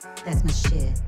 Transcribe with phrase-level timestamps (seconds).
[0.00, 1.00] That's my shit.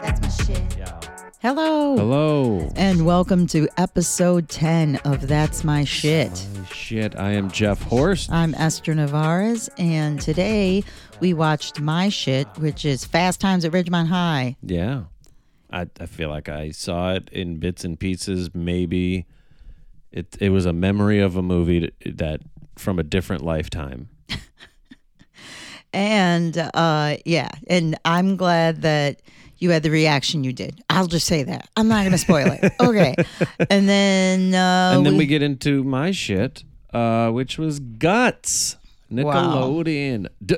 [0.00, 0.78] That's my shit.
[0.78, 0.98] Yeah.
[1.42, 1.96] Hello.
[1.96, 2.70] Hello.
[2.76, 6.46] And welcome to episode 10 of That's My Shit.
[6.54, 7.18] My shit.
[7.18, 8.32] I am Jeff Horst.
[8.32, 10.82] I'm Esther Navarez, and today
[11.20, 14.56] we watched My Shit, which is Fast Times at Ridgemont High.
[14.62, 15.02] Yeah.
[15.70, 18.54] I, I feel like I saw it in bits and pieces.
[18.54, 19.26] Maybe
[20.10, 22.40] it it was a memory of a movie that, that
[22.76, 24.08] from a different lifetime.
[25.92, 29.20] And uh, yeah, and I'm glad that
[29.58, 30.82] you had the reaction you did.
[30.88, 31.68] I'll just say that.
[31.76, 32.72] I'm not going to spoil it.
[32.80, 33.14] Okay.
[33.68, 38.76] And then uh, and then we get into my shit, uh, which was Guts.
[39.12, 40.28] Nickelodeon.
[40.44, 40.56] D-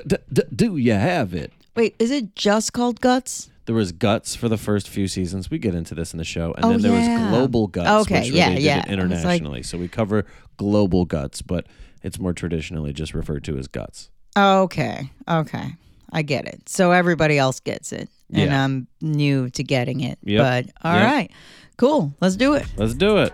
[0.55, 1.51] do you have it?
[1.75, 3.49] Wait, is it just called Guts?
[3.65, 5.49] There was Guts for the first few seasons.
[5.49, 7.21] We get into this in the show, and Oh, then there yeah.
[7.21, 8.77] was Global Guts, Okay, which yeah, did yeah.
[8.77, 9.63] it I like- internationally.
[9.63, 10.25] so we cover
[10.57, 11.65] Global Guts, but
[12.03, 14.09] it's more traditionally just referred to as Guts.
[14.37, 15.09] Okay.
[15.29, 15.75] Okay.
[16.11, 16.67] I get it.
[16.69, 18.09] So everybody else gets it.
[18.31, 18.63] And Yeah.
[18.63, 20.17] I'm new to getting it.
[20.23, 20.41] Yep.
[20.41, 21.31] But all right, Yep.
[21.77, 22.13] Cool.
[22.21, 22.65] Let's do it.
[22.77, 23.33] Let's do it.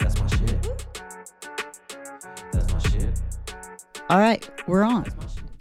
[0.00, 0.68] That's my shit.
[2.52, 3.20] That's my shit.
[4.08, 4.48] All right.
[4.66, 5.06] We're on.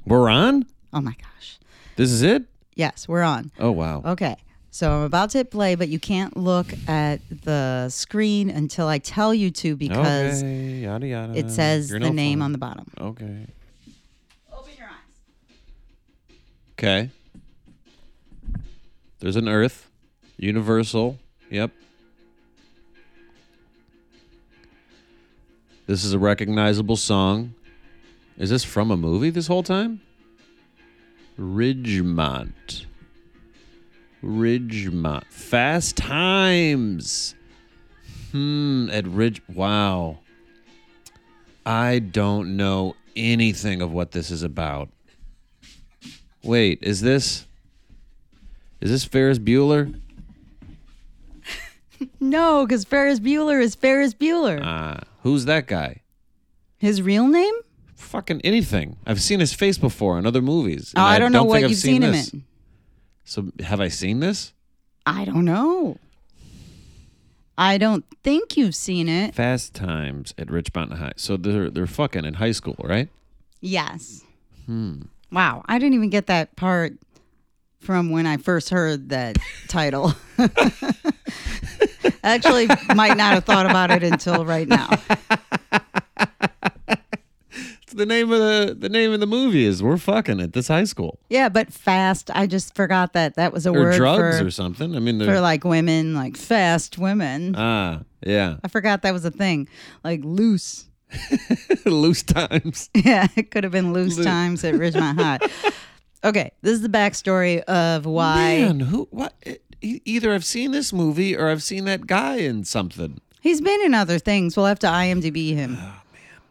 [0.06, 0.66] We're on.
[0.94, 1.60] Oh my gosh.
[1.96, 2.44] This is it.
[2.76, 3.52] Yes, we're on.
[3.60, 4.02] Oh wow.
[4.06, 4.36] Okay.
[4.72, 9.00] So I'm about to hit play, but you can't look at the screen until I
[9.00, 10.80] tell you to because okay.
[10.84, 11.34] Yada yada.
[11.36, 12.46] it says You're the no name fun.
[12.46, 12.92] on the bottom.
[13.00, 13.48] Okay.
[16.80, 17.10] Okay.
[19.20, 19.90] There's an Earth,
[20.38, 21.20] Universal.
[21.50, 21.72] Yep.
[25.88, 27.54] This is a recognizable song.
[28.38, 30.00] Is this from a movie this whole time?
[31.38, 32.86] Ridgemont.
[34.24, 35.26] Ridgemont.
[35.26, 37.36] Fast Times.
[38.32, 38.90] Hmm.
[38.90, 39.42] At Ridge.
[39.54, 40.20] Wow.
[41.66, 44.88] I don't know anything of what this is about.
[46.44, 47.46] Wait, is this
[48.82, 50.00] is this Ferris Bueller?
[52.22, 54.62] No, because Ferris Bueller is Ferris Bueller.
[54.64, 56.02] Ah, who's that guy?
[56.78, 57.54] His real name?
[57.96, 58.96] Fucking anything.
[59.06, 60.94] I've seen his face before in other movies.
[60.96, 62.44] Oh, and I don't know think what I've you've seen him in.
[63.26, 64.54] So have I seen this?
[65.06, 65.98] I don't know.
[67.58, 69.36] I don't think you've seen it.
[69.36, 71.12] Fast Times at Richmond High.
[71.18, 73.10] So they're they're fucking in high school, right?
[73.60, 74.24] Yes.
[75.32, 75.64] Wow.
[75.68, 76.94] I didn't even get that part
[77.80, 80.14] from when I first heard that title.
[82.24, 84.90] Actually, might not have thought about it until right now.
[87.52, 90.68] It's the name of the the name of the movie is We're fucking at this
[90.68, 91.20] high school.
[91.30, 92.30] Yeah, but fast.
[92.36, 94.96] I just forgot that that was a Or word drugs for, or something.
[94.96, 97.56] I mean for they're like women, like fast women.
[97.58, 98.58] Ah, yeah.
[98.64, 99.68] I forgot that was a thing.
[100.04, 100.89] Like loose.
[101.86, 102.90] Loose times.
[102.96, 105.40] Yeah, it could have been loose Loo- times at Ridgemont High.
[106.24, 109.34] Okay, this is the backstory of why Man, who what
[109.82, 113.22] either I've seen this movie or I've seen that guy in something.
[113.42, 114.58] he's been in other things.
[114.58, 115.78] We'll have to IMDb him.
[115.80, 116.42] Oh man,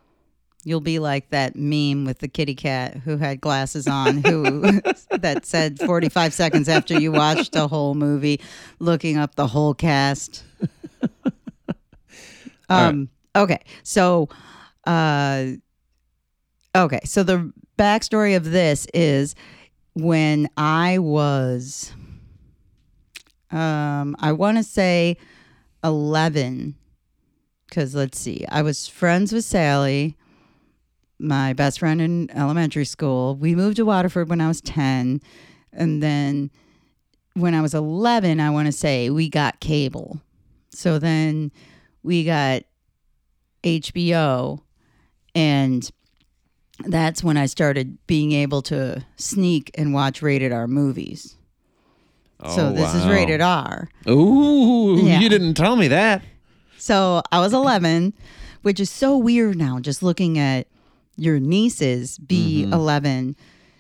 [0.65, 4.81] you'll be like that meme with the kitty cat who had glasses on, who
[5.11, 8.41] that said forty five seconds after you watched the whole movie,
[8.79, 10.45] looking up the whole cast.
[12.71, 13.09] Um.
[13.37, 14.29] Okay, so,
[14.89, 15.47] uh,
[16.75, 19.35] okay, so the backstory of this is
[19.93, 21.93] when I was,
[23.51, 25.19] um, I want to say
[25.85, 26.75] 11,
[27.69, 30.17] because let's see, I was friends with Sally,
[31.19, 33.37] my best friend in elementary school.
[33.37, 35.21] We moved to Waterford when I was 10.
[35.73, 36.51] And then
[37.35, 40.23] when I was 11, I want to say we got cable.
[40.71, 41.51] So then
[42.03, 42.63] we got
[43.65, 44.63] HBO.
[45.39, 45.89] And
[46.81, 51.37] that's when I started being able to sneak and watch rated R movies.
[52.41, 53.89] Oh, so this is rated R.
[54.09, 55.21] Ooh, Yeah.
[55.21, 56.23] you didn't tell me that.
[56.77, 58.15] So I was 11,
[58.63, 60.67] which is so weird now, just looking at
[61.17, 62.73] your nieces be mm-hmm.
[62.73, 63.37] 11,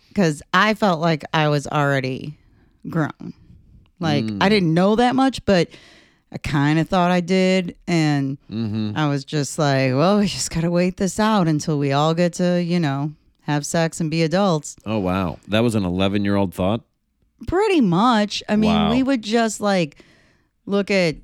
[0.08, 2.38] because I felt like I was already
[2.88, 3.34] grown.
[3.98, 4.48] Like I mm.
[4.48, 5.68] didn't know that much, but
[6.30, 7.76] I kind of thought I did.
[7.86, 8.92] And mm-hmm.
[8.96, 12.14] I was just like, well, we just got to wait this out until we all
[12.14, 14.76] get to, you know, have sex and be adults.
[14.84, 16.82] Oh wow, that was an 11 year old thought.
[17.46, 18.42] Pretty much.
[18.48, 18.90] I mean, Wow.
[18.90, 20.04] we would just like
[20.66, 21.16] look at,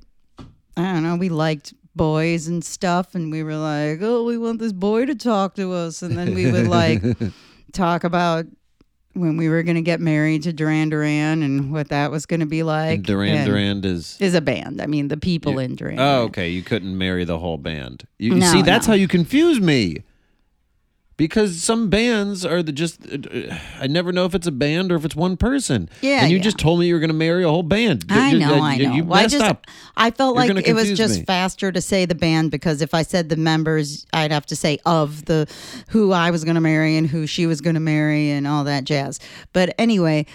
[0.77, 4.59] I don't know, we liked boys and stuff, and we were like, oh, we want
[4.59, 6.01] this boy to talk to us.
[6.01, 7.01] And then we would like
[7.73, 8.45] talk about
[9.15, 12.41] when we were going to get married to Duran Duran and what that was going
[12.41, 13.03] to be like.
[13.03, 14.17] Duran And Duran is.
[14.19, 14.81] Is a band.
[14.81, 15.99] I mean, the people in Duran.
[15.99, 16.49] Oh, okay.
[16.49, 18.05] You couldn't marry the whole band.
[18.19, 18.91] You, you No, see, that's no.
[18.91, 20.03] how you confuse me.
[21.17, 22.99] Because some bands are the just.
[23.09, 25.87] uh, I never know if it's a band or if it's one person.
[26.01, 26.43] Yeah, And you yeah.
[26.43, 28.03] just told me you were going to marry a whole band.
[28.09, 28.93] I You- know, you- I know.
[28.95, 29.65] You Well, I just, up.
[29.95, 31.25] I felt You're like it was just me.
[31.25, 34.77] faster to say the band because if I said the members, I'd have to say
[34.85, 35.47] of the
[35.89, 38.65] who I was going to marry and who she was going to marry and all
[38.65, 39.19] that jazz.
[39.53, 40.25] But anyway,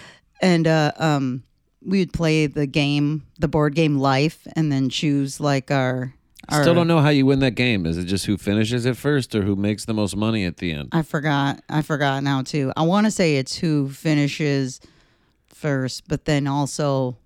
[0.41, 1.43] and uh, um,
[1.85, 6.15] we would play the game, the board game Life, and then choose like our.
[6.51, 7.85] Our Still don't know how you win that game.
[7.85, 10.71] Is it just who finishes it first or who makes the most money at the
[10.71, 10.89] end?
[10.91, 11.61] I forgot.
[11.69, 12.71] I forgot now too.
[12.75, 14.79] I want to say it's who finishes
[15.47, 17.17] first, but then also,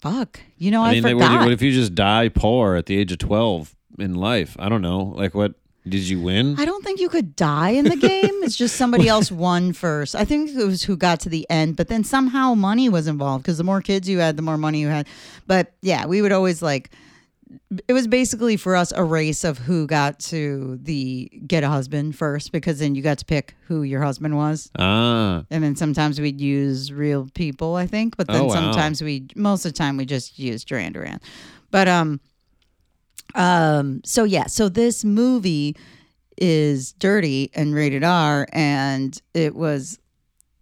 [0.00, 0.40] fuck.
[0.58, 1.32] You know, I, I mean, forgot.
[1.32, 4.56] what, what if you just die poor at the age of 12 in life?
[4.58, 5.14] I don't know.
[5.16, 5.54] Like, what?
[5.88, 6.56] Did you win?
[6.58, 8.42] I don't think you could die in the game.
[8.42, 10.14] It's just somebody else won first.
[10.14, 13.44] I think it was who got to the end, but then somehow money was involved
[13.44, 15.08] because the more kids you had, the more money you had.
[15.46, 16.90] But yeah, we would always like.
[17.88, 22.14] It was basically for us a race of who got to the get a husband
[22.16, 24.70] first because then you got to pick who your husband was.
[24.78, 25.44] ah.
[25.50, 28.16] And then sometimes we'd use real people, I think.
[28.16, 28.54] But then Oh, wow.
[28.54, 31.20] sometimes we, most of the time, we just use Duran Duran.
[31.72, 32.20] But um,
[33.34, 35.76] um, so yeah, so this movie
[36.36, 39.98] is dirty and rated R, and it was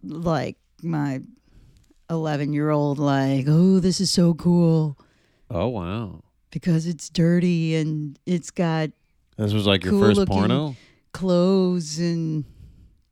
[0.03, 1.21] like my
[2.09, 4.97] eleven year old like, oh, this is so cool
[5.51, 6.21] Oh, wow.
[6.51, 8.89] Because it's dirty and it's got
[9.37, 10.75] This was like your Cool first porno?
[11.13, 12.45] clothes and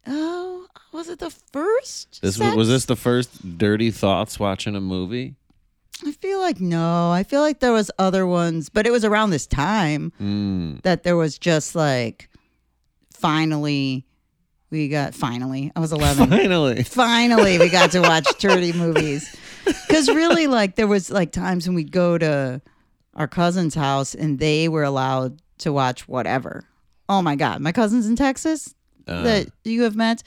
[0.07, 2.21] oh, was it the first?
[2.21, 5.35] This was, was this the first dirty thoughts watching a movie?
[6.05, 7.11] I feel like no.
[7.11, 10.81] I feel like there was other ones, but it was around this time Mm.
[10.83, 12.29] that there was just like
[13.13, 14.05] finally
[14.69, 15.71] we got finally.
[15.75, 16.29] I was 11.
[16.29, 16.83] Finally.
[16.83, 19.33] finally we got to watch dirty movies.
[19.89, 22.61] Cuz really like there was like times when we'd go to
[23.17, 26.63] our cousin's house and they were allowed to watch whatever.
[27.09, 28.73] Oh my god, my cousins in Texas
[29.07, 30.23] Uh, that you have met,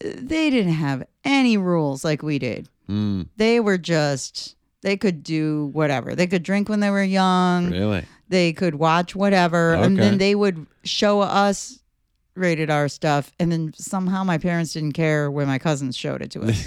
[0.00, 5.70] they didn't have any rules like we did mm, they were just they could do
[5.72, 6.14] whatever.
[6.14, 7.70] They could drink when they were young.
[7.70, 8.04] really?
[8.28, 11.78] They could watch whatever, and then they would show us
[12.34, 13.30] rated R stuff.
[13.38, 16.66] And then somehow my parents didn't care when my cousins showed it to us.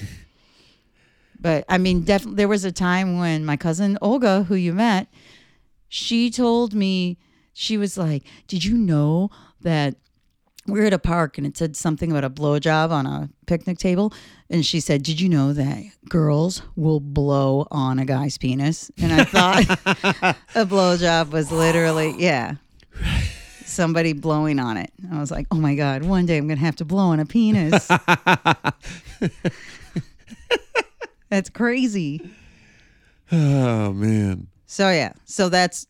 [1.40, 5.08] but I mean, definitely there was a time when my cousin Olga, who you met,
[5.96, 7.18] she told me
[7.54, 9.30] she was like, "Did you know
[9.62, 9.96] that?"
[10.68, 13.78] we are at a park and it said something about a blowjob on a picnic
[13.78, 14.12] table.
[14.50, 18.90] And she said, Did you know that girls will blow on a guy's penis?
[19.00, 19.70] And I thought
[20.56, 22.56] a blowjob was literally, yeah,
[23.64, 24.92] somebody blowing on it.
[25.12, 27.20] I was like, Oh my God, one day I'm going to have to blow on
[27.20, 27.88] a penis.
[31.30, 32.28] That's crazy.
[33.32, 34.48] Oh, man.
[34.76, 35.88] So, yeah, so that's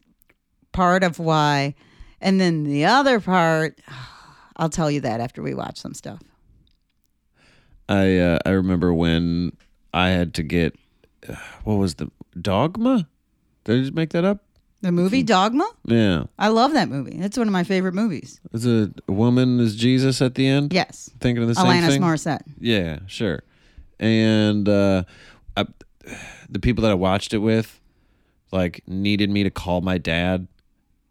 [0.71, 1.73] part of why.
[2.21, 3.79] And then the other part,
[4.57, 6.21] I'll tell you that after we watch some stuff.
[7.89, 9.57] I uh, I remember when
[9.91, 10.75] I had to get
[11.27, 11.33] uh,
[11.63, 13.07] what was the Dogma?
[13.63, 14.43] Did I just make that up?
[14.81, 15.67] The movie Dogma?
[15.85, 16.25] Yeah.
[16.37, 17.17] I love that movie.
[17.17, 18.39] It's one of my favorite movies.
[18.53, 20.71] Is a woman is Jesus at the end?
[20.71, 21.09] Yes.
[21.19, 22.01] Thinking of the same Alanis thing.
[22.03, 22.43] Morissette.
[22.59, 23.41] Yeah, sure.
[23.99, 25.05] And uh,
[25.57, 25.65] I,
[26.49, 27.81] the people that I watched it with,
[28.51, 30.47] like, needed me to call my dad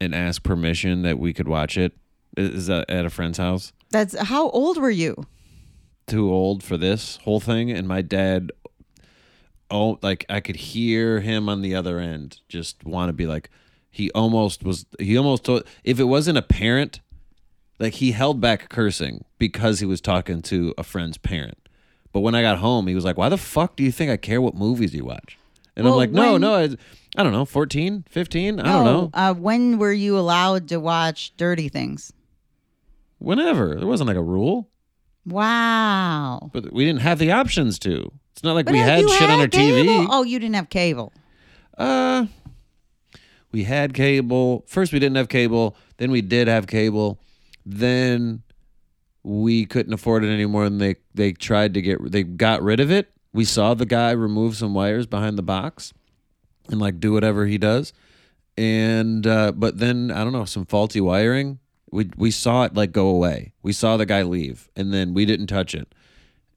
[0.00, 1.92] and ask permission that we could watch it.
[2.36, 3.72] Is that at a friend's house?
[3.90, 5.26] That's how old were you?
[6.06, 8.52] Too old for this whole thing, and my dad.
[9.70, 13.50] Oh, like I could hear him on the other end, just want to be like,
[13.90, 14.84] he almost was.
[14.98, 17.00] He almost told if it wasn't a parent,
[17.78, 21.56] like he held back cursing because he was talking to a friend's parent.
[22.12, 24.16] But when I got home, he was like, "Why the fuck do you think I
[24.16, 25.38] care what movies you watch?"
[25.76, 26.68] And Well, I'm like, "No, when- no, I,
[27.16, 31.32] I don't know, 14, 15, I don't know, Uh, when were you allowed to watch
[31.36, 32.12] dirty things?
[33.18, 33.74] whenever.
[33.76, 34.68] There wasn't like a rule,
[35.24, 36.50] Wow.
[36.52, 38.12] but we didn't have the options to.
[38.32, 39.92] It's not like But we had shit on our cable?
[39.92, 40.06] TV.
[40.10, 41.12] Oh, you didn't have cable.
[41.78, 42.26] Uh,
[43.52, 44.64] we had cable.
[44.66, 45.76] First, we didn't have cable.
[45.96, 47.18] Then we did have cable.
[47.64, 48.42] Then
[49.22, 52.90] we couldn't afford it anymore, and they they tried to get they got rid of
[52.90, 53.10] it.
[53.34, 55.92] We saw the guy remove some wires behind the box,
[56.70, 57.92] and like do whatever he does.
[58.56, 61.58] And uh, but then I don't know some faulty wiring.
[61.90, 63.52] We we saw it like go away.
[63.62, 65.92] We saw the guy leave, and then we didn't touch it,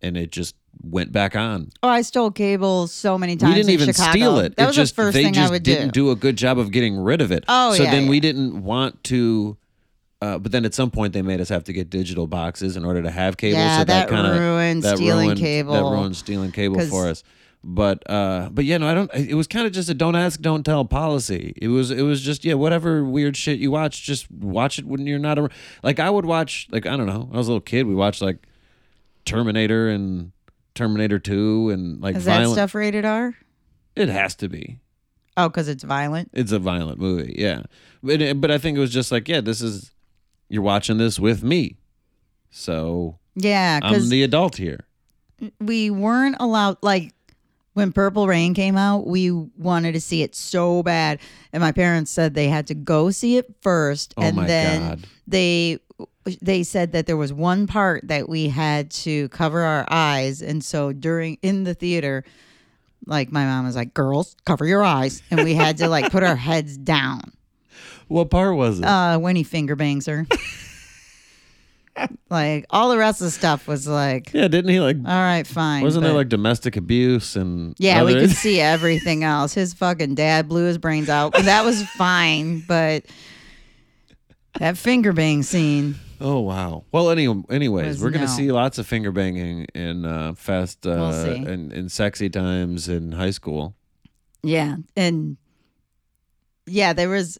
[0.02, 3.50] and it just went back on Oh, I stole cable so many times.
[3.50, 4.12] we didn't even Chicago.
[4.12, 4.56] steal it.
[4.58, 6.06] That it was just the first they thing just I would didn't do.
[6.06, 6.12] do.
[6.12, 7.44] a good job of getting rid of it.
[7.48, 9.58] Oh, so yeah, then we didn't want to.
[10.22, 12.84] Uh, but then at some point they made us have to get digital boxes in
[12.84, 13.60] order to have cable.
[13.60, 15.74] Yeah, so that, that kind of ruined that stealing ruined, cable.
[15.74, 17.24] That ruined stealing cable for us.
[17.64, 19.14] but uh, but yeah, no, I don't.
[19.14, 21.54] It was kind of just a don't ask, don't tell policy.
[21.58, 25.06] It was it was just yeah, whatever weird shit you watch, just watch it when
[25.06, 25.52] you're not around.
[25.84, 28.22] Like I would watch, like I don't know, I was a little kid, we watched
[28.22, 28.48] like
[29.26, 30.32] Terminator and
[30.74, 33.36] Terminator Two and like Is that stuff rated R?
[33.96, 34.80] It has to be.
[35.36, 36.32] Oh, because it's violent.
[36.34, 37.64] It's a violent movie, yeah.
[38.02, 39.92] But but I think it was just like yeah, this is
[40.50, 41.78] you're watching this with me,
[42.50, 44.86] so Yeah, I'm the adult here.
[45.60, 46.78] we weren't allowed.
[46.82, 47.14] Like
[47.74, 51.20] when Purple Rain came out, we wanted to see it so bad,
[51.54, 54.82] and my parents said they had to go see it first, Oh and my then
[54.90, 55.00] God.
[55.28, 55.80] they
[56.42, 60.64] they said that there was one part that we had to cover our eyes, and
[60.64, 62.24] so during in the theater.
[63.06, 66.24] Like my mom was like, "Girls, cover your eyes," and we had to like put
[66.24, 67.32] our heads down.
[68.08, 68.86] What part was it?
[68.86, 70.26] Uh, when he finger bangs her,
[72.30, 74.98] like all the rest of the stuff was like, yeah, didn't he like?
[74.98, 75.84] all right, fine.
[75.84, 79.54] Wasn't there like domestic abuse and Yeah, we could see everything else.
[79.54, 81.34] His fucking dad blew his brains out.
[81.34, 83.06] That was fine, but
[84.60, 85.96] that finger bang scene.
[86.20, 86.84] Oh wow.
[86.92, 88.32] Well, any, anyways, we're gonna no.
[88.32, 93.12] see lots of finger banging in uh, fast uh, We'll and in sexy times in
[93.12, 93.76] high school.
[94.44, 95.38] Yeah, and
[96.66, 97.38] yeah, there was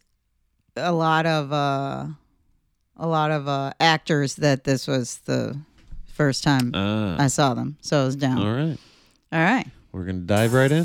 [0.78, 2.06] a lot of uh
[2.96, 5.58] a lot of uh actors that this was the
[6.14, 7.76] first time Ah, I saw them.
[7.80, 8.38] So it was down.
[8.38, 8.78] all right.
[9.32, 9.66] All right.
[9.92, 10.84] We're gonna dive right in.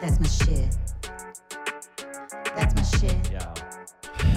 [0.00, 0.76] That's my shit.
[2.56, 3.30] That's my shit.
[3.32, 3.54] Yeah.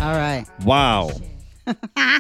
[0.02, 0.46] All right.
[0.64, 1.12] Wow.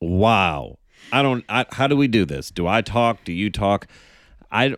[0.00, 0.78] wow.
[1.12, 1.44] I don't.
[1.48, 2.50] I, how do we do this?
[2.50, 3.24] Do I talk?
[3.24, 3.86] Do you talk?
[4.50, 4.76] I.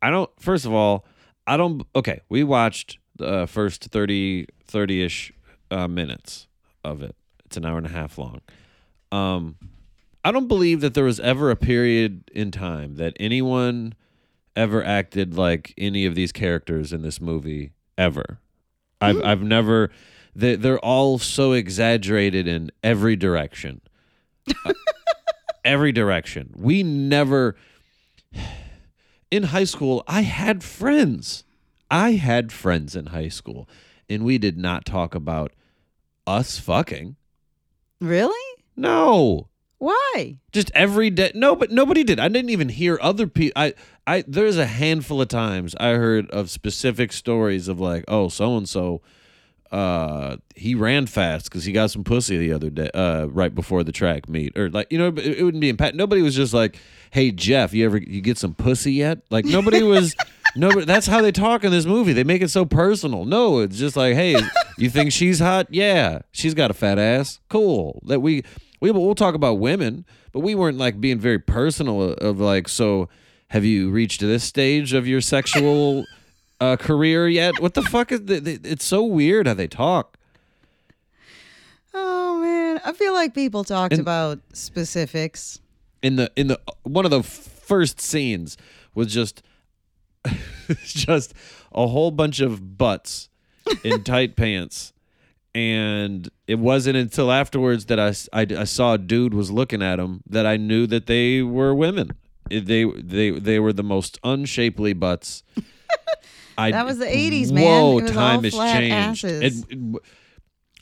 [0.00, 0.30] I don't.
[0.40, 1.04] First of all,
[1.46, 1.86] I don't.
[1.94, 5.32] Okay, we watched the first 30 30 ish
[5.72, 6.46] uh, minutes
[6.84, 7.16] of it.
[7.46, 8.40] It's an hour and a half long.
[9.10, 9.56] Um,
[10.24, 13.94] I don't believe that there was ever a period in time that anyone
[14.54, 18.38] ever acted like any of these characters in this movie ever.
[19.00, 19.90] I've I've never.
[20.34, 23.80] They they're all so exaggerated in every direction.
[24.64, 24.72] Uh,
[25.64, 26.52] every direction.
[26.56, 27.56] We never.
[29.30, 31.44] In high school, I had friends.
[31.90, 33.68] I had friends in high school,
[34.08, 35.52] and we did not talk about
[36.26, 37.16] us fucking.
[38.00, 38.58] Really?
[38.76, 39.48] No
[39.78, 40.38] Why?
[40.52, 43.74] just every day no but nobody did i didn't even hear other people i
[44.06, 48.56] i there's a handful of times i heard of specific stories of like oh so
[48.56, 49.00] and so
[49.70, 53.82] uh he ran fast because he got some pussy the other day uh right before
[53.82, 56.36] the track meet or like you know it, it wouldn't be in pat nobody was
[56.36, 56.76] just like
[57.10, 60.14] hey jeff you ever you get some pussy yet like nobody was
[60.56, 62.12] nobody that's how they talk in this movie.
[62.12, 63.24] They make it so personal.
[63.24, 64.36] No it's just like hey
[64.78, 65.66] you think she's hot?
[65.70, 67.40] Yeah she's got a fat ass.
[67.48, 68.00] Cool.
[68.06, 68.44] That we
[68.80, 73.08] we we'll talk about women but we weren't like being very personal of, like so
[73.48, 76.06] have you reached this stage of your sexual
[76.58, 77.60] uh, career yet?
[77.60, 80.16] What the fuck is the, it's so weird how they talk.
[81.92, 85.60] Oh man, I feel like people talked about specifics.
[86.02, 88.56] in the in the one of the first scenes
[88.94, 89.42] was just
[90.84, 91.34] just
[91.72, 93.28] a whole bunch of butts
[93.84, 94.92] in tight pants
[95.54, 100.22] and it wasn't until afterwards that I I saw a dude was looking at them
[100.26, 102.10] that I knew that they were women
[102.48, 105.42] they they they were the most unshapely butts
[106.58, 107.64] I, That was the 80s, man.
[107.64, 109.24] Whoa, It was time has changed.
[109.24, 110.02] It- it-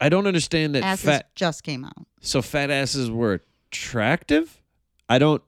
[0.00, 2.06] I don't understand that Asses fat just came out.
[2.20, 4.60] so fat asses were attractive.
[5.08, 5.42] I don't.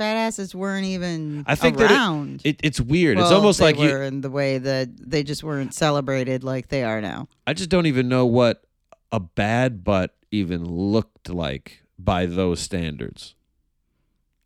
[0.00, 2.40] Fat asses weren't even I think that it- around.
[2.42, 3.18] It, it's weird.
[3.18, 3.90] it's almost like you.
[3.90, 7.28] were in the way that they just weren't celebrated like they are now.
[7.46, 8.64] I just don't even know what
[9.12, 13.34] a bad butt even looked like by those standards.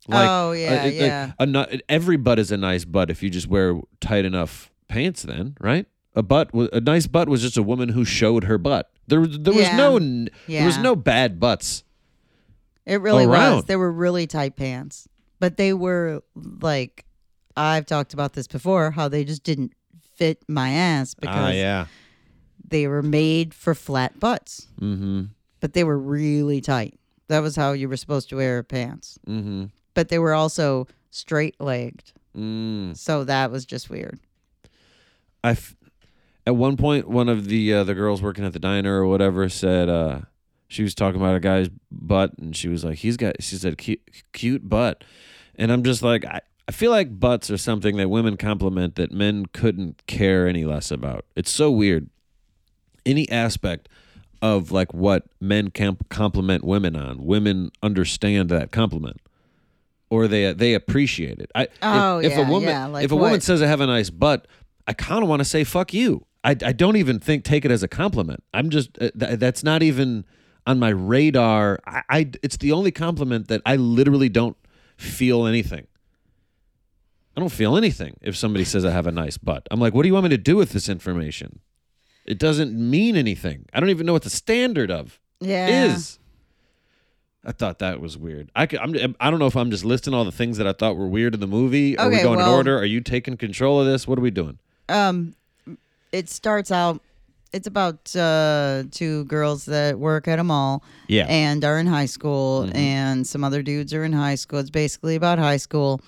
[0.09, 1.31] Like, Oh, yeah, uh, it- like, yeah.
[1.39, 5.23] a every butt is a nice butt if you just wear tight enough pants.
[5.23, 5.85] Then, right?
[6.17, 8.91] A butt, a nice butt was just a woman who showed her butt.
[9.07, 9.77] There, there was Yeah.
[9.77, 11.85] no, n- there was no bad butts.
[12.85, 13.37] It really was.
[13.39, 13.67] Around.
[13.67, 15.07] They were really tight pants,
[15.39, 17.05] but they were like
[17.57, 18.91] I've talked about this before.
[18.91, 19.73] How they just didn't
[20.15, 21.85] fit my ass because ah, yeah.
[22.67, 25.23] they were made for flat butts, Mm-hmm.
[25.59, 26.99] but they were really tight.
[27.27, 29.17] That was how you were supposed to wear pants.
[29.27, 29.65] Mm-hmm.
[29.93, 32.97] But they were also straight legged, Mm.
[32.97, 34.19] so that was just weird.
[35.43, 35.75] I f-
[36.45, 39.47] at one point one of the uh, the girls working at the diner or whatever
[39.47, 40.19] said uh,
[40.75, 43.77] she was talking about a guy's butt and she was like he's got she said
[43.77, 44.01] cute,
[44.33, 45.03] cute butt
[45.55, 49.11] and I'm just like I, I feel like butts are something that women compliment that
[49.11, 51.23] men couldn't care any less about.
[51.35, 52.09] It's so weird.
[53.05, 53.87] Any aspect
[54.41, 59.21] of like what men can compliment women on, women understand that compliment.
[60.09, 61.51] or they they appreciate it.
[61.55, 63.81] I if- Oh, if, yeah, a woman yeah, like if a woman says I have
[63.81, 64.47] a nice butt,
[64.87, 66.25] I kind of want to say fuck you.
[66.43, 68.43] I I don't even think take it as a compliment.
[68.53, 70.25] I'm just uh, th- that's not even
[70.65, 71.79] on my radar.
[71.85, 74.57] I, I it's the only compliment that I literally don't
[74.97, 75.87] feel anything.
[77.37, 79.67] I don't feel anything if somebody says I have a nice butt.
[79.69, 81.59] I'm like, what do you want me to do with this information?
[82.25, 83.65] It doesn't mean anything.
[83.73, 85.85] I don't even know what the standard of Yeah.
[85.93, 86.17] is.
[87.43, 88.49] I thought that was weird.
[88.55, 90.71] I could, I'm, I don't know if I'm just listing all the things that I
[90.73, 91.95] thought were weird in the movie.
[91.97, 92.75] Are we going in order?
[92.79, 94.07] Are you taking control of this?
[94.07, 94.57] What are we doing?
[94.89, 95.35] Um,
[96.11, 97.01] it starts out.
[97.55, 101.25] It's about uh, two girls that work at a mall Yeah.
[101.29, 102.75] and are in high school, Mhm.
[102.75, 104.59] and some other dudes are in high school.
[104.59, 106.01] It's basically about high school,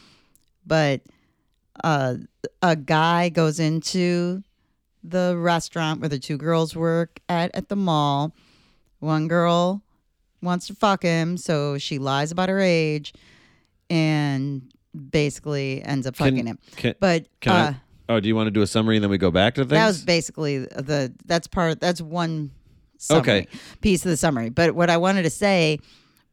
[0.66, 1.00] but
[1.86, 2.16] uh,
[2.62, 4.44] a guy goes into
[5.06, 8.34] the restaurant where the two girls work at at the mall.
[9.00, 9.84] One girl
[10.42, 13.14] wants to fuck him, so she lies about her age,
[13.90, 14.64] and
[15.12, 16.60] basically ends up Can- fucking him.
[16.76, 17.76] Can, But can uh, I?
[18.10, 19.72] Oh, do you want to do a summary and then we go back to things?
[19.72, 22.52] that was basically the that's part that's one
[22.98, 23.48] summary, Okay.
[23.82, 24.50] piece of the summary.
[24.50, 25.80] But what I wanted to say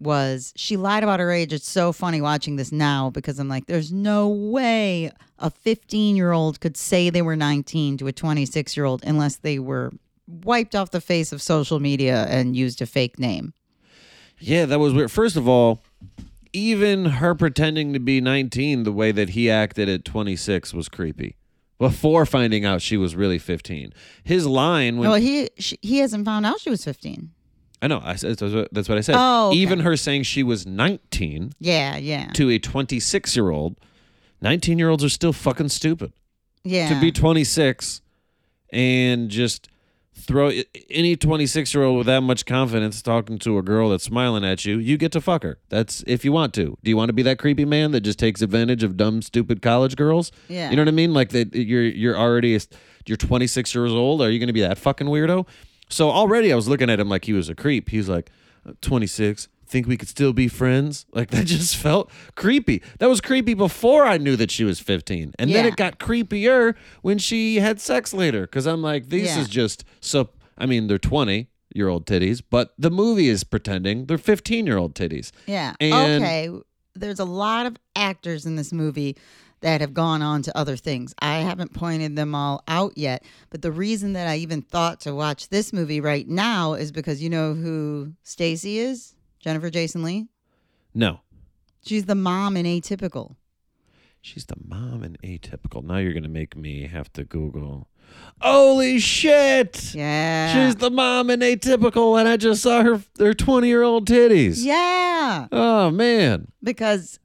[0.00, 1.52] was she lied about her age.
[1.52, 6.32] It's so funny watching this now because I'm like, there's no way a 15 year
[6.32, 9.92] old could say they were 19 to a 26 year old unless they were
[10.26, 13.52] wiped off the face of social media and used a fake name.
[14.38, 15.10] yeah, that was weird.
[15.10, 15.82] First of all,
[16.52, 21.36] even her pretending to be 19 the way that he acted at 26 was creepy.
[21.88, 26.24] Before finding out she was really 15, his line when well, he she, he hasn't
[26.24, 27.30] found out she was 15.
[27.82, 29.16] I know I said that's what- I said.
[29.18, 29.58] Oh, okay.
[29.58, 33.76] Even her saying she was 19 Yeah, yeah, to a 26 year old,
[34.40, 36.12] 19 year olds are still fucking stupid.
[36.64, 36.88] yeah.
[36.88, 38.00] To be 26
[38.72, 39.68] and just
[40.14, 40.50] throw
[40.90, 44.64] any 26 year old with that much confidence talking to a girl that's smiling at
[44.64, 45.58] you, you get to fuck her.
[45.68, 46.78] That's if you want to.
[46.82, 49.60] Do you want to be that creepy man that just takes advantage of dumb, stupid
[49.60, 50.30] college girls?
[50.48, 50.70] Yeah.
[50.70, 51.12] You know what I mean?
[51.12, 52.58] Like that you're you're already
[53.06, 54.22] you're 26 years old.
[54.22, 55.46] Are you going to be that fucking weirdo?
[55.88, 57.90] So already I was looking at him like he was a creep.
[57.90, 58.30] He's like
[58.66, 59.48] "Uh, 26.
[59.66, 61.06] Think we could still be friends?
[61.14, 62.82] Like that just felt creepy.
[62.98, 65.32] That was creepy before I knew that she was 15.
[65.38, 69.40] And then it got creepier when she had sex later cuz I'm like this Yeah.
[69.40, 74.06] is just so I mean they're 20 year old titties, but the movie is pretending
[74.06, 75.30] they're 15 year old titties.
[75.46, 75.74] Yeah.
[75.80, 76.50] And- okay.
[76.96, 79.16] There's a lot of actors in this movie
[79.62, 81.14] that have gone on to other things.
[81.20, 85.14] I haven't pointed them all out yet, but the reason that I even thought to
[85.14, 89.13] watch this movie right now is because you know who Stacy is?
[89.44, 90.26] Jennifer Jason Leigh.
[90.94, 91.20] No.
[91.84, 93.36] She's the mom in Atypical.
[94.22, 95.84] She's the mom in Atypical.
[95.84, 97.88] Now you're going to make me have to Google.
[98.40, 99.94] Holy shit!
[99.94, 100.54] Yeah.
[100.66, 104.64] She's the mom in Atypical, and I just saw her their 20 year old titties.
[104.64, 105.46] yeah.
[105.52, 106.48] Oh, man.
[106.62, 107.18] because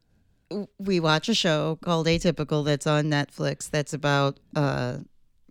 [0.78, 5.00] we watch a show called Atypical that's on Netflix that's about a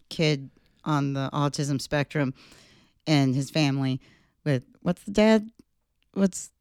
[0.09, 0.51] kid
[0.83, 2.33] on the autism spectrum
[3.07, 3.99] and his family
[4.43, 5.49] with what's the dad
[6.13, 6.51] what's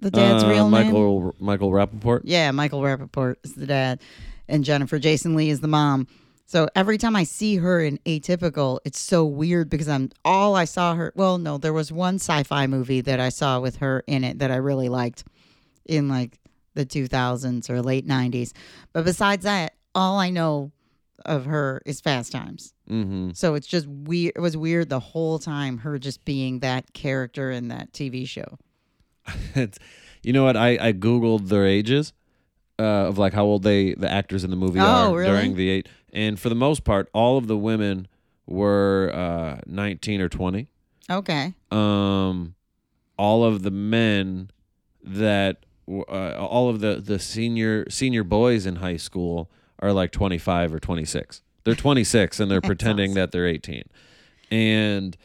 [0.00, 0.86] the dad's Uh, real name?
[0.86, 2.22] Michael Michael Rapaport.
[2.24, 4.00] Yeah, Michael Rapaport is the dad,
[4.48, 6.06] and Jennifer Jason Leigh is the mom.
[6.46, 10.64] So every time I see her in Atypical, it's so weird because I'm all I
[10.64, 11.12] saw her.
[11.14, 14.50] Well, no, there was one sci-fi movie that I saw with her in it that
[14.50, 15.22] I really liked
[15.86, 16.40] in like
[16.74, 18.52] the 2000s or late 90s.
[18.92, 20.72] But besides that, all I know
[21.24, 22.72] of her is Fast Times.
[22.90, 23.30] Mm-hmm.
[23.34, 24.32] So it's just weird.
[24.34, 28.58] It was weird the whole time her just being that character in that TV show.
[30.22, 30.54] You know what?
[30.56, 32.12] I, I Googled their ages
[32.78, 35.30] uh, of like how old they the actors in the movie Oh, are really?
[35.30, 35.88] during the eight.
[36.12, 38.06] And for the most part, all of the women
[38.46, 40.68] were uh, 19 or 20.
[41.10, 41.54] Okay.
[41.70, 42.54] um,
[43.16, 44.50] all of the men
[45.02, 46.02] that uh,
[46.36, 51.42] all of the the senior senior boys in high school are like 25 or 26
[51.64, 53.82] they're 26 and they're pretending that they're 18
[54.50, 55.16] and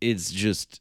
[0.00, 0.80] it's just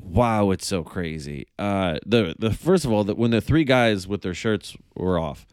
[0.00, 4.06] wow it's so crazy uh the the first of all that when the three guys
[4.06, 5.46] with their shirts were off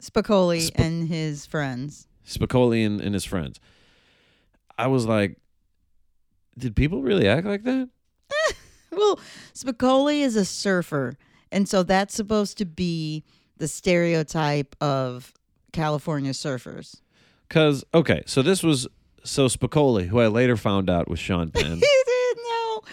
[0.00, 2.08] Spicoli Sp- and his friends.
[2.26, 3.60] Spicoli and, and his friends
[4.78, 5.36] i was like
[6.58, 7.88] did people really act like that
[8.94, 9.18] Well,
[9.54, 11.16] Spicoli is a surfer,
[11.50, 13.24] and so that's supposed to be
[13.56, 15.32] the stereotype of
[15.72, 17.00] California surfers.
[17.48, 18.86] Because okay, so this was
[19.24, 22.11] so Spicoli, who I later found out was Sean Penn, He did know.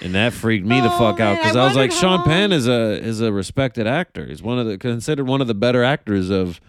[0.01, 2.51] And that freaked me the Oh, fuck out because I I, was like, Sean Penn
[2.51, 4.25] is a is a respected actor.
[4.25, 6.59] He's one of the considered one of the better actors of,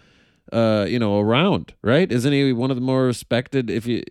[0.52, 1.74] uh, you know, around.
[1.82, 2.10] Right?
[2.10, 3.70] Isn't he one of the more respected?
[3.70, 4.02] If you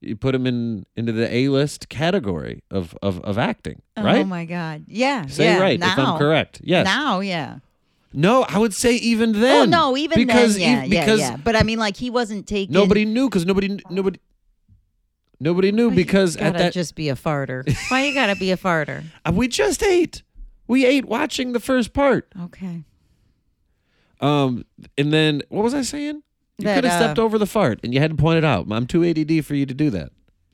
[0.00, 4.18] you put him in into the A list category of of of acting, right?
[4.18, 4.84] Oh my God!
[4.86, 6.60] Yeah, Say yeah, right now, if I'm correct.
[6.62, 6.84] Yes.
[6.84, 7.58] Now, yeah.
[8.16, 9.62] No, I would say even then.
[9.62, 11.36] oh no, even because then, yeah, e- yeah, yeah.
[11.36, 12.72] But I mean, like he wasn't taking.
[12.72, 14.20] nobody knew because nobody nobody
[15.40, 17.64] nobody knew because at gotta that just be a farter.
[17.90, 19.04] Why you gotta be a farter?
[19.24, 20.22] uh, we just ate.
[20.66, 22.32] We ate watching the first part.
[22.44, 22.84] Okay.
[24.20, 24.64] Um,
[24.96, 26.22] and then what was I saying?
[26.58, 28.44] You That, could have uh, stepped over the fart, and you had to point it
[28.44, 28.66] out.
[28.70, 30.10] I'm too ADD for you to do that.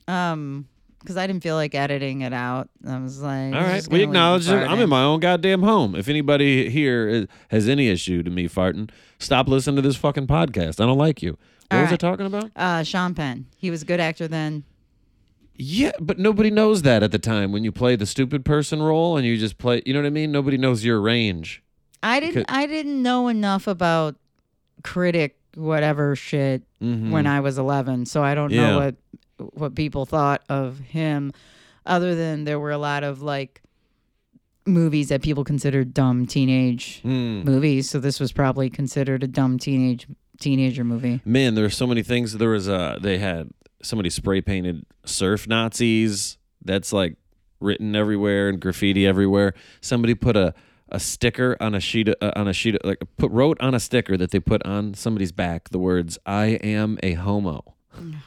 [0.07, 0.67] Um,
[0.99, 2.69] because I didn't feel like editing it out.
[2.87, 4.53] I was like, All right, we gonna leave the acknowledge it.
[4.55, 5.95] I'm in my own goddamn home.
[5.95, 8.89] If anybody here is, has any issue to me farting,
[9.19, 10.79] stop listening to this fucking podcast.
[10.79, 11.37] I don't like you.
[11.69, 11.99] What All was I right.
[11.99, 12.51] talking about?
[12.55, 13.47] Uh, Sean Penn.
[13.57, 14.63] He was a good actor then.
[15.63, 19.15] Yeah, but nobody knows that at the time when you play the stupid person role
[19.17, 19.83] and you just play.
[19.85, 20.31] You know what I mean?
[20.31, 21.61] Nobody knows your range.
[22.01, 22.33] I didn't.
[22.33, 24.15] Because- I didn't know enough about
[24.83, 27.11] critic whatever shit Mhm.
[27.11, 28.71] when I was 11, so I don't Yeah.
[28.71, 28.95] know what
[29.55, 31.31] what people thought of him.
[31.85, 33.61] Other than there were a lot of like
[34.67, 37.41] movies that people considered dumb teenage Hmm.
[37.43, 40.05] movies, so this was probably considered a dumb teenage
[40.39, 41.21] teenager movie.
[41.25, 42.33] Man, there are so many things.
[42.37, 43.49] There was uh they had
[43.83, 46.37] somebody spray painted surf Nazis.
[46.63, 47.15] That's like
[47.59, 49.53] written everywhere and graffiti everywhere.
[49.81, 50.53] Somebody put a
[50.93, 53.73] a sticker on a sheet of, uh, on a sheet of, like put wrote on
[53.73, 58.01] a sticker that they put on somebody's back the words "I am a homo." Oh
[58.01, 58.17] my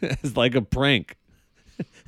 [0.00, 0.18] god!
[0.22, 1.16] it's like a prank.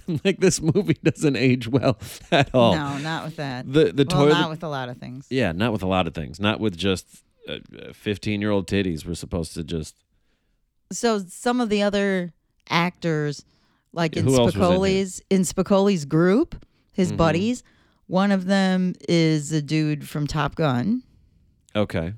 [0.25, 1.99] like this movie doesn't age well
[2.31, 2.75] at all.
[2.75, 3.71] No, not with that.
[3.71, 5.27] The the well, toilet not with a lot of things.
[5.31, 6.39] yeah, not with a lot of things.
[6.39, 7.25] Not with just
[7.93, 9.05] fifteen year old titties.
[9.05, 9.97] We're supposed to just
[10.93, 12.33] so some of the other
[12.71, 13.45] actors,
[13.93, 14.61] like in Who was in?
[14.61, 17.17] Spicoli's in Spicoli's group, his Mhm.
[17.17, 17.63] buddies,
[18.07, 21.03] one of them is a dude from Top Gun.
[21.75, 22.15] okay.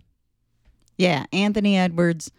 [0.96, 2.32] Yeah, Anthony Edwards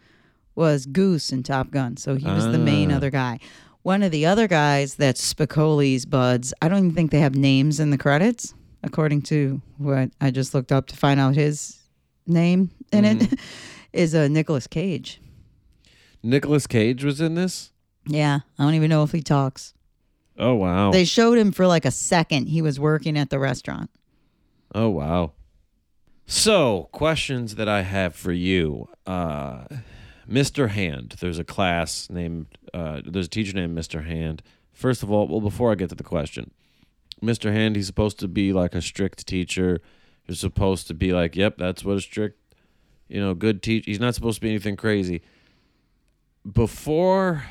[0.54, 2.96] was Goose in Top Gun, so he was the main Ah.
[2.96, 3.38] other guy.
[3.82, 7.80] One of the other guys that's Spicoli's buds, I don't even think they have names
[7.80, 11.78] in the credits, according to what I just looked up to find out his
[12.26, 13.32] name in Mm-hmm.
[13.32, 13.40] it,
[13.94, 15.20] is a Nicolas Cage.
[16.22, 17.72] Nicolas Cage was in this.
[18.12, 19.74] Yeah, I don't even know if he talks.
[20.38, 20.90] Oh wow.
[20.90, 22.46] They showed him for like a second.
[22.48, 23.90] He was working at the restaurant.
[24.74, 25.32] oh wow.
[26.26, 29.64] So questions that I have for you, uh,
[30.30, 30.68] Mr.
[30.68, 31.16] Hand.
[31.20, 32.46] There's a class named.
[32.72, 34.06] Uh, there's a teacher named Mr.
[34.06, 34.42] Hand.
[34.72, 36.52] First of all, well, before I get to the question,
[37.22, 37.52] Mr.
[37.52, 39.80] Hand, he's supposed to be like a strict teacher.
[40.26, 42.38] You're supposed to be like, yep, that's what a strict,
[43.08, 43.90] you know, good teacher.
[43.90, 45.22] He's not supposed to be anything crazy.
[46.50, 47.44] Before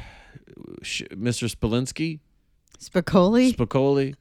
[0.82, 1.50] Mr.
[1.54, 2.20] Spolinski,
[2.80, 3.56] Spicoli?
[3.56, 4.16] Spicoli,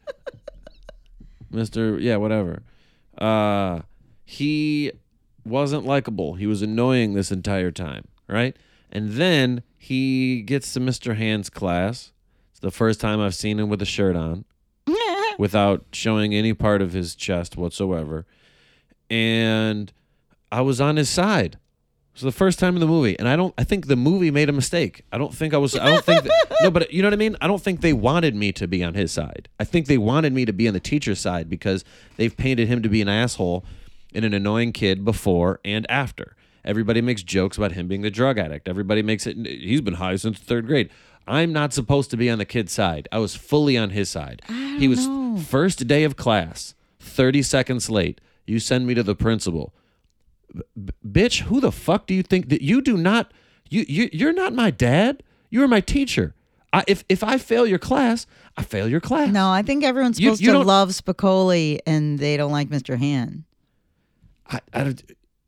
[1.52, 2.00] Mr.
[2.00, 2.62] Yeah, whatever.
[3.16, 3.80] Uh,
[4.24, 4.92] he
[5.44, 6.34] wasn't likable.
[6.34, 8.56] He was annoying this entire time, right?
[8.90, 11.16] And then he gets to Mr.
[11.16, 12.12] Hand's class.
[12.50, 14.44] It's the first time I've seen him with a shirt on
[15.38, 18.26] without showing any part of his chest whatsoever.
[19.10, 19.92] And
[20.50, 21.58] I was on his side.
[22.18, 23.54] It was the first time in the movie, and I don't.
[23.56, 25.04] I think the movie made a mistake.
[25.12, 25.76] I don't think I was.
[25.76, 26.24] I don't think.
[26.24, 27.36] That, no, but you know what I mean.
[27.40, 29.48] I don't think they wanted me to be on his side.
[29.60, 31.84] I think they wanted me to be on the teacher's side because
[32.16, 33.64] they've painted him to be an asshole
[34.12, 36.34] and an annoying kid before and after.
[36.64, 38.68] Everybody makes jokes about him being the drug addict.
[38.68, 39.36] Everybody makes it.
[39.36, 40.90] He's been high since third grade.
[41.28, 43.06] I'm not supposed to be on the kid's side.
[43.12, 44.42] I was fully on his side.
[44.48, 45.38] he was know.
[45.38, 48.20] first day of class, 30 seconds late.
[48.44, 49.72] You send me to the principal
[51.06, 53.32] bitch, who the fuck do you think that you do not
[53.68, 55.22] you you you're not my dad.
[55.50, 56.34] You are my teacher.
[56.72, 59.32] I, if if I fail your class, I fail your class.
[59.32, 62.98] No, I think everyone's supposed you to love Spicoli and they don't like Mr.
[62.98, 63.44] Hand.
[64.46, 64.94] I, I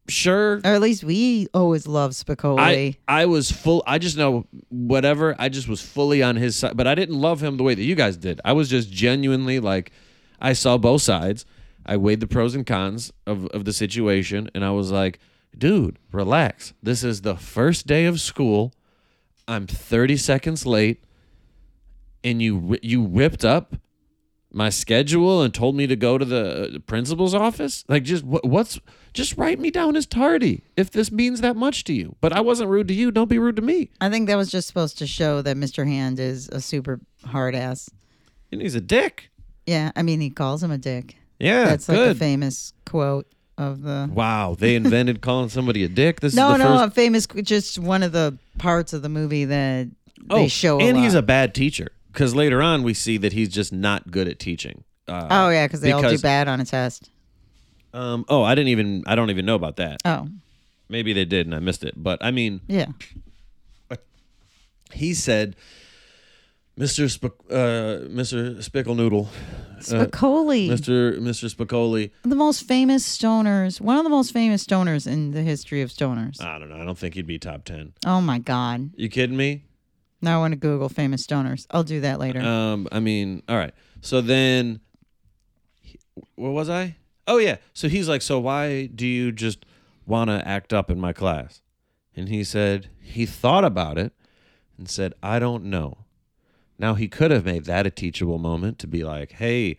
[0.08, 0.60] sure.
[0.64, 2.58] Or at least we always love Spicoli.
[2.58, 3.82] I I was full.
[3.86, 5.36] I just know whatever.
[5.38, 7.82] I just was fully on his side, but I didn't love him the way that
[7.82, 8.40] you guys did.
[8.44, 9.92] I was just genuinely like,
[10.40, 11.44] I saw both sides.
[11.90, 15.18] I weighed the pros and cons of of the situation, and I was like,
[15.58, 16.72] dude, relax.
[16.80, 18.72] This is the first day of school.
[19.48, 21.02] I'm 30 seconds late,
[22.22, 23.74] and you you ripped up
[24.52, 27.84] my schedule and told me to go to the uh, principal's office.
[27.88, 28.78] Like, just what, what's
[29.12, 32.14] just write me down as tardy if this means that much to you.
[32.20, 33.10] But I wasn't rude to you.
[33.10, 33.90] Don't be rude to me.
[34.00, 35.86] I think that was just supposed to show that Mr.
[35.88, 37.90] Hand is a super hard ass.
[38.52, 39.30] And he's a dick.
[39.66, 41.16] Yeah, I mean, he calls him a dick.
[41.40, 42.16] Yeah, That's like good.
[42.16, 43.26] a famous quote
[43.58, 44.08] of the.
[44.12, 46.20] wow, they invented calling somebody a dick.
[46.20, 46.88] This No, is the no, first.
[46.88, 49.88] a famous, just one of the parts of the movie that
[50.28, 50.78] oh, they show.
[50.78, 54.10] A and he's a bad teacher because later on we see that he's just not
[54.10, 54.84] good at teaching.
[55.08, 57.10] Uh, Oh yeah, because they all do bad on a test.
[57.92, 58.24] Um.
[58.28, 59.02] Oh, I didn't even.
[59.06, 60.00] I don't even know about that.
[60.04, 60.28] Oh
[60.88, 61.94] Maybe they did and I missed it.
[61.96, 62.86] But I mean, yeah,
[64.92, 65.56] he said
[66.80, 67.10] Mr.
[67.12, 68.56] Sp- uh, Mr.
[68.62, 69.28] Spickle Noodle,
[69.80, 71.18] Spicoli, Mr.
[71.18, 71.54] Mr.
[71.54, 72.10] Spicoli.
[72.22, 76.42] the most famous stoners, one of the most famous stoners in the history of stoners.
[76.42, 76.76] I don't know.
[76.80, 77.92] I don't think he'd be top ten.
[78.06, 78.90] oh my God.
[78.96, 79.64] You kidding me?
[80.22, 81.66] Now I want to Google famous stoners.
[81.70, 82.40] I'll do that later.
[82.40, 83.74] Um, I mean, all right.
[84.00, 84.80] So then,
[86.36, 86.96] where was I?
[87.26, 87.56] Oh yeah.
[87.74, 89.64] So he's like, so why do you just
[90.06, 91.60] want to act up in my class?
[92.16, 94.12] And he said he thought about it
[94.78, 95.98] and said, I don't know.
[96.80, 99.76] Now he could have made that a teachable moment to be like, hey,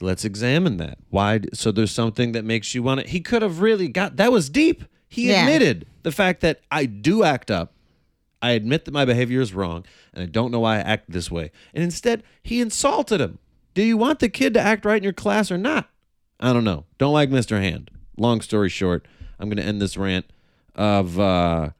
[0.00, 0.98] let's examine that.
[1.10, 1.40] Why?
[1.52, 3.08] So there's something that makes you want to.
[3.08, 4.84] He could have really got that was deep.
[5.08, 5.42] He Yeah.
[5.42, 7.74] admitted the fact that I do act up.
[8.40, 11.30] I admit that my behavior is wrong, and I don't know why I act this
[11.30, 11.50] way.
[11.74, 13.38] And instead, he insulted him.
[13.74, 15.88] Do you want the kid to act right in your class or not?
[16.40, 16.84] I don't know.
[16.98, 17.60] Don't like Mr.
[17.60, 17.90] Hand.
[18.16, 19.06] Long story short,
[19.38, 20.26] I'm going to end this rant
[20.76, 21.18] of.
[21.18, 21.70] uh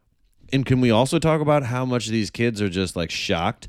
[0.52, 3.68] And can we also talk about how much these kids are just like shocked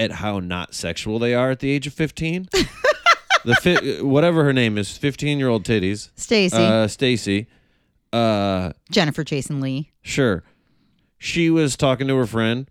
[0.00, 2.48] at how not sexual they are at the age of 15?
[3.44, 6.10] the fi- whatever her name is, 15 year old titties.
[6.16, 7.46] Stacy, Uh, Stacy.
[8.12, 10.42] Uh, Jennifer Jason Leigh, Sure.
[11.18, 12.68] She was talking to her friend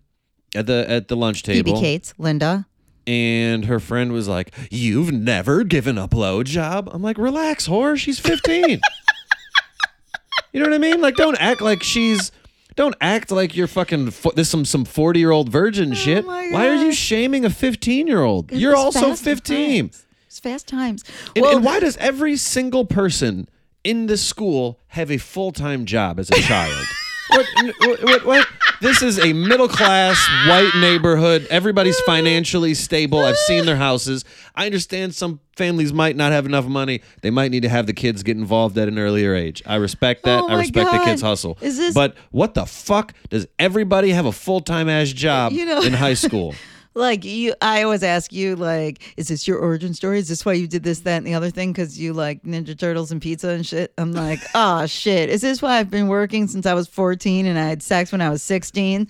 [0.54, 2.66] at the at the lunch Phoebe table, Cates, Linda.
[3.06, 7.96] and her friend was like, "You've never given a blowjob." I'm like, "Relax, whore.
[7.96, 8.80] She's 15."
[10.52, 11.00] you know what I mean?
[11.00, 12.32] Like, don't act like she's.
[12.76, 14.10] Don't act like you're fucking.
[14.10, 16.24] Fo- this some some 40 year old virgin oh shit.
[16.24, 18.50] Oh my Why are you shaming a 15 year old?
[18.52, 19.84] You're It's also fast 15.
[19.84, 20.06] times.
[20.26, 21.04] It's fast times.
[21.34, 23.48] And, well, and why does every single person
[23.82, 26.86] in this school have a full time job as a child?
[27.30, 27.46] What,
[27.80, 28.48] what, what, what?
[28.80, 30.16] This is a middle class
[30.48, 31.46] white neighborhood.
[31.50, 33.18] Everybody's financially stable.
[33.18, 34.24] I've seen their houses.
[34.54, 37.02] I understand some families might not have enough money.
[37.20, 39.62] They might need to have the kids get involved at an earlier age.
[39.66, 40.40] I respect that.
[40.44, 41.58] Oh I respect the kids' hustle.
[41.60, 45.66] Is this- But what the fuck does everybody have a full time ass job You
[45.66, 46.54] know- in high school?
[46.94, 50.18] like you, I always ask you, like, is this your origin story?
[50.18, 51.72] Is this why you did this, that, and the other thing?
[51.72, 53.92] Because you like Ninja Turtles and pizza and shit.
[53.98, 55.28] I'm like, oh shit.
[55.28, 58.20] Is this why I've been working since I was 14 and I had sex when
[58.20, 59.08] I was 16?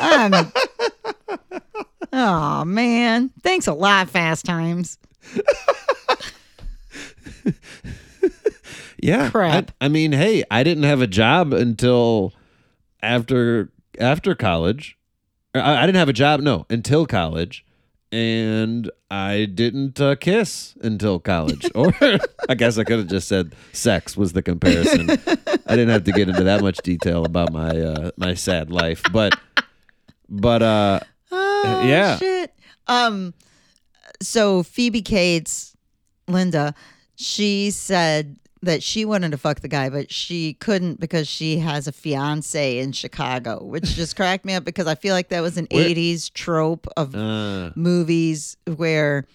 [0.00, 0.52] I'm.
[2.12, 4.98] Oh man, thanks a lot, Fast Times.
[8.98, 9.30] Yeah.
[9.30, 9.70] Crap.
[9.80, 12.32] I, I mean, hey, I didn't have a job until
[13.02, 14.98] after after college.
[15.58, 17.64] I, I didn't have a job, no, until college,
[18.12, 21.68] and I didn't uh, kiss until college.
[21.74, 21.92] Or
[22.48, 25.10] I guess I could have just said sex was the comparison.
[25.10, 29.02] I didn't have to get into that much detail about my uh, my sad life,
[29.12, 29.38] but
[30.28, 31.00] but uh,
[31.32, 32.16] Oh, Yeah.
[32.18, 32.52] Shit.
[32.86, 33.34] Um.
[34.22, 35.76] So Phoebe Cates,
[36.28, 36.74] Linda,
[37.16, 41.86] she said that she wanted to fuck the guy, but she couldn't because she has
[41.86, 45.56] a fiance in Chicago, which just cracked me up because I feel like that was
[45.56, 49.26] an Where- '80s trope of uh, movies where,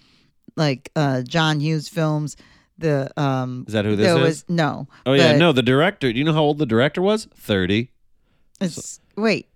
[0.55, 2.38] like uh, John Hughes films.
[2.77, 3.65] The um.
[3.67, 4.23] is that who this there is?
[4.23, 4.88] was no.
[5.05, 6.12] oh yeah, no, the director.
[6.12, 7.27] Do you know how old the director was?
[7.36, 7.91] Thirty.
[8.60, 9.47] It's, wait.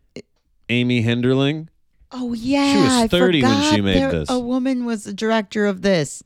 [0.69, 1.69] Amy Heckerling.
[2.11, 4.29] Oh yeah, she was 30 when she made this.
[4.29, 6.23] A woman was the director of this.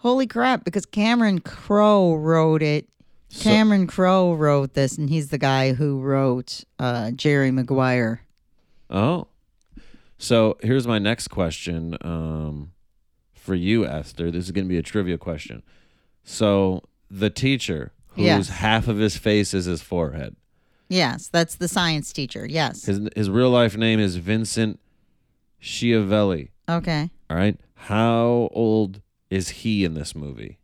[0.00, 0.64] Holy crap!
[0.64, 2.86] Because Cameron Crowe wrote it.
[3.38, 8.22] Cameron Crowe wrote this, and he's the guy who wrote uh, Jerry Maguire.
[8.90, 9.28] Oh.
[10.18, 12.72] So here's my next question um,
[13.34, 14.30] for you, Esther.
[14.30, 15.62] This is going to be a trivia question.
[16.24, 18.48] So the teacher, whose Yes.
[18.48, 20.36] half of his face is his forehead,
[20.88, 22.44] Yes, that's the science teacher.
[22.46, 22.84] Yes.
[22.86, 24.80] his, his real life name is Vincent
[25.62, 26.48] Schiavelli.
[26.68, 27.10] Okay.
[27.30, 27.56] All right.
[27.74, 30.58] How old is he in this movie?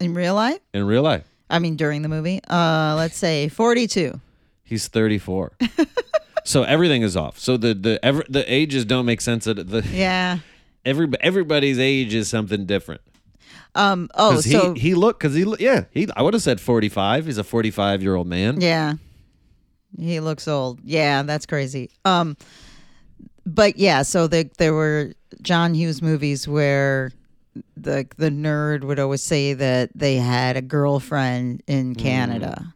[0.00, 4.20] In real life, In real life, I mean during the movie, uh, let's say forty-two.
[4.64, 5.52] he's 34.
[6.44, 7.38] so everything is off.
[7.38, 9.46] So the the ever, the ages don't make sense.
[9.46, 10.38] At the Yeah.
[10.84, 13.00] every everybody's age is something different.
[13.74, 14.08] Um.
[14.14, 17.26] Oh, so he he looked because he yeah he I would have said forty five.
[17.26, 18.60] He's a forty five year old man.
[18.60, 18.94] Yeah.
[19.98, 20.80] He looks old.
[20.84, 21.90] Yeah, that's crazy.
[22.04, 22.36] Um
[23.46, 27.10] but yeah, so the, there were John Hughes movies where
[27.76, 32.74] the the nerd would always say that they had a girlfriend in Canada.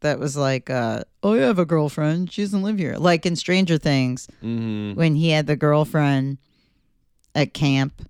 [0.00, 2.32] That was like uh oh, you have a girlfriend.
[2.32, 2.96] She doesn't live here.
[2.96, 4.94] Like in Stranger Things Mm-hmm.
[4.98, 6.38] when he had the girlfriend
[7.34, 8.06] at camp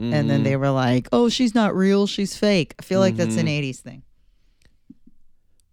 [0.00, 3.36] and then they were like, "Oh, she's not real, she's fake." I feel like that's
[3.36, 4.02] an 80s thing.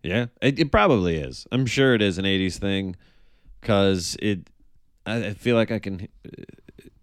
[0.03, 1.47] yeah, it, it probably is.
[1.51, 2.95] I'm sure it is an '80s thing
[3.61, 4.49] because it.
[5.05, 6.07] I, I feel like I can.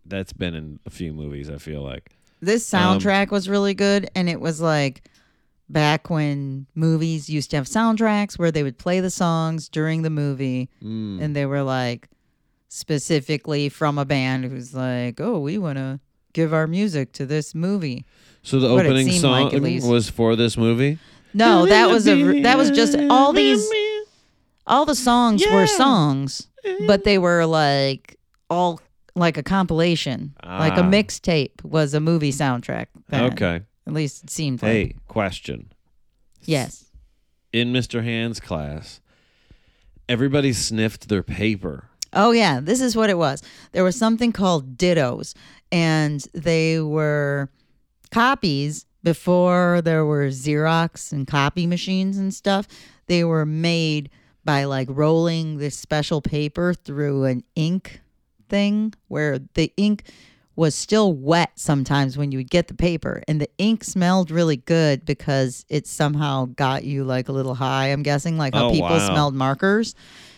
[0.04, 1.50] That's been in a few movies.
[1.50, 2.15] I feel like.
[2.40, 5.02] This Um, soundtrack was really good, and it was like
[5.68, 10.10] back when movies used to have soundtracks where they would play the songs during the
[10.10, 11.20] movie, Mm.
[11.20, 12.08] and they were like
[12.68, 15.98] specifically from a band who's like, "Oh, we want to
[16.32, 18.04] give our music to this movie."
[18.42, 20.98] So the opening song like, was for this movie.
[21.34, 23.66] No, that was a that was just all these
[24.66, 26.48] all the songs were songs,
[26.86, 28.18] but they were like
[28.50, 28.80] all
[29.16, 30.90] like a compilation, like a Ah.
[30.90, 32.86] mixtape was a movie soundtrack.
[33.08, 33.32] then.
[33.32, 33.60] Okay.
[33.86, 34.70] At least it seemed like.
[34.72, 35.72] Hey, question.
[36.44, 36.84] Yes.
[37.52, 38.04] In Mr.
[38.04, 39.00] Hand's class,
[40.08, 41.88] everybody sniffed their paper.
[42.12, 43.42] Oh yeah, this is what it was.
[43.72, 45.34] There was something called dittos,
[45.72, 47.50] and they were
[48.10, 52.66] copies before there were Xerox and copy machines and stuff.
[53.06, 54.10] They were made
[54.44, 58.00] by like rolling this special paper through an ink
[58.48, 60.04] thing where the ink
[60.54, 64.56] was still wet sometimes when you would get the paper and the ink smelled really
[64.56, 68.72] good because it somehow got you like a little high i'm guessing like how Oh,
[68.72, 69.06] people wow.
[69.10, 69.94] smelled markers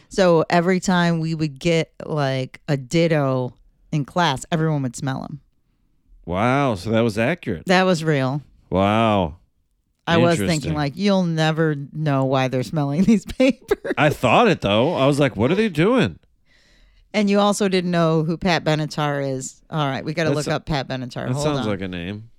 [0.08, 3.54] so every time we would get like a ditto
[3.92, 5.40] in class everyone would smell them
[6.26, 7.64] Wow, so that was accurate.
[7.66, 9.36] that was real Wow.
[10.06, 14.60] i was thinking like you'll never know why they're smelling these papers I thought it
[14.62, 14.94] though.
[14.94, 16.18] I was like, what are they doing?
[17.14, 20.48] And you also didn't know who pat benatar is all right we got to look
[20.48, 22.30] up pat benatar That hold sounds on like a name.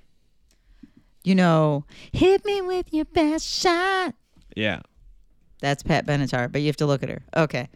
[1.23, 4.13] you know hit me with your best shot
[4.55, 4.81] Yeah.
[5.61, 7.21] That's Pat Benatar, but you have to look at her.
[7.35, 7.67] Okay.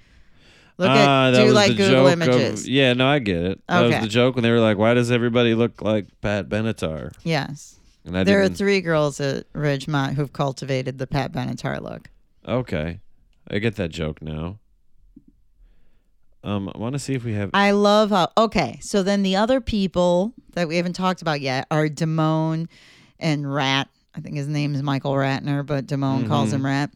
[0.78, 2.66] Look Ah, at that do was like the Google joke of- images.
[2.66, 3.62] yeah, no, I get it.
[3.68, 4.02] That was Okay.
[4.04, 7.76] the joke when they were like, "Why does everybody look like Pat Benatar?" yes.
[8.06, 8.56] And I There are didn't.
[8.58, 12.10] three girls at Ridgemont who've cultivated the Pat Benatar look.
[12.48, 13.02] okay,
[13.52, 14.60] I get that joke now.
[16.44, 17.52] Um, I want to see if we have.
[17.54, 21.68] I love how okay, so then the other people that we haven't talked about yet
[21.72, 22.68] are Damone
[23.20, 23.88] and Rat.
[24.16, 26.56] I think his name is Michael Ratner, but Damone calls Mm-hmm.
[26.58, 26.90] him Rat.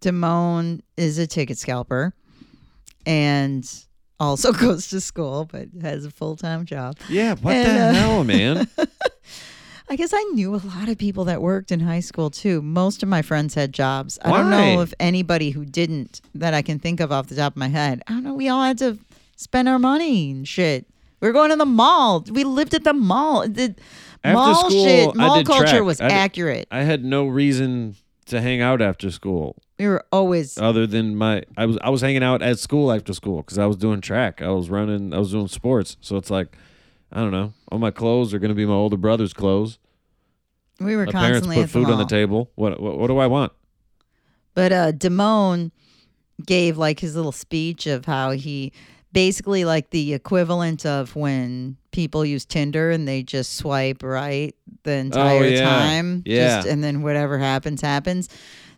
[0.00, 2.14] Damone is a ticket scalper
[3.06, 3.70] and
[4.18, 6.96] also goes to school but has a full time job.
[7.08, 8.68] yeah, what and, the uh, hell, man?
[9.90, 12.62] I guess I knew a lot of people that worked in high school too.
[12.62, 14.20] Most of my friends had jobs.
[14.22, 17.54] I don't know if anybody who didn't that I can think of off the top
[17.54, 18.00] of my head.
[18.06, 18.34] I don't know.
[18.34, 18.98] We all had to
[19.34, 20.86] spend our money and shit.
[21.20, 22.24] We were going to the mall.
[22.30, 23.48] We lived at the mall.
[23.48, 23.74] The
[24.22, 25.82] After mall school, shit, mall culture track.
[25.82, 26.68] was I did- accurate.
[26.70, 31.42] I had no reason to hang out after school we were always other than my
[31.56, 34.40] I was I was hanging out at school after school because I was doing track.
[34.40, 35.12] I was running.
[35.12, 35.96] I was doing sports.
[36.00, 36.56] So it's like,
[37.12, 37.52] I don't know.
[37.70, 39.78] All my clothes are gonna be my older brother's clothes.
[40.78, 42.50] we were My parents put at the food on the table.
[42.54, 43.52] What, what what do I want?
[44.54, 45.70] But uh Damone
[46.46, 48.72] gave like his little speech of how he
[49.12, 54.92] basically like the equivalent of when people use Tinder and they just swipe right the
[54.92, 55.62] entire Oh, yeah.
[55.62, 56.22] time.
[56.24, 56.56] Yeah.
[56.62, 58.28] Just, and then whatever happens, happens.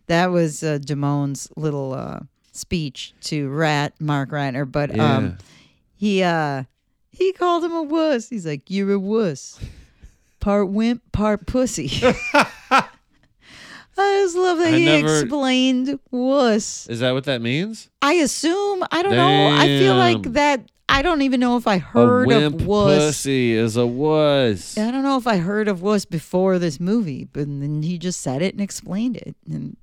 [0.07, 2.21] That was uh, Damone's little uh
[2.53, 4.71] speech to Rat, Mark Ratner.
[4.71, 5.17] But Yeah.
[5.17, 5.39] um
[5.95, 6.65] he uh
[7.13, 8.29] he called him a wuss.
[8.29, 9.61] He's like, You're a wuss.
[10.41, 11.89] Part wimp, part pussy.
[12.05, 12.89] I
[14.25, 16.89] just love that I he never- explained wuss.
[16.89, 17.89] Is that what that means?
[18.01, 19.57] I assume I don't know.
[19.57, 20.33] I feel like Damn.
[20.33, 20.69] that.
[20.89, 22.99] I don't even know if I heard a wimp of wuss.
[22.99, 24.77] pussy is a wuss.
[24.77, 28.21] I don't know if I heard of wuss before this movie, but then he just
[28.21, 29.77] said it and explained it, and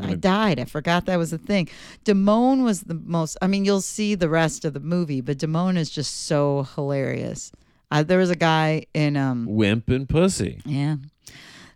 [0.00, 0.60] I died.
[0.60, 1.68] I forgot that was a thing.
[2.04, 3.36] Damone was the most.
[3.42, 7.50] I mean, you'll see the rest of the movie, but Damone is just so hilarious.
[7.90, 10.60] Uh, there was a guy in um Wimp and pussy.
[10.64, 10.96] Yeah.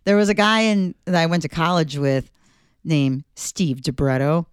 [0.05, 2.31] There was a guy in that I went to college with
[2.85, 4.47] named Steve DeBretto.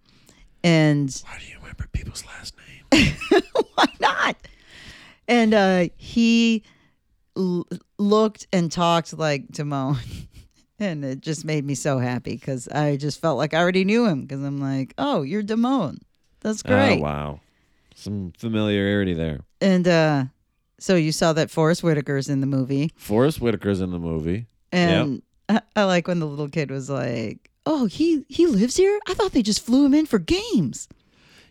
[0.63, 2.55] And Why do you remember people's last
[2.91, 3.13] name?
[3.75, 4.35] why not?
[5.27, 6.63] And uh, he
[7.37, 9.97] l- looked and talked like Damone.
[10.81, 14.07] And it just made me so happy because I just felt like I already knew
[14.07, 15.99] him because I'm like, oh, you're Damone.
[16.39, 16.97] That's great.
[16.97, 17.39] Oh wow,
[17.93, 19.41] some familiarity there.
[19.61, 20.23] And uh,
[20.79, 22.91] so you saw that Forest Whitaker's in the movie.
[22.95, 24.47] Forest Whitaker's in the movie.
[24.71, 28.99] And I, I like when the little kid was like, "Oh, he he lives here.
[29.07, 30.87] I thought they just flew him in for games."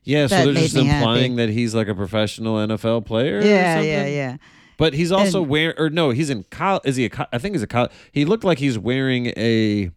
[0.02, 0.98] Yeah, so they're just me happy.
[0.98, 3.38] implying that he's like a professional NFL player.
[3.38, 4.36] or Yeah, yeah, yeah.
[4.80, 6.82] But he's also And- wearing, or no, he's in college.
[6.84, 7.10] Is he a?
[7.10, 7.92] co- I think he's a college.
[8.10, 9.90] He looked like he's wearing a,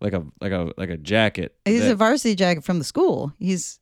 [0.00, 1.54] like a like a like a jacket.
[1.64, 3.32] He's that- a varsity jacket from the school.
[3.38, 3.78] He's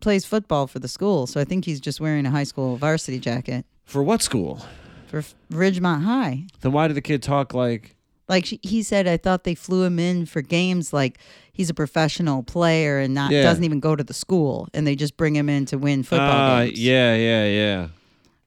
[0.00, 3.18] plays football for the school, so I think he's just wearing a high school varsity
[3.18, 4.64] jacket for what school?
[5.06, 6.44] for Ridgemont High.
[6.60, 7.96] Then why did the kid talk like?
[8.28, 10.92] Like she, he said, I thought they flew him in for games.
[10.92, 11.18] Like
[11.52, 13.42] he's a professional player and not Yeah.
[13.42, 16.28] doesn't even go to the school, and they just bring him in to win football
[16.30, 16.80] Ah, games.
[16.80, 17.88] yeah, yeah, yeah.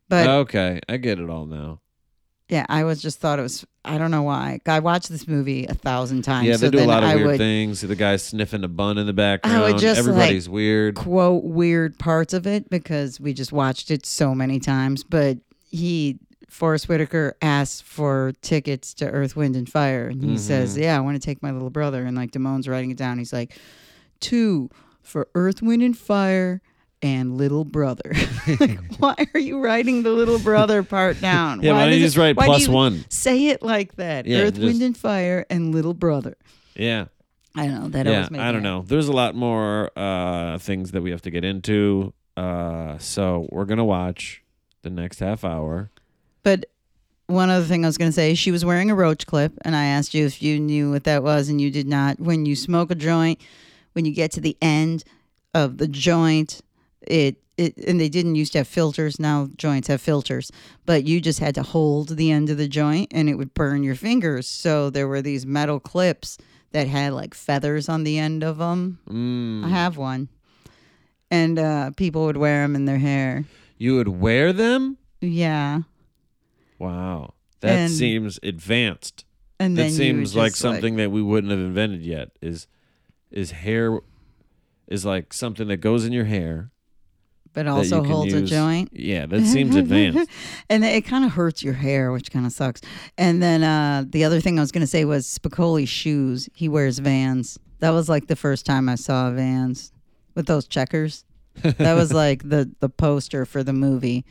[0.09, 1.81] But okay, I get it all now.
[2.49, 3.65] Yeah, I was just thought it was.
[3.83, 4.59] I don't know why.
[4.65, 6.47] I watched this movie a thousand times.
[6.47, 7.81] Yeah, they so do a lot of I weird would things.
[7.81, 9.79] The guy sniffing a bun in the background.
[9.79, 10.95] just, Everybody's weird.
[10.95, 15.03] quote weird parts of it because we just watched it so many times.
[15.03, 15.39] But
[15.69, 20.37] he, Forest Whitaker, asks for tickets to Earth, Wind, and Fire, and he Mm-hmm.
[20.37, 23.17] says, "Yeah, I want to take my little brother." And like Damone's writing it down.
[23.17, 23.57] He's like,
[24.21, 24.69] two
[25.01, 26.61] for Earth, Wind, and Fire."
[27.01, 28.11] And little brother.
[28.59, 31.61] like, why are you writing the little brother part down?
[31.61, 33.05] Yeah, why don't does you it- just write why plus one?
[33.09, 34.25] Say it like that.
[34.25, 36.35] Yeah, Earth, just- Wind, and Fire, and little brother.
[36.75, 37.05] Yeah.
[37.55, 37.89] I don't know.
[37.89, 38.83] That yeah, always made I don't know.
[38.83, 42.13] There's a lot more uh, things that we have to get into.
[42.35, 44.43] Uh, so we're gonna watch
[44.83, 45.89] the next half hour.
[46.43, 46.65] But
[47.25, 49.75] one other thing I was going to say, she was wearing a roach clip, and
[49.75, 52.19] I asked you if you knew what that was, and you did not.
[52.21, 53.41] When you smoke a joint,
[53.93, 55.03] when you get to the end
[55.53, 56.61] of the joint,
[57.07, 59.19] it it and they didn't used to have filters.
[59.19, 60.51] Now joints have filters,
[60.85, 63.83] but you just had to hold the end of the joint, and it would burn
[63.83, 64.47] your fingers.
[64.47, 66.37] So there were these metal clips
[66.71, 68.99] that had like feathers on the end of them.
[69.09, 69.65] Mm.
[69.65, 70.29] I have one,
[71.31, 73.45] and uh, people would wear them in their hair.
[73.79, 74.97] You would wear them?
[75.21, 75.81] Yeah.
[76.79, 79.23] Wow, that And- seems advanced.
[79.59, 82.29] And That then seems like something that we wouldn't have invented yet.
[82.43, 82.67] Is
[83.31, 83.99] is hair
[84.87, 86.69] is like something that goes in your hair
[87.57, 88.89] but also you can holds a joint.
[88.93, 90.29] Yeah, that seems advanced.
[90.69, 92.81] and it kind of hurts your hair, which kind of sucks.
[93.17, 96.47] And then uh, the other thing I was going to say was Spicoli's shoes.
[96.53, 97.57] He wears Vans.
[97.79, 99.91] That was like the first time I saw Vans
[100.35, 101.25] with those checkers.
[101.63, 104.23] That was like the the poster for the movie.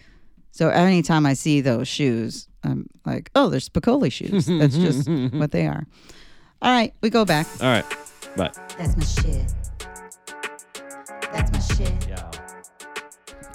[0.53, 4.47] So anytime I see those shoes, I'm like, oh, they're Spicoli shoes.
[4.47, 5.85] That's just what they are.
[6.63, 7.49] All right, we go back.
[7.61, 7.85] All right,
[8.37, 8.53] bye.
[8.79, 9.53] That's my shit.
[11.33, 12.09] That's my shit.
[12.09, 12.31] Yeah,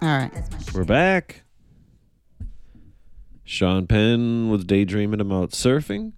[0.01, 0.33] All right.
[0.33, 0.73] That's my shit.
[0.73, 1.43] we're back.
[3.43, 6.13] Sean Penn was daydreaming about surfing.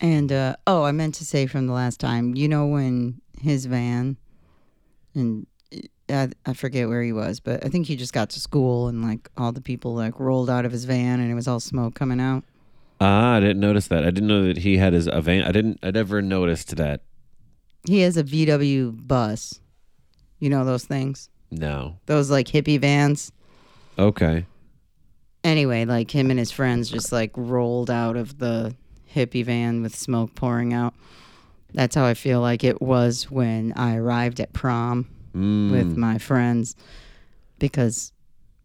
[0.00, 3.66] And uh, oh, I meant to say from the last time, you know when his
[3.66, 4.16] van,
[5.14, 5.78] and uh,
[6.08, 9.02] I, I forget where he was, but I think he just got to school and
[9.02, 11.94] like all the people like rolled out of his van and it was all smoke
[11.94, 12.44] coming out.
[13.00, 14.04] Ah, I didn't notice that.
[14.04, 15.44] I didn't know that he had his a van.
[15.44, 15.78] I didn't.
[15.82, 17.02] I never noticed that.
[17.86, 19.60] He has a VW bus.
[20.38, 21.96] You know those things, No.
[22.06, 23.32] those like hippie vans.
[23.98, 24.46] Okay.
[25.42, 28.74] Anyway, like him and his friends just like rolled out of the
[29.14, 30.94] hippie van with smoke pouring out.
[31.72, 35.08] That's how I feel like it was when I arrived at prom.
[35.34, 35.70] Mm.
[35.70, 36.74] with my friends
[37.60, 38.12] because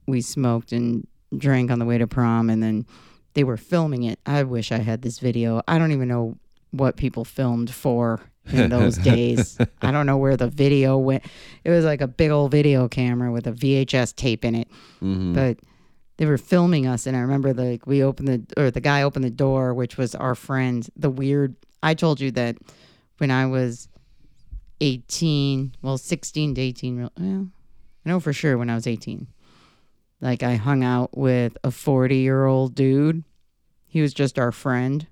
[0.07, 1.07] we smoked and
[1.37, 2.87] drank on the way to prom and then
[3.35, 4.17] they were filming it.
[4.25, 5.61] I wish I had this video.
[5.67, 6.37] I don't even know
[6.71, 8.21] what people filmed for
[8.51, 9.57] in those days.
[9.81, 11.23] I don't know where the video went.
[11.63, 14.67] It was like a big old video camera with a VHS tape in it.
[15.01, 15.33] Mhm.
[15.33, 15.59] But
[16.17, 19.25] they were filming us and I remember like we opened the or the guy opened
[19.25, 22.57] the door which was our friend, the weird I told you that
[23.17, 23.87] when I was
[24.81, 27.47] 18, well, 16 to 18, real- well,
[28.05, 29.27] I know for sure when I was 18.
[30.21, 33.23] Like I hung out with a 40 year old dude.
[33.87, 35.07] He was just our friend.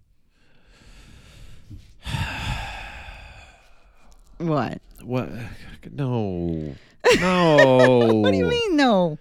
[4.38, 4.82] What?
[5.04, 5.30] What?
[5.92, 6.76] No.
[7.20, 8.22] No.
[8.24, 9.20] What do you mean, no?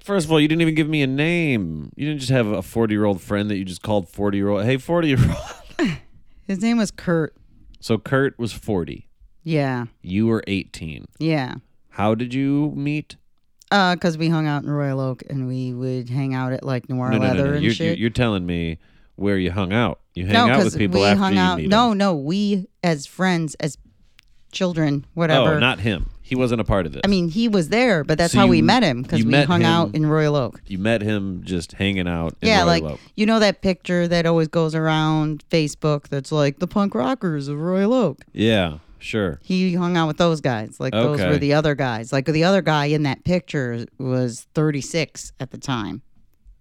[0.00, 1.90] First of all, you didn't even give me a name.
[1.96, 4.48] You didn't just have a 40 year old friend that you just called 40 year
[4.48, 4.64] old.
[4.64, 5.90] Hey, 40 year old.
[6.46, 7.34] His name was Kurt.
[7.80, 9.08] So Kurt was 40.
[9.42, 9.86] Yeah.
[10.00, 11.06] You were 18.
[11.18, 11.56] Yeah.
[11.90, 13.16] How did you meet?
[13.70, 16.88] Uh, cause we hung out in Royal Oak and we would hang out at like
[16.88, 17.52] Noir no, no, Leather no, no.
[17.54, 17.98] and You're, shit.
[17.98, 18.78] you're telling me
[19.18, 20.00] where you hung out.
[20.14, 21.58] You hang no, out with people we after hung you out.
[21.58, 21.98] meet No, them.
[21.98, 23.76] no, we as friends, as
[24.52, 25.54] children, whatever.
[25.54, 26.06] Oh, not him.
[26.22, 27.00] He wasn't a part of this.
[27.04, 29.30] I mean, he was there, but that's So how we met him because you we
[29.30, 30.60] met hung him- out in Royal Oak.
[30.66, 33.00] you met him just hanging out in yeah, Royal like Oak.
[33.16, 37.58] you know that picture that always goes around Facebook that's like the punk rockers of
[37.58, 38.18] Royal Oak.
[38.34, 39.40] Yeah, sure.
[39.42, 40.78] He hung out with those guys.
[40.78, 41.30] Like those Okay.
[41.30, 42.12] were the other guys.
[42.12, 46.02] Like the other guy in that picture was 36 at the time.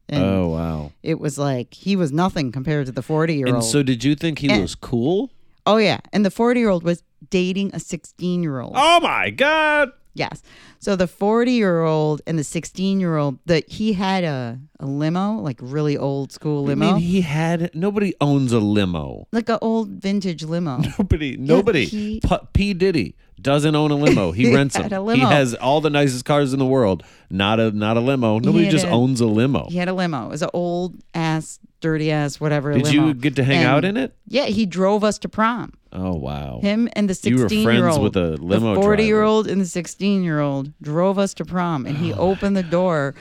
[0.10, 0.92] And oh, wow.
[1.04, 3.56] it was like he was nothing compared to the forty year old.
[3.56, 5.32] And so did you think he And- was cool?
[5.66, 8.72] oh yeah, and the 40 year old was dating a 16 year old.
[8.76, 9.90] Oh, my God.
[10.14, 10.42] Yes.
[10.80, 14.86] So the 40 year old and the 16 year old that he had a, a
[14.86, 16.88] limo, like really old school limo.
[16.88, 19.28] I mean, he had nobody owns a limo.
[19.34, 20.78] like an old vintage limo.
[20.98, 21.84] Nobody, nobody.
[21.86, 24.32] he- P-, P Diddy doesn't own a limo.
[24.32, 24.92] He rents them.
[24.92, 27.04] a He has all the nicest cars in the world.
[27.30, 28.40] Not a not a limo.
[28.40, 29.68] Nobody just a- owns a limo.
[29.70, 30.26] he had a limo.
[30.28, 32.74] It was an old ass, dirty ass, whatever.
[32.74, 33.08] Did limo.
[33.08, 34.16] you get to hang And- out in it?
[34.28, 35.74] Yeah, he drove us to prom.
[35.94, 36.60] Oh wow.
[36.62, 38.04] Him and the You 16 were year friends old.
[38.04, 41.98] with a limo The forty-year-old and the 16 year old drove us to prom, and
[41.98, 43.14] he opened the door,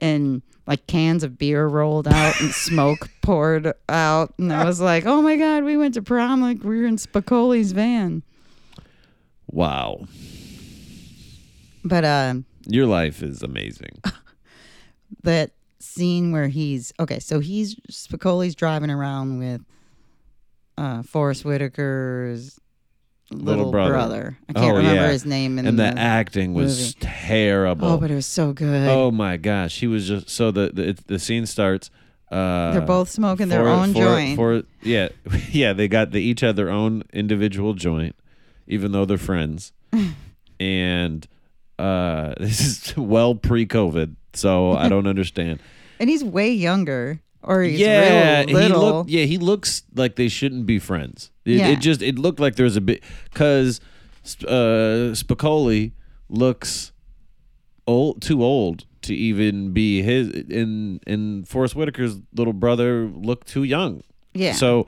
[0.00, 4.34] and like cans of beer rolled out and smoke poured out.
[4.38, 6.96] And I was like, oh my God, we went to prom like we were in
[6.96, 8.22] Spicoli's van.
[9.48, 10.06] Wow.
[11.84, 12.34] But uh,
[12.66, 14.00] Your life is amazing.
[15.22, 19.62] that scene where he's okay, so he's Spicoli's driving around with
[20.76, 22.58] uh, Forest Whitaker's
[23.30, 23.92] little, brother.
[23.92, 24.38] brother.
[24.48, 25.10] I can't Oh, remember yeah.
[25.10, 25.58] his name.
[25.58, 26.96] In and the the acting was movie.
[27.00, 27.88] terrible.
[27.88, 28.88] Oh, but it was so good.
[28.88, 31.90] Oh my gosh, he was just so the the, it, the scene starts.
[32.30, 34.36] Uh, They're both smoking their own joint.
[34.36, 35.08] For yeah,
[35.50, 38.14] yeah, they got they each had their own individual joint,
[38.68, 39.72] even though they're friends.
[40.60, 41.26] and
[41.78, 45.60] uh, this is well pre-COVID, so I don't understand.
[46.00, 48.80] and he's way younger, or he's yeah, real little.
[48.80, 51.30] he look, yeah, he looks like they shouldn't be friends.
[51.44, 51.68] It, Yeah.
[51.68, 53.02] it just it looked like there was a bit
[53.32, 53.80] because
[54.46, 55.92] uh, Spicoli
[56.28, 56.92] looks
[57.86, 60.28] old, too old to even be his.
[60.28, 64.02] And and Forest Whitaker's little brother looked too young.
[64.34, 64.52] yeah.
[64.52, 64.86] So,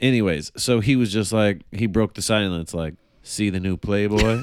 [0.00, 2.94] anyways, so he was just like he broke the silence, like
[3.28, 4.42] see the new Playboy,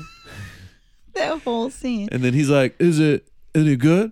[1.13, 2.09] that whole scene.
[2.11, 4.11] and then he's like, "Is it any good?"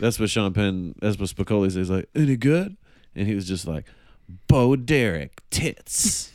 [0.00, 0.94] That's what Sean Penn.
[1.00, 1.90] That's what Spicoli says.
[1.90, 2.76] Like, any good?
[3.16, 3.84] And he was just like,
[4.46, 6.32] "Bo Derek tits."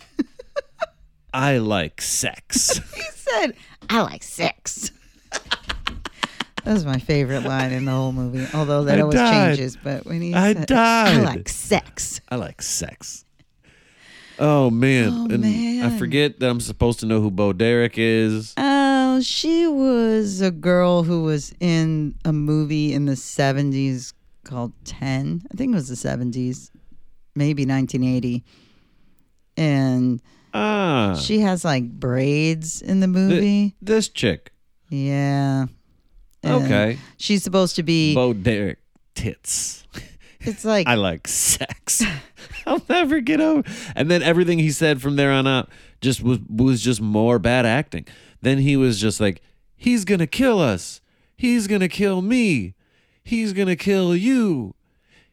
[1.33, 2.79] I like sex.
[2.95, 3.01] He
[3.41, 3.53] said,
[3.89, 4.91] "I like sex."
[5.31, 8.45] that was my favorite line in the whole movie.
[8.53, 9.55] Although that I always died.
[9.55, 11.17] changes, but when he I said, died.
[11.17, 13.25] "I like sex," I like sex.
[14.45, 15.45] Oh man, Oh, and
[15.85, 18.53] I forget that I'm supposed to know who Bo Derek is.
[18.57, 24.11] Oh, she was a girl who was in a movie in the 70s
[24.43, 25.43] called 10.
[25.49, 26.71] I think it was the 70s,
[27.35, 28.43] maybe 1980.
[29.55, 30.21] And
[30.53, 33.75] Ah, she has like braids in the movie.
[33.81, 34.51] this chick.
[34.89, 35.67] yeah.
[36.45, 38.79] And Okay, She's supposed to be, Bo Derek
[39.15, 39.85] tits.
[40.47, 42.03] it's like, I like sex.
[42.65, 43.63] I'll never get over.
[43.95, 45.69] And then everything he said from there on out
[46.01, 48.05] just was was just more bad acting.
[48.41, 49.41] Then he was just like,
[49.75, 51.01] he's gonna kill us.
[51.35, 52.73] He's gonna kill me.
[53.23, 54.75] He's gonna kill you.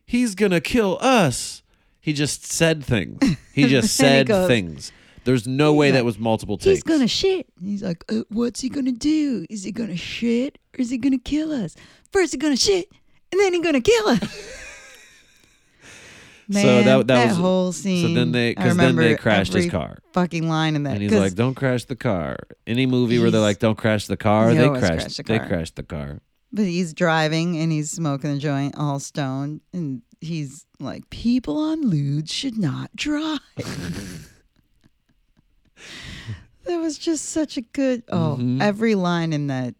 [0.04, 1.62] He's gonna kill us.
[2.00, 3.18] He just said things.
[3.52, 4.92] He just Then he said goes, things.
[5.24, 6.66] There's no way like, that was multiple takes.
[6.78, 7.46] he's gonna shit.
[7.58, 9.44] And he's like, uh, what's he gonna do?
[9.50, 11.74] Is he gonna shit or is he gonna kill us?
[12.11, 12.88] First, he's gonna shit
[13.32, 14.66] and then he's gonna kill us.
[16.53, 18.14] Man, So that- that was- whole so scene.
[18.14, 19.98] then they- I 'cause then they crashed his car.
[20.12, 20.94] Fucking line in that.
[20.94, 24.16] and he's like, "Don't crash the car." Any movie where they're like, "Don't crash the
[24.16, 24.84] car," they crashed.
[24.84, 25.16] crash.
[25.16, 25.46] the They car.
[25.48, 26.20] crash the car.
[26.53, 31.84] But he's driving and he's smoking a joint, all stoned, and he's like, "People on
[31.88, 33.38] 'ludes should not drive."
[36.64, 38.03] that was just such a good.
[38.09, 38.61] Oh, Mhm.
[38.61, 39.74] every line in that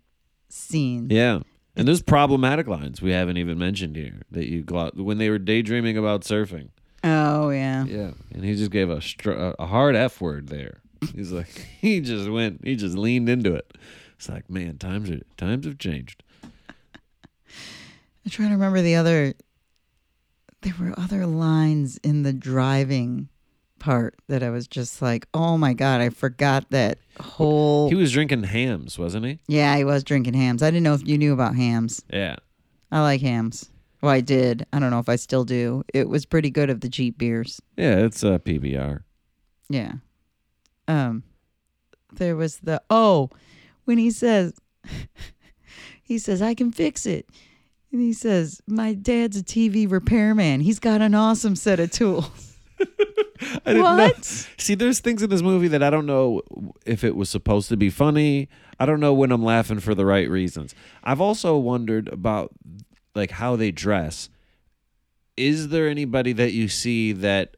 [0.49, 1.09] scene.
[1.11, 1.41] Yeah.
[1.77, 5.39] And there's problematic lines we haven't even mentioned here that you got when they were
[5.39, 6.69] daydreaming about surfing.
[7.03, 7.85] Oh yeah.
[7.85, 10.81] Yeah, and he just gave a str- a a hard f word there.
[11.15, 11.49] He's like
[11.81, 13.77] he just went, he just leaned into it.
[14.17, 16.23] It's like, man, times are times have changed.
[16.45, 19.33] I'm trying to remember the other.
[20.61, 23.30] There were other lines in the driving
[23.81, 28.13] part that I was just like, "Oh my god, I forgot that whole." He was
[28.13, 29.41] drinking Hamm's, wasn't he?
[29.49, 30.63] yeah, he was drinking Hamm's.
[30.63, 32.03] I didn't know if you knew about Hamm's.
[32.13, 32.37] Yeah.
[32.93, 33.71] I like Hamm's.
[34.03, 34.67] Well, I did.
[34.73, 35.83] I don't know if I still do.
[35.93, 37.61] It was pretty good of the cheap beers.
[37.77, 39.03] Yeah, it's a PBR.
[39.69, 39.95] Yeah.
[40.89, 41.23] Um,
[42.13, 43.31] there was the oh,
[43.85, 44.55] when he says,
[46.03, 47.29] he says I can fix it,
[47.93, 50.61] and he says my dad's a TV repairman.
[50.61, 52.47] He's got an awesome set of tools.
[53.67, 53.97] I didn't know.
[53.97, 54.25] What?
[54.25, 56.43] See, there's things in this movie that I don't know
[56.87, 58.49] if it was supposed to be funny.
[58.79, 60.75] I don't know when I'm laughing for the right reasons.
[61.03, 62.53] I've also wondered about
[63.15, 64.29] like how they dress.
[65.37, 67.57] Is there anybody that you see that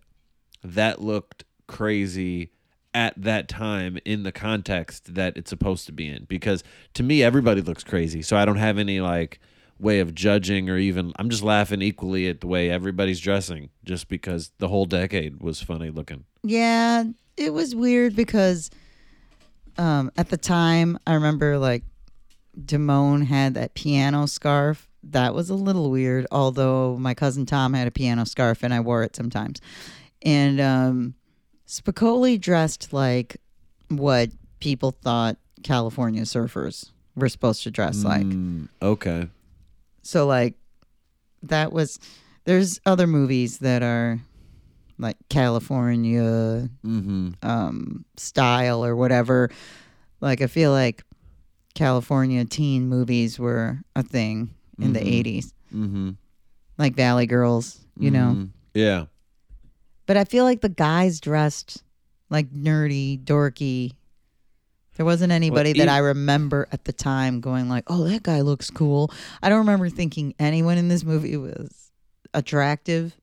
[0.63, 2.51] that looked crazy
[2.95, 6.25] at that time in the context that it's supposed to be in?
[6.25, 6.65] Because
[6.95, 8.23] to me everybody looks crazy.
[8.23, 9.41] So I don't have any like
[9.83, 14.09] way of judging or even I'm just laughing equally at the way everybody's dressing just
[14.09, 16.25] because the whole decade was funny looking.
[16.45, 17.05] Yeah,
[17.37, 18.71] it was weird because
[19.77, 21.83] um, at the time I remember like
[22.59, 24.89] Damone had that piano scarf.
[25.03, 28.81] That was a little weird, although my cousin Tom had a piano scarf and I
[28.81, 29.61] wore it sometimes.
[30.23, 31.15] And um,
[31.67, 33.39] Spicoli dressed like
[33.89, 34.31] what
[34.61, 38.23] people thought California surfers were supposed to dress like.
[38.23, 39.29] Mm, okay.
[40.03, 40.55] So like
[41.45, 41.99] that was
[42.45, 44.21] there's other movies that are
[44.99, 47.31] like California Mm-hmm.
[47.43, 49.51] um style or whatever.
[50.21, 51.03] Like I feel like
[51.75, 54.95] California teen movies were a thing in Mhm.
[54.95, 55.53] the 80s.
[55.75, 56.11] Mm-hmm.
[56.79, 58.35] like Valley Girls, you know.
[58.37, 58.49] Mhm.
[58.75, 59.05] Yeah.
[60.07, 61.83] But I feel like the guys dressed
[62.29, 63.93] like nerdy, dorky.
[64.97, 68.43] There wasn't anybody that ev- I remember at the time going like, "Oh, that guy
[68.43, 69.11] looks cool."
[69.43, 71.91] I don't remember thinking anyone in this movie was
[72.35, 73.17] attractive.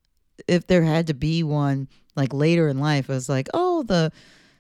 [0.47, 4.11] If there had to be one like later in life, I was like, "Oh, the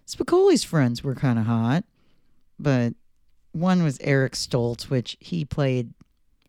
[0.07, 1.83] Spicoli's friends were kind of hot."
[2.59, 2.93] But
[3.53, 5.93] one was Eric Stoltz, which he played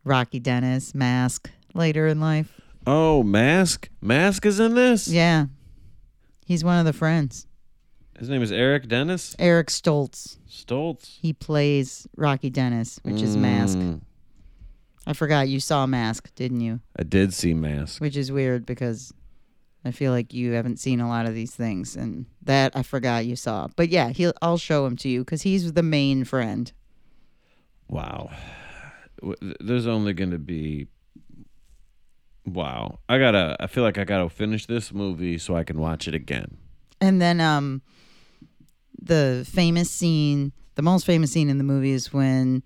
[0.03, 2.59] Rocky Dennis, Mask later in life.
[2.85, 3.89] Oh, Mask.
[4.01, 5.07] Mask is in this.
[5.07, 5.45] Yeah.
[6.45, 7.47] He's one of the friends.
[8.21, 10.37] His name is Eric Dennis Eric Stoltz.
[10.47, 11.17] Stoltz.
[11.19, 13.79] He plays Rocky Dennis, which is Mask.
[13.79, 14.01] Mm,
[15.07, 16.81] I forgot you saw Mask, didn't you?
[16.95, 17.99] I did see Mask.
[17.99, 19.11] Which is weird because
[19.83, 23.25] I feel like you haven't seen a lot of these things, and that I forgot
[23.25, 23.69] you saw.
[23.75, 26.71] But yeah, he'll I'll show him to you because he's the main friend.
[27.87, 28.29] Wow.
[29.59, 30.85] There's only going to be.
[32.45, 32.99] Wow.
[33.09, 33.57] I gotta.
[33.59, 36.57] I feel like I gotta finish this movie so I can watch it again.
[37.01, 37.81] And then um,
[39.01, 42.63] the famous scene, the most famous scene in the movie is when,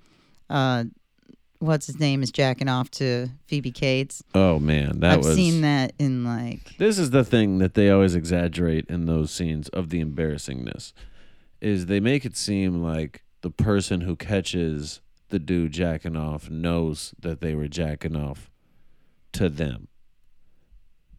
[0.50, 0.84] uh,
[1.60, 4.22] what's his name is jacking off to Phoebe Cates.
[4.34, 5.36] Oh man, that I've was.
[5.36, 9.70] seen that in like This is the thing that they always exaggerate in those scenes
[9.70, 10.94] of the embarrassingness,
[11.62, 17.14] is they make it seem like the person who catches the dude jacking off knows
[17.20, 18.52] that they were jacking off
[19.34, 19.88] to them.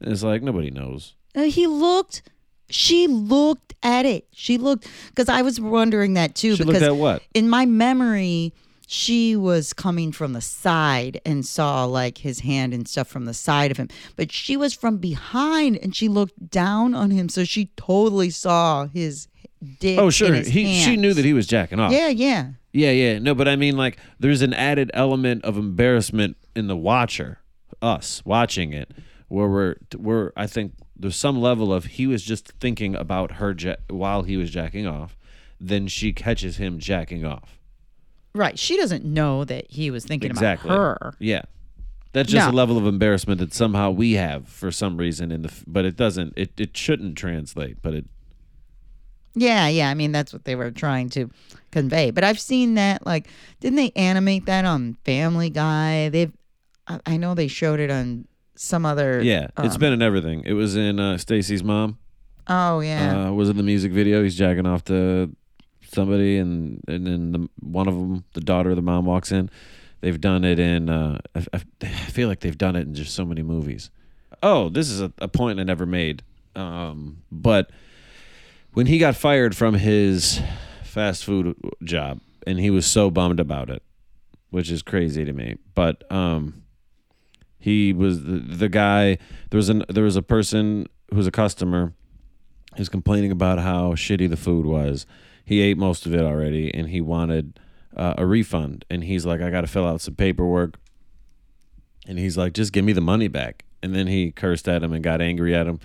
[0.00, 1.14] And it's like nobody knows.
[1.34, 2.22] Uh, he looked.
[2.68, 4.26] She looked at it.
[4.32, 6.56] She looked because I was wondering that too.
[6.56, 7.22] She because looked at what?
[7.34, 8.52] in my memory,
[8.86, 13.34] she was coming from the side and saw like his hand and stuff from the
[13.34, 17.44] side of him, but she was from behind and she looked down on him, so
[17.44, 19.28] she totally saw his
[19.80, 19.98] dick.
[19.98, 21.92] Oh sure, he she knew that he was jacking off.
[21.92, 22.50] Yeah, yeah.
[22.72, 23.18] Yeah, yeah.
[23.18, 27.38] No, but I mean, like, there's an added element of embarrassment in the watcher,
[27.80, 28.92] us watching it,
[29.28, 33.55] where we're, we're I think there's some level of he was just thinking about her
[33.59, 35.16] ja- while he was jacking off.
[35.61, 37.59] Then she catches him jacking off.
[38.34, 38.59] Right.
[38.59, 40.68] She doesn't know that he was thinking Exactly.
[40.70, 41.14] about her.
[41.18, 41.42] Yeah.
[42.12, 42.53] That's just No.
[42.53, 45.97] a level of embarrassment that somehow we have for some reason in the, but it
[45.97, 46.32] doesn't.
[46.36, 48.07] It it shouldn't translate, but it.
[49.34, 49.90] Yeah, yeah.
[49.90, 51.28] I mean, that's what they were trying to
[51.70, 52.11] convey.
[52.11, 53.05] But I've seen that.
[53.05, 53.28] Like,
[53.61, 56.09] didn't they animate that on Family Guy?
[56.09, 56.32] They've.
[56.88, 58.26] I, I know they showed it on
[58.57, 59.22] some other.
[59.22, 60.42] Yeah, it's um, been in everything.
[60.44, 61.98] It was in uh, Stacy's mom.
[62.48, 63.28] Oh yeah.
[63.28, 64.22] uh, was in the music video.
[64.22, 65.34] He's jacking off to
[65.92, 69.50] somebody, and and then the, one of them, the daughter of the mom, walks in.
[70.00, 70.88] They've done it in.
[70.88, 73.90] Uh, I, I feel like they've done it in just so many movies.
[74.42, 76.22] Oh, this is a, a point I never made.
[76.54, 77.70] Um, but
[78.72, 80.40] when he got fired from his
[80.84, 83.82] fast food job, and he was so bummed about it,
[84.50, 85.57] which is crazy to me.
[85.74, 86.62] But um,
[87.66, 89.18] he was the, the guy.
[89.50, 91.94] There was an there was a person who was a customer
[92.78, 95.04] was complaining about how shitty the food was.
[95.44, 97.58] He ate most of it already, and he wanted
[97.96, 98.84] uh, a refund.
[98.88, 100.78] And he's like, "I got to fill out some paperwork."
[102.06, 104.92] And he's like, "Just give me the money back." And then he cursed at him
[104.92, 105.80] and got angry at him.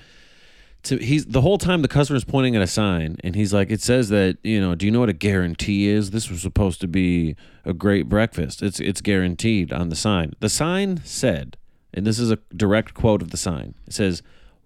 [0.84, 3.82] To he's the whole time the customer's pointing at a sign, and he's like, "It
[3.82, 4.75] says that you know.
[4.75, 6.11] Do you know what a guarantee is?
[6.11, 8.61] This was supposed to be a great breakfast.
[8.61, 10.34] It's it's guaranteed on the sign.
[10.41, 11.57] The sign said,
[11.93, 13.75] and this is a direct quote of the sign.
[13.87, 14.21] It says."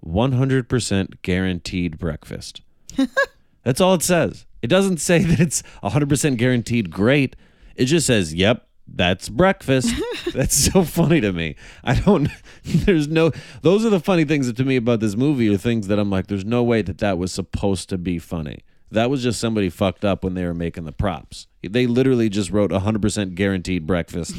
[0.06, 2.62] 100% guaranteed breakfast.
[3.64, 4.46] That's all it says.
[4.62, 7.36] It doesn't say that it's 100% guaranteed great.
[7.76, 9.94] It just says, "Yep, that's breakfast."
[10.34, 11.56] that's so funny to me.
[11.84, 12.30] I don't
[12.64, 16.00] there's no those are the funny things to me about this movie are things that
[16.00, 18.60] I'm like there's no way that that was supposed to be funny.
[18.92, 21.48] That was just somebody fucked up when they were making the props.
[21.62, 24.36] They literally just wrote 100% guaranteed breakfast.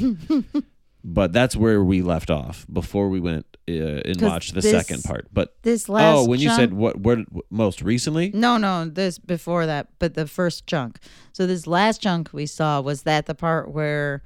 [1.08, 5.04] But that's where we left off before we went uh, and watched the this- second
[5.04, 5.28] part.
[5.32, 6.16] But this last.
[6.16, 8.32] oh, when you chunk- said what where most recently?
[8.34, 10.98] No, no, this before that, but the first chunk.
[11.32, 14.24] So this last chunk we saw was that the part where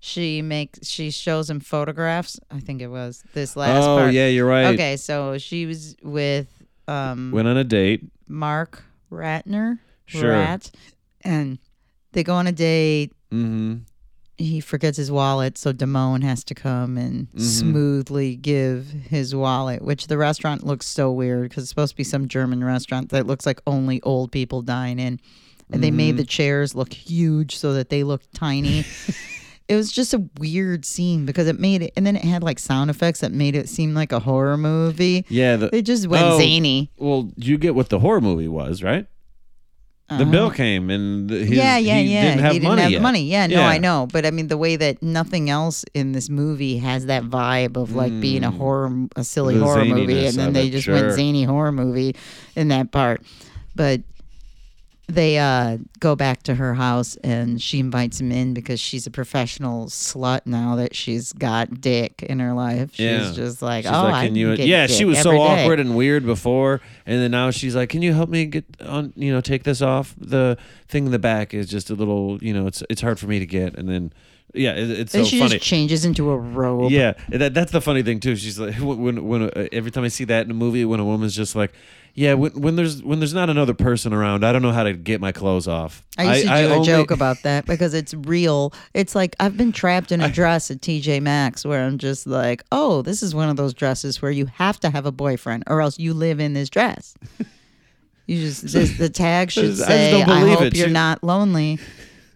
[0.00, 2.40] she makes she shows him photographs.
[2.50, 4.12] I think it was this last oh part.
[4.14, 4.72] yeah, you're right.
[4.74, 6.48] Okay, so she was with
[6.88, 8.04] um Went on a date.
[8.26, 9.78] Mark Ratner.
[10.06, 10.30] Sure.
[10.30, 10.70] Rat,
[11.22, 11.58] and
[12.12, 13.12] they go on a date.
[13.30, 13.76] Mm-hmm.
[14.38, 17.38] He forgets his wallet, so Damone has to come and Mm-hmm.
[17.40, 19.82] smoothly give his wallet.
[19.82, 23.26] Which the restaurant looks so weird because it's supposed to be some German restaurant that
[23.26, 25.20] looks like only old people dine in,
[25.70, 25.96] and they Mm-hmm.
[25.96, 28.84] made the chairs look huge so that they look tiny.
[29.68, 32.58] it was just a weird scene because it made it, and then it had like
[32.58, 35.24] sound effects that made it seem like a horror movie.
[35.28, 35.56] Yeah.
[35.56, 36.38] The, It just went Oh.
[36.38, 36.90] zany.
[36.96, 39.06] well, you get what the horror movie was, right?
[40.08, 42.22] The bill came and his, yeah, yeah, he yeah.
[42.22, 43.00] didn't have he didn't money have yet.
[43.02, 43.22] money.
[43.22, 43.66] Yeah, no, Yeah.
[43.68, 44.06] I know.
[44.12, 47.94] But I mean, the way that nothing else in this movie has that vibe of
[47.94, 49.58] like being a horror, a silly Mm.
[49.60, 50.94] The horror movie, and then they just sure.
[50.94, 52.14] went zany horror movie
[52.56, 53.22] in that part.
[53.74, 54.02] But
[55.14, 59.10] they uh, go back to her house and she invites him in because she's a
[59.10, 62.90] professional slut now that she's got dick in her life.
[62.94, 63.32] She's Yeah.
[63.32, 64.52] just like, She's oh, like, I can can you?
[64.54, 68.02] Yeah, she was so day." awkward and weird before, and then now she's like, "Can
[68.02, 69.12] you help me get on?
[69.16, 70.14] You know, take this off.
[70.18, 70.56] The
[70.88, 72.38] thing in the back is just a little.
[72.42, 74.12] You know, it's it's hard for me to get." And then,
[74.54, 75.52] yeah, it, it's so Then she funny.
[75.58, 76.90] just changes into a robe.
[76.90, 78.36] Yeah, that, that's the funny thing too.
[78.36, 81.00] She's like, when when, when uh, every time I see that in a movie, when
[81.00, 81.72] a woman's just like,
[82.14, 84.92] yeah, when, when there's when there's not another person around, I don't know how to
[84.92, 86.04] get my clothes off.
[86.18, 88.72] I used to do a only- joke about that because it's real.
[88.94, 92.62] It's like I've been trapped in a dress at TJ Maxx where I'm just like,
[92.70, 95.80] oh, this is one of those dresses where you have to have a boyfriend or
[95.80, 97.14] else you live in this dress.
[98.26, 101.24] You just this, the tag should I say, don't "I hope it." you're She- not
[101.24, 101.80] lonely,"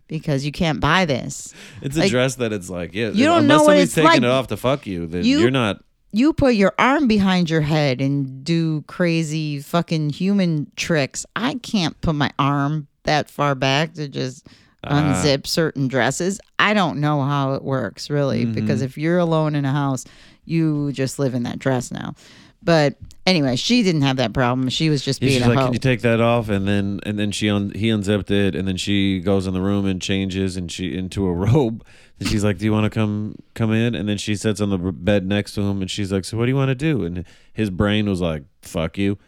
[0.09, 1.55] because you can't buy this.
[1.81, 3.11] It's a like- dress that it's like, yeah.
[3.11, 4.19] You don't unless know what somebody's it's taking like.
[4.23, 5.83] it off to fuck you, then you, are not.
[6.17, 11.27] You put your arm behind your head and do crazy fucking human tricks.
[11.37, 14.47] I can't put my arm that far back to just
[14.83, 14.95] Ah.
[15.03, 16.41] unzip certain dresses.
[16.59, 18.53] I don't know how it works really Mm-hmm.
[18.55, 20.05] because if you're alone in a house,
[20.47, 22.15] you just live in that dress now.
[22.63, 22.97] But
[23.27, 24.69] anyway, she didn't have that problem.
[24.71, 25.65] She was just Yeah, being she's like, hoe.
[25.67, 26.49] can you take that off?
[26.49, 29.61] And then and then she un- he unzipped it, and then she goes in the
[29.61, 31.85] room and changes, and she into a robe.
[32.19, 34.71] And she's like, "Do you want to come come in?" And then she sits on
[34.71, 37.05] the bed next to him, and she's like, "So what do you want to do?"
[37.05, 39.19] And his brain was like, "Fuck you."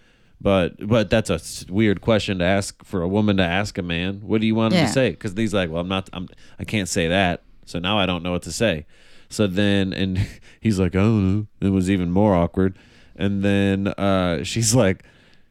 [0.41, 1.41] But but that's a
[1.73, 4.21] weird question to ask for a woman to ask a man.
[4.23, 4.87] What do you want him Yeah.
[4.87, 5.11] to say?
[5.11, 6.09] Because he's like, "Well, I'm not.
[6.13, 6.29] I'm.
[6.59, 8.87] I can't say that." So now I don't know what to say.
[9.29, 10.19] So then and
[10.61, 12.79] he's like, "I don't know." It was even more awkward.
[13.17, 15.05] And then uh, she's like,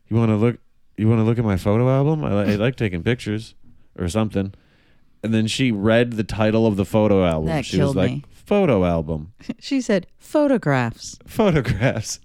[0.07, 0.57] "You want to look?
[0.95, 2.23] You want to look at my photo album?
[2.23, 3.53] I, li- I like taking pictures,
[3.99, 4.53] or something."
[5.24, 7.47] And then she read the title of the photo album.
[7.47, 8.24] That she was killed like, me.
[8.32, 11.18] "Photo album, she said photographs.
[11.28, 12.20] photographs."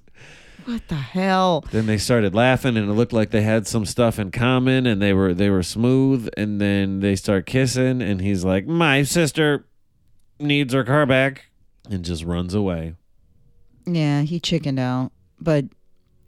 [0.64, 1.64] What the hell?
[1.72, 5.02] Then they started laughing, and it looked like they had some stuff in common, and
[5.02, 6.28] they were they were smooth.
[6.36, 9.66] And then they start kissing, and he's like, "My sister
[10.38, 11.46] needs her car back,"
[11.90, 12.94] and just runs away.
[13.86, 15.10] Yeah, he chickened out.
[15.40, 15.64] But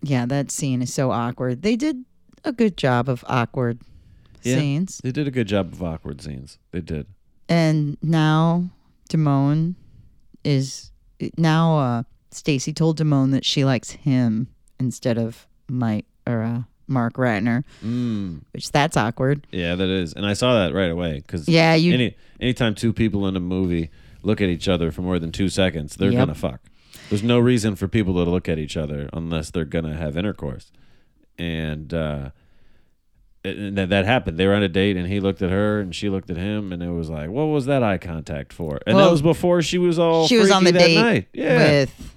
[0.02, 1.62] yeah, that scene is so awkward.
[1.62, 2.04] They did
[2.42, 3.80] a good job of awkward
[4.44, 4.56] Yeah.
[4.58, 5.00] scenes.
[5.02, 6.58] They did a good job of awkward scenes.
[6.72, 7.06] They did.
[7.48, 8.70] And now
[9.10, 9.74] Damone
[10.44, 10.90] is
[11.36, 14.48] now uh Stacy told Damone that she likes him
[14.80, 18.40] instead of Mike or uh, Mark Ratner, Mm.
[18.52, 19.46] which that's awkward.
[19.52, 22.92] Yeah, that is, and I saw that right away because Yeah, you any anytime two
[22.92, 23.90] people in a movie
[24.22, 26.18] look at each other for more than two seconds, they're Yep.
[26.18, 26.60] gonna fuck.
[27.08, 30.72] There's no reason for people to look at each other unless they're gonna have intercourse,
[31.38, 32.30] and uh,
[33.44, 34.38] and that, that happened.
[34.38, 36.72] They were on a date, and he looked at her, and she looked at him,
[36.72, 38.80] and it was like, what was that eye contact for?
[38.86, 41.28] And Well, that was before she was all she was on the that date night.
[41.32, 42.12] Yeah, with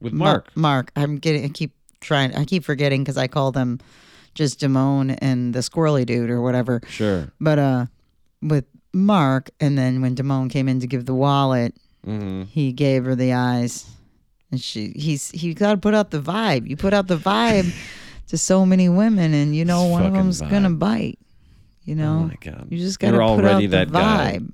[0.00, 0.56] with Ma- Mark.
[0.56, 0.90] Mark.
[0.96, 3.80] I'm getting I keep trying I keep forgetting because I call them
[4.34, 6.80] just Damone and the squirrely dude or whatever.
[6.88, 7.32] Sure.
[7.40, 7.86] But uh
[8.42, 11.74] with Mark and then when Damone came in to give the wallet,
[12.04, 13.86] hmm he gave her the eyes.
[14.50, 16.68] And she he's he gotta put out the vibe.
[16.68, 17.72] You put out the vibe
[18.28, 21.18] to so many women and you know It's one of them's gonna bite.
[21.84, 22.20] You know?
[22.24, 22.66] Oh my god.
[22.70, 24.38] You just You're gotta put out the that guy.
[24.38, 24.52] vibe.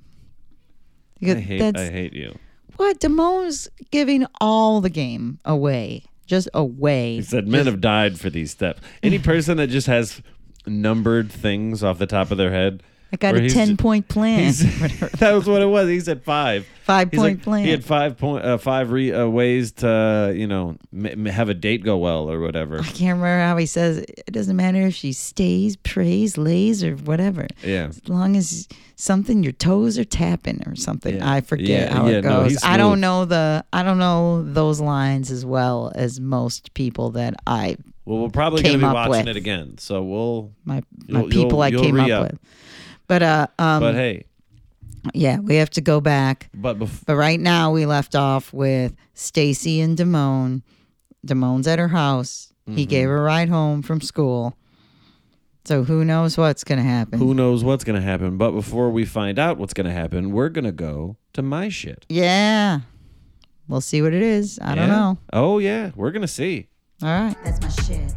[1.20, 1.76] You I hate.
[1.76, 2.36] I hate you.
[2.76, 6.04] what Damone's giving all the game away.
[6.26, 7.16] Just away.
[7.16, 8.80] He said men have died for these steps.
[9.02, 10.22] Any person that just has
[10.66, 12.82] numbered things off the top of their head.
[13.12, 14.52] I got a ten point plan.
[15.18, 15.88] that was what it was.
[15.88, 16.66] He said five.
[16.84, 17.64] Five He's point like- plan.
[17.64, 21.24] He had five point uh, five re, uh, ways to uh, you know m- m-
[21.26, 22.78] have a date go well or whatever.
[22.80, 24.22] I can't remember how he says it.
[24.26, 27.46] It doesn't matter if she stays, prays, lays, or whatever.
[27.64, 27.86] Yeah.
[27.88, 31.16] As long as something your toes are tapping or something.
[31.16, 31.30] Yeah.
[31.32, 32.50] I forget Yeah, how yeah, it goes.
[32.52, 37.10] he's I don't know the I don't know those lines as well as most people
[37.12, 39.28] that I Well, we're probably going to be watching with.
[39.28, 39.78] it again.
[39.78, 40.52] So we'll.
[40.64, 42.32] my my people I came re-up.
[42.32, 42.40] with.
[43.10, 44.24] But uh um but hey,
[45.14, 46.48] yeah, we have to go back.
[46.54, 50.62] but bef- But right now we left off with Stacy and Damone.
[51.26, 52.52] Damone's at her house.
[52.66, 52.88] He Mm-hmm.
[52.90, 54.54] gave her a ride home from school.
[55.64, 57.18] So who knows what's gonna happen?
[57.18, 58.36] who knows what's going to happen?
[58.38, 61.68] But before we find out what's going to happen, we're going to go to my
[61.68, 62.06] shit.
[62.08, 62.80] Yeah.
[63.68, 64.58] We'll see what it is.
[64.62, 65.18] I don't know.
[65.32, 66.68] Oh yeah, we're going to see.
[67.02, 67.36] All right.
[67.44, 68.14] That's my shit.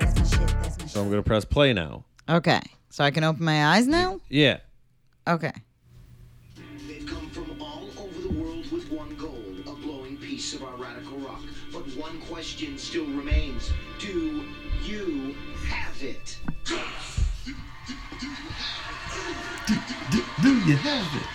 [0.00, 0.48] That's my shit.
[0.62, 2.04] That's my So I'm going to press play now.
[2.28, 2.60] Okay.
[2.92, 4.20] So I can open my eyes now?
[4.28, 4.58] Yeah.
[5.26, 5.52] Okay.
[6.86, 10.76] They've come from all over the world with one goal, a glowing piece of our
[10.76, 11.40] radical rock.
[11.72, 13.72] But one question still remains.
[13.98, 14.44] Do
[14.84, 15.34] you
[15.68, 16.36] have it?
[20.42, 21.28] Do you have it?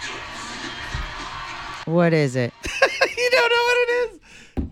[1.91, 2.53] What is it?
[3.17, 4.19] you don't know what it is.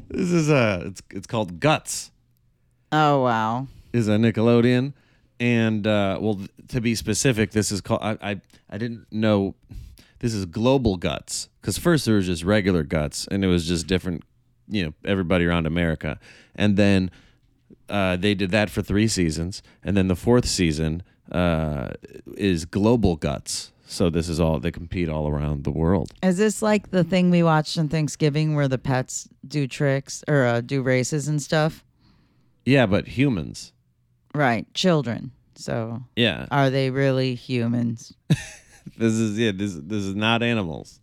[0.10, 2.12] This is uh it's it's called Guts.
[2.92, 3.66] Oh wow.
[3.92, 4.94] Is a Nickelodeon,
[5.40, 8.02] and uh, well, to be specific, this is called.
[8.02, 9.56] I I, I didn't know.
[10.20, 13.88] This is Global Guts because first there was just regular Guts, and it was just
[13.88, 14.24] different.
[14.68, 16.20] You know, everybody around America,
[16.56, 17.12] and then
[17.90, 21.90] uh, they did that for three seasons, and then the fourth season uh,
[22.38, 23.72] is Global Guts.
[23.88, 26.12] So this is all they compete all around the world.
[26.24, 30.44] Is this like the thing we watched on Thanksgiving where the pets do tricks or
[30.44, 31.84] uh, do races and stuff?
[32.66, 33.74] Yeah, but humans.
[34.36, 35.32] Right, children.
[35.56, 38.14] So Yeah, are they really humans?
[38.98, 39.52] this is yeah.
[39.56, 41.00] This this is not animals.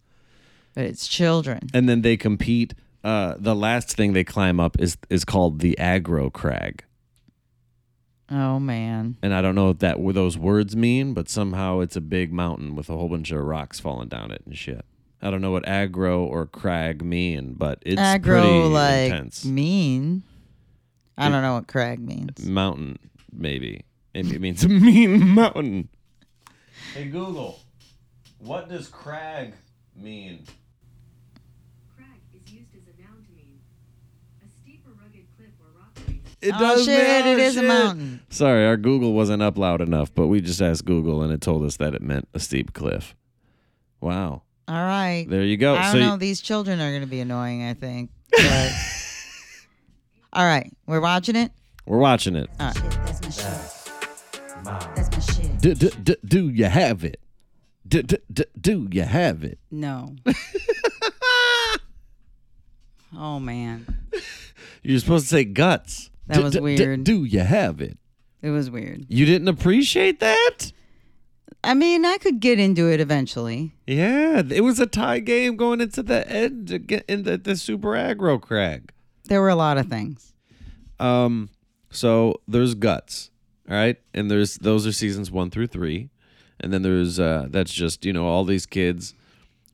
[0.75, 1.61] But it's children.
[1.75, 2.75] and then they compete.
[3.05, 6.85] Uh, the last thing they climb up is is called the aggro crag,
[8.31, 9.17] Oh man.
[9.23, 12.33] and I don't know what that what those words mean, but somehow it's a big
[12.33, 14.85] mountain with a whole bunch of rocks falling down it and shit.
[15.21, 19.45] I don't know what aggro or crag mean, but it's Aggro pretty like intense.
[19.45, 20.23] mean.
[21.19, 22.45] I don't know what crag means.
[22.47, 22.99] Mountain,
[23.33, 23.85] maybe.
[24.15, 25.89] Maybe it means a mean mountain.
[26.95, 27.59] Hey Google,
[28.39, 29.55] what does crag
[29.97, 30.45] mean?
[31.97, 33.59] Crag is used as a noun to mean
[34.45, 36.21] a steep or rugged cliff or rock face.
[36.43, 38.21] It oh shit, mean- it is a mountain.
[38.31, 41.65] Sorry, our Google wasn't up loud enough, but we just asked Google and it told
[41.65, 43.15] us that it meant a steep cliff.
[44.01, 44.43] Wow.
[44.69, 45.27] All right.
[45.29, 45.75] There you go.
[45.75, 46.17] I don't you- know.
[46.17, 48.11] These children are going to be annoying, I think.
[48.31, 48.73] But
[50.33, 50.73] All right.
[50.87, 51.53] We're watching it.
[51.87, 52.49] we're watching it.
[52.61, 53.12] All right.
[54.81, 55.43] Shit, that's my shit.
[55.43, 55.61] That's my shit.
[55.61, 57.21] Do, do, do, do you have it?
[57.87, 59.59] Do, do, do, do you have it?
[59.71, 60.17] No.
[63.17, 63.87] oh, man.
[64.83, 66.11] You're supposed to say guts.
[66.27, 67.05] That D- was d- d- weird.
[67.05, 67.99] Do you have it?
[68.41, 69.07] It was weird.
[69.09, 70.73] You didn't appreciate that?
[71.65, 73.73] I mean, I could get into it eventually.
[73.87, 77.91] Yeah, it was a tie game going into the end to get into the super
[77.91, 78.93] aggro crag.
[79.25, 80.33] There were a lot of things.
[80.99, 81.51] Um,
[81.91, 83.31] so there's guts,
[83.69, 86.11] all right, and there's those are seasons one through three,
[86.61, 89.15] and then there's uh, that's just you know all these kids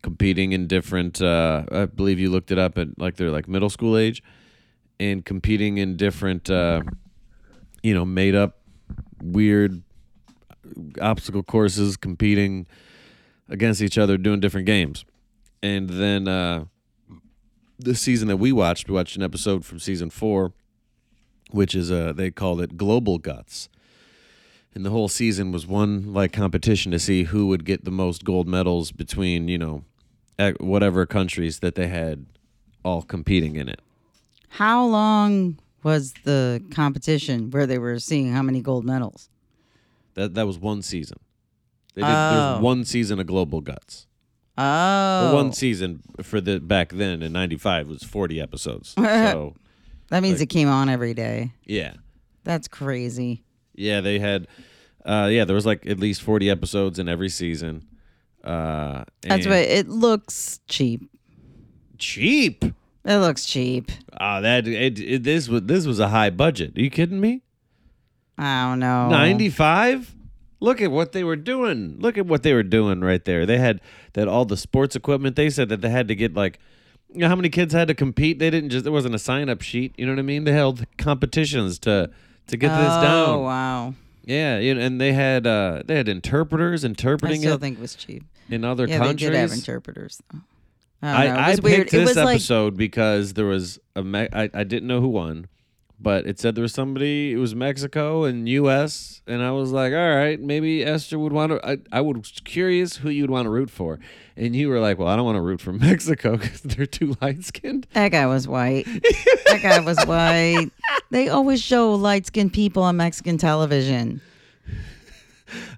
[0.03, 1.21] competing in different.
[1.21, 4.23] Uh, I believe you looked it up at like they're like middle school age,
[5.01, 6.83] and competing in different, uh,
[7.83, 8.59] you know, made up
[9.23, 9.83] weird
[11.01, 12.67] obstacle courses, competing
[13.49, 15.05] against each other, doing different games,
[15.63, 16.29] and then.
[16.29, 16.65] Uh,
[17.79, 20.53] the season that we watched, we watched an episode from season four,
[21.51, 23.69] which is uh they called it Global Guts.
[24.75, 28.25] And the whole season was one like competition to see who would get the most
[28.25, 29.85] gold medals between, you know,
[30.61, 32.27] whatever countries that they had
[32.85, 33.81] all competing in it.
[34.51, 39.29] How long was the competition where they were seeing how many gold medals?
[40.15, 41.19] That that was one season.
[41.95, 42.53] They did Oh.
[42.53, 44.07] there's one season of Global Guts.
[44.57, 44.63] Oh.
[45.31, 48.89] But one season for the back then in 95 was 40 episodes.
[48.97, 49.55] so,
[50.09, 51.53] that means it came on every day.
[51.65, 51.95] yeah.
[52.45, 53.43] That's crazy.
[53.79, 54.47] Yeah, they had.
[55.05, 57.87] Uh, yeah, there was like at least forty episodes in every season.
[58.43, 61.11] Uh, That's what it looks cheap.
[61.99, 62.65] cheap.
[63.05, 63.91] It looks cheap.
[64.21, 66.77] Ah, that it, it, this was this was a high budget.
[66.77, 67.43] Are you kidding me?
[68.37, 69.09] I don't know.
[69.09, 70.15] Ninety five.
[70.61, 71.97] Look at what they were doing.
[72.01, 73.47] Look at what they were doing right there.
[73.47, 73.81] They had
[74.15, 75.37] that all the sports equipment.
[75.37, 76.59] They said that they had to get like,
[77.13, 78.41] you know, how many kids had to compete.
[78.41, 78.85] They didn't just.
[78.85, 79.95] There wasn't a sign up sheet.
[79.97, 80.45] You know what I mean?
[80.45, 82.11] They held competitions to
[82.49, 83.29] to get this down.
[83.31, 83.95] Oh wow!
[84.25, 87.39] Yeah, you know, and they had uh they had interpreters interpreting.
[87.39, 88.25] I still it think it was cheap.
[88.51, 89.29] in other Yeah, countries.
[89.31, 90.21] they did have interpreters.
[90.33, 90.41] Though.
[91.01, 91.41] I, I, don't know.
[91.41, 91.89] It I picked weird.
[91.91, 95.47] this was like episode because there was a Me- I, I didn't know who won,
[96.01, 97.33] but it said there was somebody.
[97.33, 99.21] It was Mexico and U.S.
[99.27, 101.69] and I was like, all right, maybe Esther would want to.
[101.69, 103.99] I I was curious who you'd want to root for,
[104.37, 107.17] and you were like, well, I don't want to root for Mexico because they're too
[107.21, 107.87] light skinned.
[107.95, 108.85] that guy was white.
[109.47, 110.71] that guy was white.
[111.11, 114.21] They always show light skinned people on Mexican television.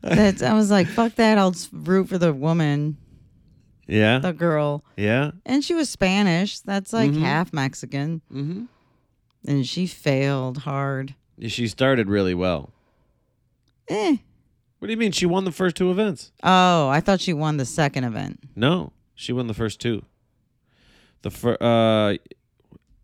[0.03, 1.39] That's, I was like, fuck that.
[1.39, 2.97] I'll just root for the woman,
[3.87, 4.85] Yeah, the girl.
[4.97, 5.31] yeah.
[5.47, 6.59] And she was Spanish.
[6.61, 8.21] That's like half Mexican.
[8.33, 8.65] Mm-hmm.
[9.47, 11.15] And she failed hard.
[11.47, 12.71] She started really well.
[13.89, 14.17] Eh.
[14.79, 15.13] What do you mean?
[15.13, 16.33] She won the first two events.
[16.43, 18.41] Oh, I thought she won the second event.
[18.57, 20.03] No, she won the first two.
[21.23, 22.17] The fir- uh,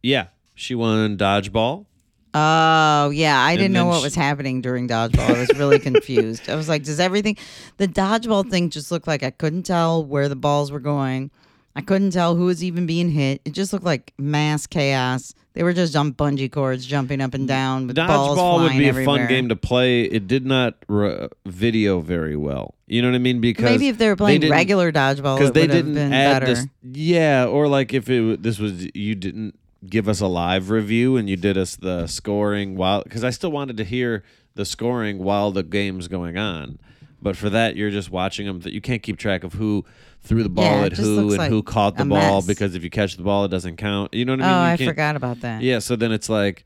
[0.03, 1.87] yeah, she won dodgeball.
[2.33, 3.39] Oh, yeah.
[3.41, 5.35] I didn't know what sh- was happening during dodgeball.
[5.35, 6.49] I was really confused.
[6.51, 7.37] I was like, does everything,
[7.79, 11.31] the dodgeball thing just looked like I couldn't tell where the balls were going.
[11.75, 13.41] I couldn't tell who was even being hit.
[13.45, 15.35] It just looked like mass chaos.
[15.57, 17.49] They were just on bungee cords, jumping up and mm.
[17.49, 19.17] down with balls Dodgeball would flying be a everywhere.
[19.21, 20.03] fun game to play.
[20.03, 22.75] It did not re- video very well.
[22.87, 23.41] You know what I mean?
[23.41, 25.95] Because Maybe if they were playing didn't- regular dodgeball, because it they would have didn't
[25.95, 26.47] been add better.
[26.55, 26.67] this.
[26.83, 31.27] Yeah, or like if it this was you didn't give us a live review and
[31.27, 34.25] you did us the scoring while because I still wanted to hear
[34.57, 36.79] the scoring while the game's going on.
[37.23, 38.61] But for that, you're just watching them.
[38.61, 39.87] That you can't keep track of who
[40.27, 42.47] threw the ball Yeah, at who and like who caught the ball mess.
[42.47, 44.13] because if you catch the ball, it doesn't count.
[44.13, 44.81] You know what oh, I mean?
[44.81, 45.63] You I forgot about that.
[45.63, 46.65] Yeah, so then it's like,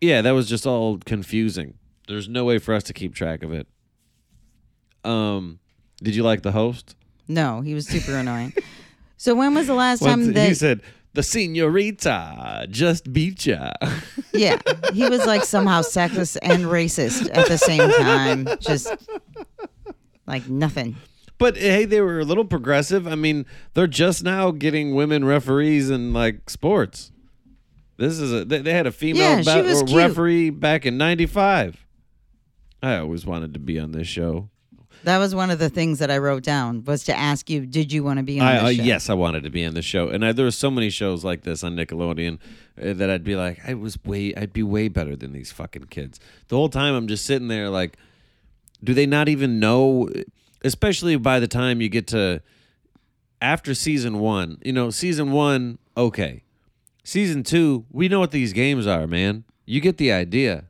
[0.00, 1.74] yeah, that was just all confusing.
[2.06, 3.66] There's no way for us to keep track of it.
[5.04, 5.58] Um,
[6.02, 6.94] did you like the host?
[7.28, 8.52] No, he was super annoying.
[9.18, 10.82] So when was the last Once time that he said,
[11.14, 13.72] "The senorita just beat ya."
[14.34, 14.58] Yeah,
[14.92, 18.46] he was like somehow sexist and racist at the same time.
[18.60, 18.94] Just
[20.26, 20.96] like nothing.
[21.38, 23.06] But hey, they were a little progressive.
[23.06, 27.12] I mean, they're just now getting women referees in like sports.
[27.96, 29.96] This is a they, they had a female Yeah, she was or cute.
[29.96, 31.86] referee back in '95.
[32.82, 34.50] I always wanted to be on this show.
[35.04, 37.92] That was one of the things that I wrote down was to ask you, did
[37.92, 40.08] you want to be on I, uh, yes, I wanted to be on the show,
[40.08, 42.38] and I, there were so many shows like this on Nickelodeon
[42.82, 45.84] uh, that I'd be like, I was way, I'd be way better than these fucking
[45.90, 46.18] kids.
[46.48, 47.96] The whole time I'm just sitting there like,
[48.82, 50.08] do they not even know?
[50.62, 52.42] Especially by the time you get to
[53.40, 56.42] after season one, you know, season one, okay,
[57.04, 59.44] season two, we know what these games are, man.
[59.66, 60.64] You get the idea.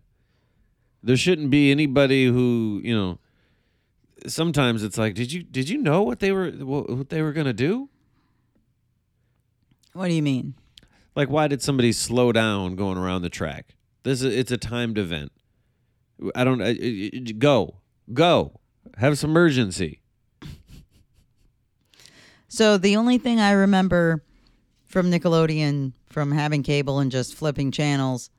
[1.03, 3.19] There shouldn't be anybody who, you know.
[4.27, 7.53] Sometimes it's like, did you did you know what they were what, they were gonna
[7.53, 7.89] do?
[9.93, 10.55] What do you mean?
[11.15, 13.77] Like, why did somebody slow down going around the track?
[14.03, 15.31] This is it's a timed event.
[16.35, 17.77] I don't I- I- go
[18.13, 18.61] go
[18.99, 20.01] have some urgency.
[22.49, 24.23] So the only thing I remember
[24.85, 28.31] from Nickelodeon from having cable and just flipping channels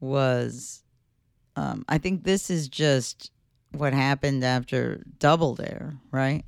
[0.00, 0.82] was
[1.56, 3.30] um, I think this is just
[3.72, 6.44] what happened after Double Dare, right?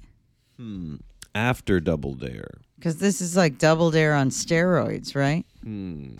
[0.56, 0.96] Hmm.
[1.34, 2.58] After Double Dare.
[2.76, 5.44] Because this is like Double Dare on steroids, right?
[5.62, 6.16] Hmm.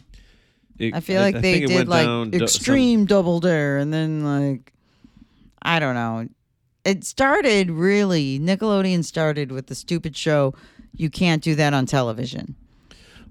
[0.79, 3.93] It- I feel like they think it did like down do- extreme Double Dare, and
[3.93, 4.73] then like
[5.63, 6.29] I don't know.
[6.85, 10.55] It started really Nickelodeon started with the stupid show.
[10.95, 12.55] You can't do that on television.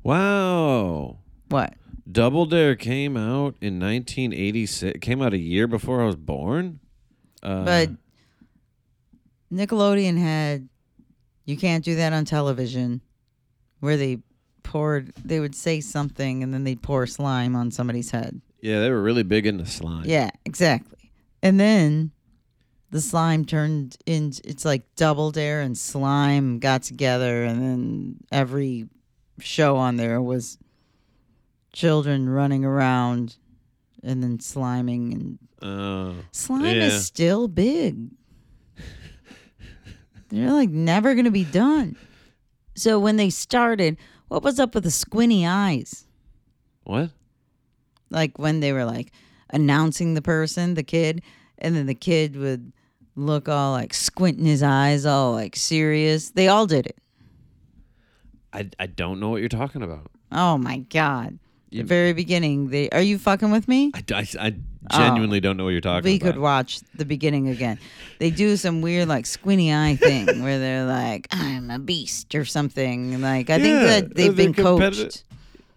[0.04, 1.18] wow.
[1.50, 1.76] What?
[2.12, 5.00] Double Dare came out in 1986.
[5.00, 6.80] Came out a year before I was born.
[7.42, 7.90] Uh, But
[9.52, 10.68] Nickelodeon had
[11.46, 13.02] you can't do that on television
[13.80, 14.20] where they
[14.64, 18.42] poured they would say something and then they'd pour slime on somebody's head.
[18.62, 20.06] yeah, they were really big into slime.
[20.06, 21.12] Yeah, exactly.
[21.42, 22.12] And then
[22.94, 28.88] the slime turned into it's like double dare and slime got together and then every
[29.40, 30.58] show on there was
[31.74, 33.36] children running around
[34.04, 36.88] and then sliming and Uh, Slime Yeah.
[36.88, 38.12] is still big.
[40.30, 41.96] They're like never to be done.
[42.76, 43.98] So when they started,
[44.30, 46.06] what was up with the squinty eyes?
[46.84, 47.12] what?
[48.10, 49.12] Like when they were like
[49.52, 51.22] announcing the person, the kid,
[51.60, 52.74] and then the kid would
[53.16, 56.32] look all like squinting his eyes, all like serious.
[56.32, 56.98] They all did it.
[58.52, 60.12] I, I don't know what you're talking about.
[60.32, 61.40] Oh my god.
[61.72, 63.92] The You- very beginning, they are you fucking with me?
[63.96, 64.56] I, I, I
[64.98, 66.06] genuinely oh, don't know what you're talking about.
[66.06, 66.34] we about.
[66.34, 67.80] could watch the beginning again.
[68.20, 72.46] They do some weird like squinty eye thing where they're like, "I'm a beast" or
[72.46, 73.22] something.
[73.22, 75.04] Like I think Yeah, that they've they're been competitive.
[75.06, 75.24] coached.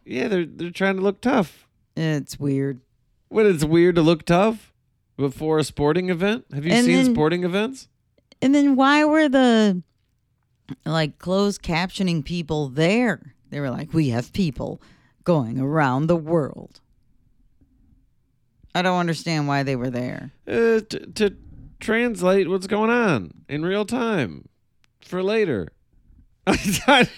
[0.05, 1.67] Yeah, they're they're trying to look tough.
[1.97, 2.81] It's weird.
[3.29, 4.73] When it's weird to look tough
[5.17, 6.45] before a sporting event.
[6.53, 7.89] Have you And seen then- sporting events?
[8.43, 9.83] And then why were the
[10.85, 13.35] like closed captioning people there?
[13.51, 14.83] They were like, "We have people
[15.25, 16.81] going around the world."
[18.75, 20.33] I don't understand why they were there.
[20.47, 21.37] Uh, to, to
[21.81, 24.49] translate what's going on in real time
[25.01, 25.69] for later.
[26.47, 27.09] I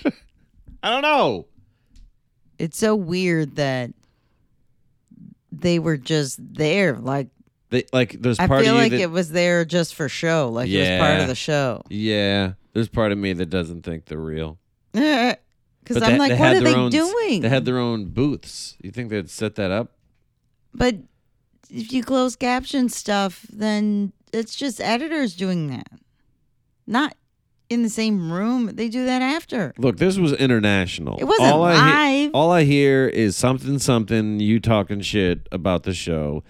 [0.85, 1.47] don't know.
[2.61, 3.91] It's so weird that
[5.51, 6.97] they were just there.
[6.97, 7.29] Like
[7.71, 10.09] They, like there's I part feel of you like that, it was there just for
[10.09, 10.49] show.
[10.51, 11.23] Like it was part Yeah.
[11.23, 11.83] of the show.
[11.91, 12.53] yeah.
[12.73, 14.59] There's part of me that doesn't think they're real.
[15.89, 17.41] Because But I'm they- like, what had are their they own- doing?
[17.41, 18.77] They had their own booths.
[18.83, 19.93] You think they'd set that up?
[20.75, 20.97] but
[21.71, 25.89] if you close caption stuff, then it's just editors doing that,
[26.87, 27.15] not
[27.71, 28.71] in the same room.
[28.75, 29.73] They do that after.
[29.79, 31.17] Look, this was international.
[31.19, 32.31] It wasn't all I he- live.
[32.35, 34.41] all I hear is something, something.
[34.41, 36.43] You talking shit about the show.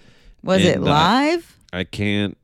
[0.43, 1.57] Was it live?
[1.73, 2.37] I can't.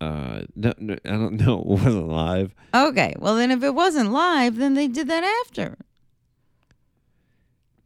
[0.00, 1.58] Uh, no, no, I don't know.
[1.60, 2.54] It wasn't live.
[2.74, 5.76] Okay, well then if it wasn't live, then they did that after.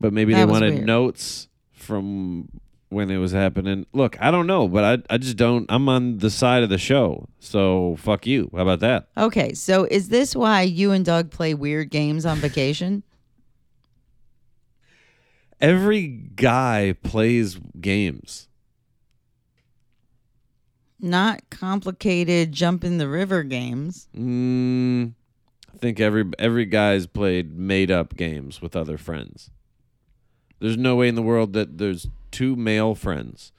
[0.01, 0.87] but maybe That they was wanted weird.
[0.87, 2.49] notes from
[2.91, 3.87] when it was happening.
[3.93, 5.67] Look, I don't know, but I I just don't.
[5.69, 8.49] I'm on the side of the show, so fuck you.
[8.55, 9.09] How about that?
[9.17, 13.03] Okay, so is this why you and Doug play weird games on vacation?
[15.61, 16.07] Every
[16.37, 18.49] guy plays games.
[21.05, 24.09] Not complicated jump in the river games.
[24.17, 25.13] Mm,
[25.73, 29.51] I think every every guy's played made up games with other friends.
[30.61, 33.53] There's no way in the world that there's two male friends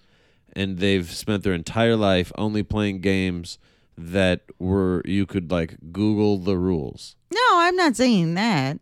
[0.56, 3.60] and they've spent their entire life only playing games
[3.96, 7.16] that were you could like Google the rules.
[7.32, 8.80] No, I'm not saying that.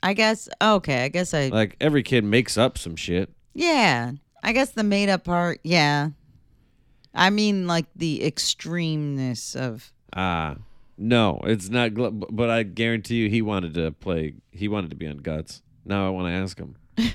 [0.00, 3.30] I guess okay, I guess I Like every kid makes up some shit.
[3.52, 4.12] Yeah.
[4.44, 6.10] I guess the made up part, yeah.
[7.14, 10.56] I mean like the extremeness of Ah,
[10.96, 11.90] no, it's not.
[11.92, 14.34] Gl- but I guarantee you, he wanted to play.
[14.52, 15.62] He wanted to be on Guts.
[15.84, 16.76] Now I want to ask him.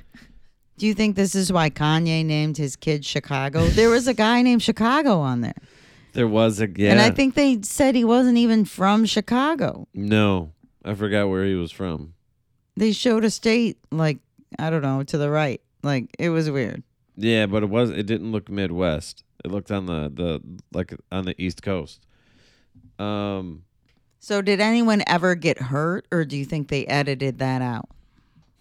[0.78, 3.66] Do you think this is why Kanye named his kid Chicago?
[3.68, 5.54] There was a guy named Chicago on there.
[6.14, 6.91] There was a yeah.
[6.91, 9.88] And I think they said he wasn't even from Chicago.
[9.93, 10.52] no,
[10.84, 12.14] I forgot where he was from.
[12.78, 14.20] They showed a state like
[14.58, 15.62] I don't know, to the right.
[15.84, 16.84] Like it was weird.
[17.20, 17.89] Yeah, but it was.
[17.89, 19.24] It didn't look Midwest.
[19.43, 20.41] It looked on the the
[20.72, 22.05] like on the East Coast.
[22.97, 23.63] Um.
[24.22, 27.89] So did anyone ever get hurt or do you think they edited that out?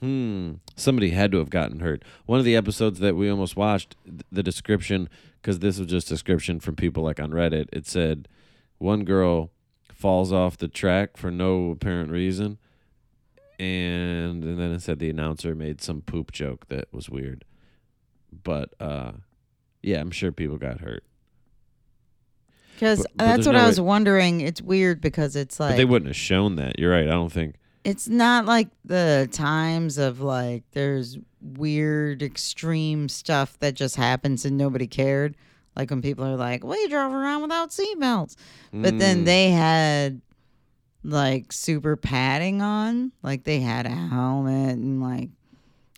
[0.01, 0.55] Hmm.
[0.77, 2.05] Somebody had to have gotten hurt.
[2.27, 3.97] One of the episodes that we almost watched,
[4.31, 5.09] the description,
[5.43, 7.67] because this was just description from people like on Reddit.
[7.73, 8.29] It said
[8.79, 9.51] one girl
[9.93, 12.59] falls off the track for no apparent reason,
[13.59, 17.45] and and then it said the announcer made some poop joke that was weird.
[18.45, 19.13] But uh,
[19.83, 21.05] yeah, I'm sure people got hurt.
[22.75, 24.41] Because But- but that's there's what no I was way- wondering.
[24.41, 26.79] It's weird because it's like but they wouldn't have shown that.
[26.79, 27.07] You're right.
[27.09, 27.57] I don't think.
[27.85, 34.57] it's not like the times of like there's weird extreme stuff that just happens and
[34.59, 35.37] nobody cared
[35.77, 38.35] like when people are like we drove around without seatbelts
[38.73, 39.25] but then Mm.
[39.25, 40.21] they had
[41.05, 45.31] like super padding on like they had a helmet and like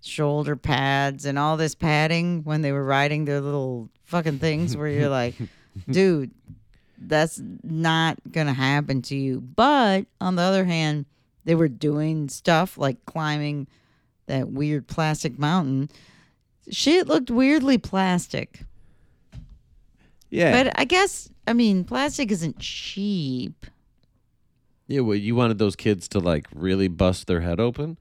[0.02, 4.88] shoulder pads and all this padding when they were riding their little fucking things where
[4.88, 5.34] you're like
[5.90, 6.30] dude
[7.02, 11.04] that's not gonna happen to you but on the other hand
[11.44, 13.66] they were doing stuff like climbing
[14.26, 15.88] that weird plastic mountain
[16.70, 18.60] shit looked weirdly plastic
[20.30, 20.62] Yeah.
[20.64, 23.66] but i guess i mean plastic isn't cheap
[24.86, 25.02] yeah.
[25.02, 27.96] Well, you wanted those kids to like really bust their head open.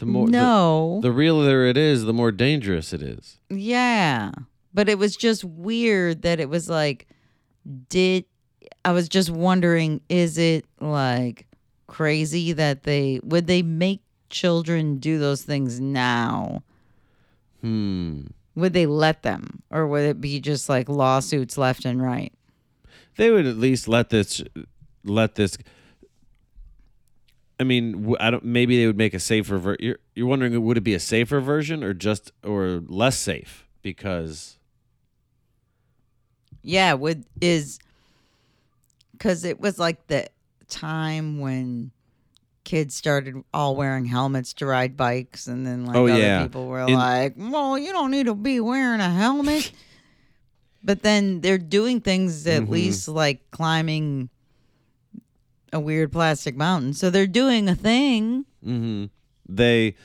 [0.00, 3.38] The more the- no the realer it is, the more dangerous it is.
[3.50, 4.32] Yeah.
[4.72, 7.06] But it was just weird that it was like,
[7.88, 8.24] did
[8.84, 11.46] I was just wondering, is it like
[11.86, 16.62] crazy that they would they make children do those things now?
[17.60, 18.22] Hmm.
[18.54, 19.62] Would they let them?
[19.70, 22.32] Or would it be just like lawsuits left and right?
[23.16, 24.42] They would at least let this,
[25.04, 25.58] let this.
[27.60, 28.42] I mean, I don't.
[28.44, 29.58] Maybe they would make a safer.
[29.58, 33.66] Ver- you're you're wondering, would it be a safer version or just or less safe?
[33.82, 34.56] Because
[36.62, 37.78] Yeah, would is
[39.12, 40.28] because it was like the
[40.68, 41.90] time when
[42.64, 46.42] kids started all wearing helmets to ride bikes, and then like Oh, other yeah.
[46.42, 49.70] people were In- like, "Well, you don't need to be wearing a helmet."
[50.82, 52.68] but then they're doing things at Mhm.
[52.70, 54.30] least like climbing
[55.72, 58.44] a weird plastic mountain, so they're doing a thing.
[58.62, 59.06] hmm
[59.48, 59.96] they,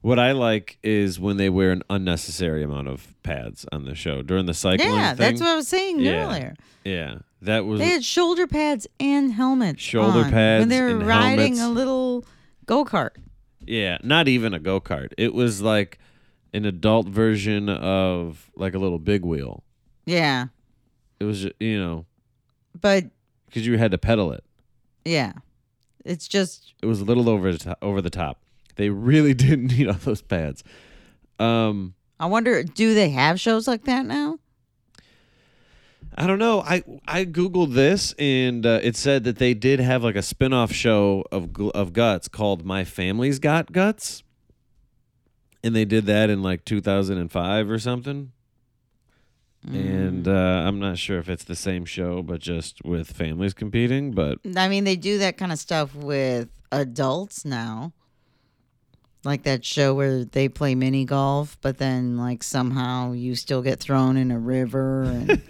[0.00, 4.22] what I like is when they wear an unnecessary amount of pads on the show
[4.22, 4.90] during the cycling.
[4.92, 5.16] yeah, thing.
[5.18, 6.26] that's what I was saying Yeah.
[6.26, 6.54] earlier.
[6.84, 7.78] Yeah, that was.
[7.78, 9.80] They had shoulder pads and helmets.
[9.82, 11.60] Shoulder on pads when they were riding helmets.
[11.62, 12.24] a little
[12.66, 13.10] go kart.
[13.64, 15.12] Yeah, not even a go kart.
[15.18, 15.98] It was like
[16.54, 19.62] an adult version of like a little big wheel.
[20.06, 20.46] Yeah,
[21.20, 22.06] It was you know
[22.80, 23.04] but
[23.46, 24.42] because you had to pedal it.
[25.08, 25.32] Yeah,
[26.04, 28.38] it's just It was a little over the top, over the top.
[28.76, 30.62] They really didn't need all those pads.
[31.38, 34.38] Um, I wonder, do they have shows like that now?
[36.16, 36.62] I don't know.
[36.62, 40.72] I I googled this and uh, it said that they did have like a spin-off
[40.72, 44.24] show of of Guts called My Family's Got Guts.
[45.62, 48.32] And they did that in like 2005 or something.
[49.66, 50.30] And uh,
[50.66, 54.12] I'm not sure if it's the same show, but just with families competing.
[54.12, 57.92] But I mean, they do that kind of stuff with adults now.
[59.24, 63.80] Like that show where they play mini golf, but then like somehow you still get
[63.80, 65.28] thrown in a river and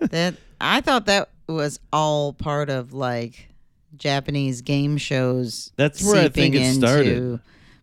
[0.00, 3.48] that I thought that was all part of like
[3.96, 7.40] Japanese game shows That's where I think it started.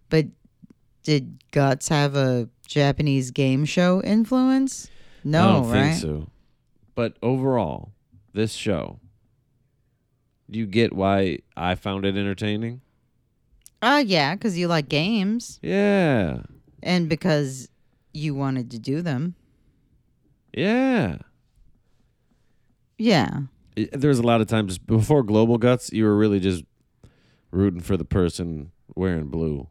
[0.09, 0.27] But
[1.03, 4.89] did Guts have a Japanese game show influence?
[5.23, 5.81] No, I don't right?
[5.91, 6.27] think so.
[6.95, 7.91] But overall,
[8.33, 8.99] this show,
[10.49, 12.81] do you get why I found it entertaining?
[13.81, 16.41] Oh yeah, because you like games Yeah.
[16.81, 17.69] and because
[18.13, 19.35] you wanted to do them.
[20.53, 21.17] Yeah.
[22.97, 23.41] Yeah.
[23.77, 26.63] I- There's a lot of times before Global Guts, you were really just
[27.51, 29.67] rooting for the person wearing blue.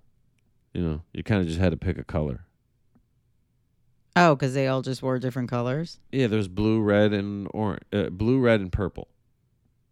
[0.72, 2.44] You know, you kind of just had to pick a color.
[4.16, 6.00] Oh, because they all just wore different colors.
[6.10, 7.82] Yeah, there's blue, red, and orange.
[7.92, 9.08] Uh, blue, red, and purple.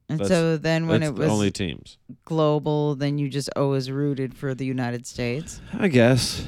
[0.09, 1.99] And That's- so then when it was only teams.
[2.25, 5.61] global, then you just always rooted for the United States.
[5.73, 6.47] I guess.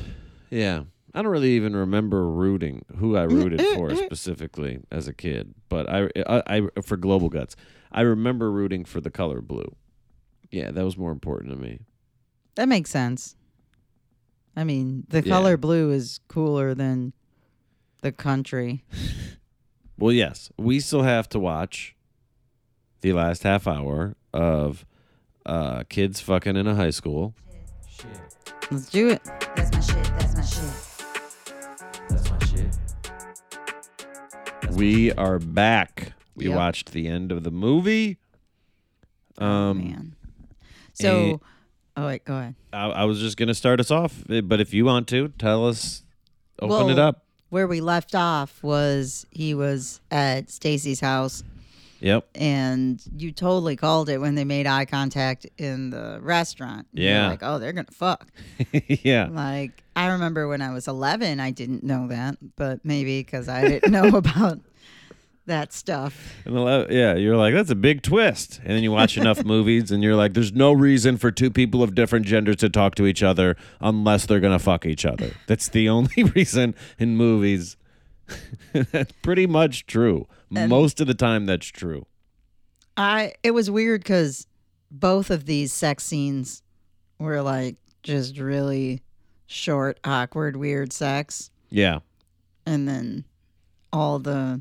[0.51, 0.85] Yeah.
[1.15, 5.89] I don't really even remember rooting who I rooted for specifically as a kid, but
[5.89, 7.57] I, I, I for Global Guts,
[7.91, 9.75] I remember rooting for the color blue.
[10.51, 11.81] Yeah, that was more important to me.
[12.57, 13.35] That makes sense.
[14.55, 15.33] I mean, the Yeah.
[15.33, 17.15] color blue is cooler than
[18.07, 18.85] the country.
[19.99, 21.97] Well, yes, we still have to watch
[23.01, 24.85] the last half hour of
[25.47, 27.33] uh, kids fucking in a high school.
[27.89, 28.07] Shit.
[28.71, 29.25] Let's do it.
[29.25, 30.05] That's my shit.
[30.19, 30.71] That's my shit.
[32.11, 32.77] That's my shit.
[34.77, 36.13] We are back.
[36.35, 36.57] We Yep.
[36.57, 38.19] watched the end of the movie.
[39.39, 40.15] Um, oh, man.
[40.93, 41.41] So,
[41.97, 42.55] oh wait, go ahead.
[42.71, 46.03] I, I was just gonna start us off, but if you want to, tell us,
[46.61, 47.23] open it up.
[47.49, 51.45] Where we left off was he was at Stacy's house,
[52.01, 52.27] Yep.
[52.35, 56.87] and you totally called it when they made eye contact in the restaurant.
[56.93, 57.29] Yeah.
[57.29, 58.27] like oh, they're gonna fuck.
[58.89, 59.29] yeah.
[59.31, 63.67] Like I remember when I was 11, I didn't know that, but maybe because I
[63.69, 64.61] didn't know about
[65.47, 66.35] that stuff.
[66.45, 68.61] And the yeah, you're like, that's a big twist.
[68.65, 71.83] And then you watch enough movies and you're like, there's no reason for two people
[71.83, 75.33] of different genders to talk to each other unless they're going to fuck each other.
[75.47, 77.77] That's the only reason in movies.
[78.73, 80.27] that's pretty much true.
[80.51, 82.07] Most of the time, that's true.
[82.97, 84.47] I it was weird because
[84.91, 86.63] both of these sex scenes
[87.19, 89.03] were like just really
[89.47, 92.01] short, awkward, weird sex, Yeah.
[92.65, 93.25] and then
[93.93, 94.61] all the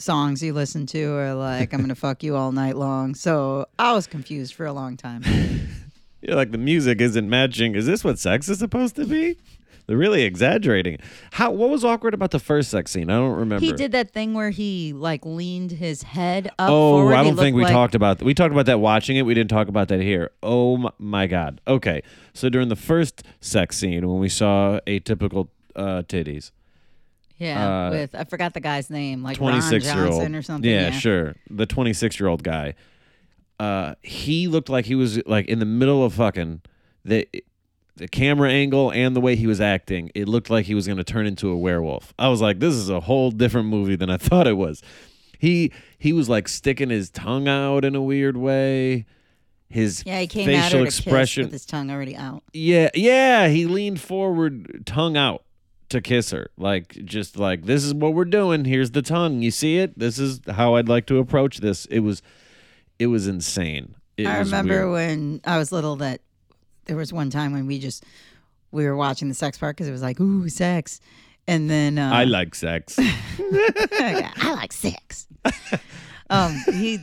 [0.00, 3.92] songs you listen to are like "I'm gonna fuck you all night long." So I
[3.92, 5.22] was confused for a long time.
[6.20, 7.76] You're like, the music isn't matching.
[7.76, 9.36] Is this what sex is supposed to be?
[9.86, 10.98] They're really exaggerating.
[11.32, 11.50] How?
[11.50, 13.08] What was awkward about the first sex scene?
[13.08, 13.64] I don't remember.
[13.64, 16.68] he did that thing where he like leaned his head up.
[16.68, 17.14] Oh, forward.
[17.14, 19.22] I don't think we like- talked about we talked about that watching it.
[19.22, 20.30] We didn't talk about that here.
[20.42, 21.60] Oh my, my god.
[21.66, 22.02] Okay,
[22.34, 26.50] so during the first sex scene when we saw atypical uh, titties,
[27.38, 30.42] Yeah, uh, with I forgot the guy's name, like twenty six year Johnson old or
[30.42, 30.70] something.
[30.70, 31.36] Yeah, sure.
[31.50, 32.74] The twenty six year old guy.
[33.60, 36.62] Uh, he looked like he was like in the middle of fucking
[37.04, 37.28] the
[37.96, 40.10] the camera angle and the way he was acting.
[40.14, 42.14] It looked like he was going to turn into a werewolf.
[42.18, 44.82] I was like, this is a whole different movie than I thought it was.
[45.38, 49.06] He he was like sticking his tongue out in a weird way.
[49.68, 51.44] His Yeah, he came facial expression.
[51.44, 52.42] with his tongue already out.
[52.52, 55.44] Yeah, yeah, he leaned forward, tongue out
[55.90, 56.50] to kiss her.
[56.56, 58.64] Like just like this is what we're doing.
[58.64, 59.42] Here's the tongue.
[59.42, 59.98] You see it?
[59.98, 61.86] This is how I'd like to approach this.
[61.86, 62.22] It was
[62.98, 63.94] it was insane.
[64.16, 64.92] It I was remember weird.
[64.92, 66.20] when I was little that
[66.86, 68.04] there was one time when we just
[68.70, 71.00] we were watching the sex part because it was like ooh sex,
[71.46, 72.98] and then uh, I like sex.
[73.00, 75.26] I like sex.
[76.30, 76.98] um, he,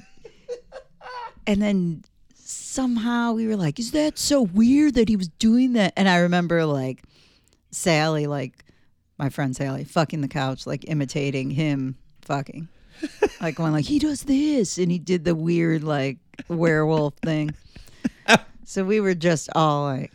[1.48, 2.04] and then
[2.36, 6.18] somehow we were like, "Is that so weird that he was doing that?" And I
[6.18, 7.04] remember like
[7.72, 8.65] Sally, like
[9.18, 12.68] my friend Sally, fucking the couch, like imitating him fucking,
[13.42, 16.18] like going like he does this, and he did the weird like
[16.48, 17.52] werewolf thing.
[18.68, 20.12] So we were just all like,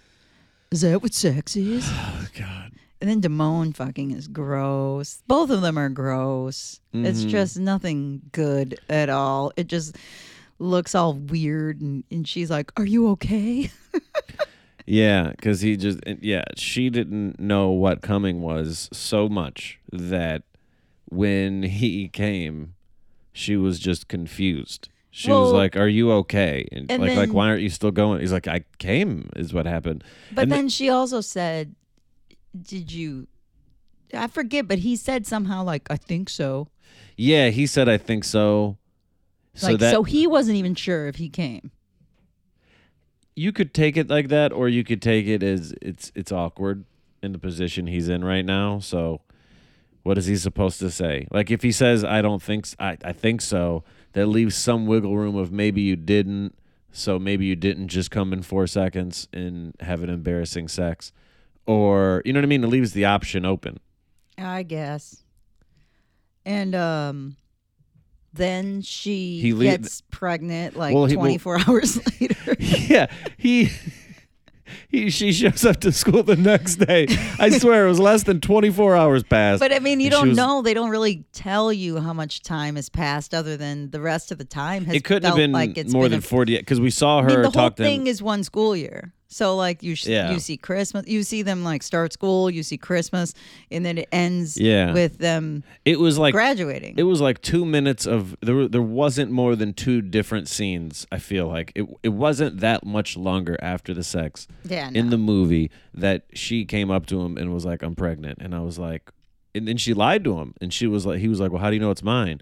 [0.72, 2.72] "Is that what sex is?" oh god.
[3.00, 5.22] And then Damone fucking is gross.
[5.28, 6.80] Both of them are gross.
[6.92, 7.28] It's Mhm.
[7.28, 9.52] just nothing good at all.
[9.56, 9.96] It just
[10.58, 11.80] looks all weird.
[11.80, 13.70] And, and she's like, Are you okay?
[14.90, 20.42] Yeah, cuz he just yeah, she didn't know what coming was so much that
[21.04, 22.74] when he came,
[23.32, 24.88] she was just confused.
[25.12, 28.20] She was like, "Are you okay?" And, and like, like, why aren't you still going?
[28.20, 30.02] He's like, "I came," is what happened.
[30.34, 31.76] But And the- then she also said,
[32.60, 33.28] Did you?
[34.12, 36.66] I forget, but he said somehow, like, I think so.
[37.16, 38.76] Yeah, he said, "I think so."
[39.54, 41.70] So like, that so he wasn't even sure if he came.
[43.36, 46.84] You could take it like that, or you could take it as it's it's awkward
[47.22, 48.78] in the position he's in right now.
[48.78, 49.20] So,
[50.02, 51.26] what is he supposed to say?
[51.30, 55.16] Like, if he says, "I don't think," I I think so, that leaves some wiggle
[55.16, 56.54] room of maybe you didn't.
[56.92, 61.12] So maybe you didn't just come in four seconds and have an embarrassing sex,
[61.64, 62.64] or you know what I mean.
[62.64, 63.78] It leaves the option open.
[64.36, 65.22] I guess.
[66.44, 67.36] And um
[68.32, 72.56] then she He le- gets pregnant like Well, he- well- 24 hours later.
[72.58, 73.70] yeah, he.
[74.88, 77.06] He, she shows up to school the next day.
[77.40, 79.58] I swear it was less than 24 hours passed.
[79.58, 80.62] But I mean, you don't was- know.
[80.62, 84.38] They don't really tell you how much time has passed, other than the rest of
[84.38, 86.80] the time has It couldn't have been like it's more been than a- 48 because
[86.80, 89.12] we saw I her mean, the whole thing is one school year.
[89.32, 90.32] So like you sh- Yeah.
[90.32, 93.32] you see Christmas, you see them like start school, you see Christmas,
[93.70, 94.92] and then it ends Yeah.
[94.92, 96.96] with them It was like graduating.
[96.98, 98.66] It was like two minutes of there.
[98.66, 101.06] There wasn't more than two different scenes.
[101.12, 101.86] I feel like it.
[102.02, 106.90] It wasn't that much longer after the sex yeah, in the movie that she came
[106.90, 109.12] up to him and was like, "I'm pregnant," and I was like,
[109.54, 111.70] and then she lied to him, and she was like, he was like, "Well, how
[111.70, 112.40] do you know it's mine?"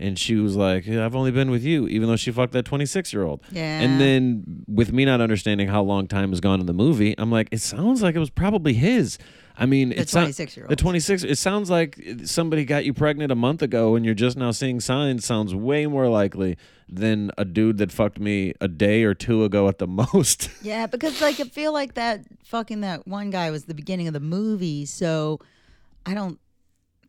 [0.00, 2.64] And she was like, yeah, "I've only been with you," even though she fucked that
[2.64, 3.40] 26 year old.
[3.50, 3.80] yeah.
[3.80, 7.32] And then with me not understanding how long time has gone in the movie, I'm
[7.32, 9.18] like, it sounds like it was probably his.
[9.60, 10.70] I mean, the it's 26 year old.
[10.70, 14.36] the 26 it sounds like somebody got you pregnant a month ago and you're just
[14.36, 16.56] now seeing signs sounds way more likely
[16.88, 20.86] than a dude that fucked me a day or two ago at the most Yeah,
[20.86, 24.20] because like I feel like that fucking that one guy was the beginning of the
[24.20, 25.40] movie, so
[26.06, 26.38] I don't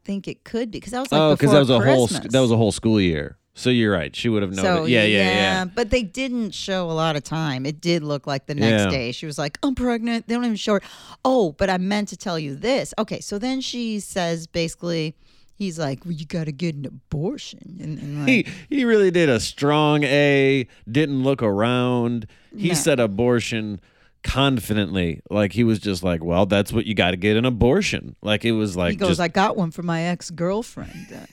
[0.05, 2.23] think it could be because that was like oh because that was a whole sc-
[2.29, 4.89] that was a whole school year so you're right she would have known So it.
[4.91, 7.65] yeah, yeah yeah But they didn't show a lot of time.
[7.65, 8.89] It did look like the next Yeah.
[8.89, 10.81] day she was like, "I'm pregnant." They don't even show her.
[11.25, 12.93] Oh, but I meant to tell you this.
[12.97, 15.13] Okay, so then she says basically,
[15.55, 19.11] he's like, "Well, you got to get an abortion," and, and like, he he really
[19.11, 20.65] did a strong A.
[20.89, 22.27] Didn't look around.
[22.55, 22.73] He No.
[22.75, 23.81] said abortion
[24.23, 28.15] confidently, like he was just like, "Well, that's what you got to get an abortion."
[28.21, 31.07] Like it was like, he goes, just, "I got one for my ex girlfriend.
[31.13, 31.25] Uh,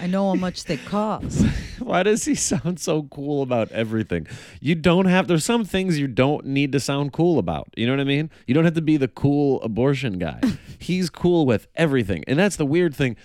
[0.00, 1.44] I know how much they cost."
[1.78, 4.26] why does he sound so cool about everything?
[4.60, 5.28] You don't have.
[5.28, 7.68] There's some things you don't need to sound cool about.
[7.76, 8.30] You know what I mean?
[8.46, 10.40] You don't have to be the cool abortion guy.
[10.78, 13.16] He's cool with everything, and that's the weird thing.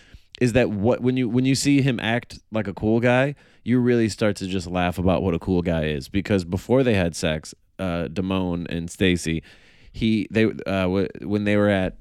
[0.41, 3.79] Is that what when you when you see him act like a cool guy, you
[3.79, 7.15] really start to just laugh about what a cool guy is because before they had
[7.15, 9.43] sex, uh, Damone and Stacy,
[9.91, 11.97] he they uh, w- when they were at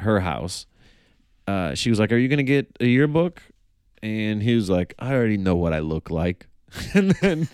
[0.00, 0.66] her house,
[1.46, 3.42] uh, she was like, "Are you gonna get a yearbook?"
[4.02, 6.46] And he was like, "I already know what I look like."
[6.94, 7.48] and then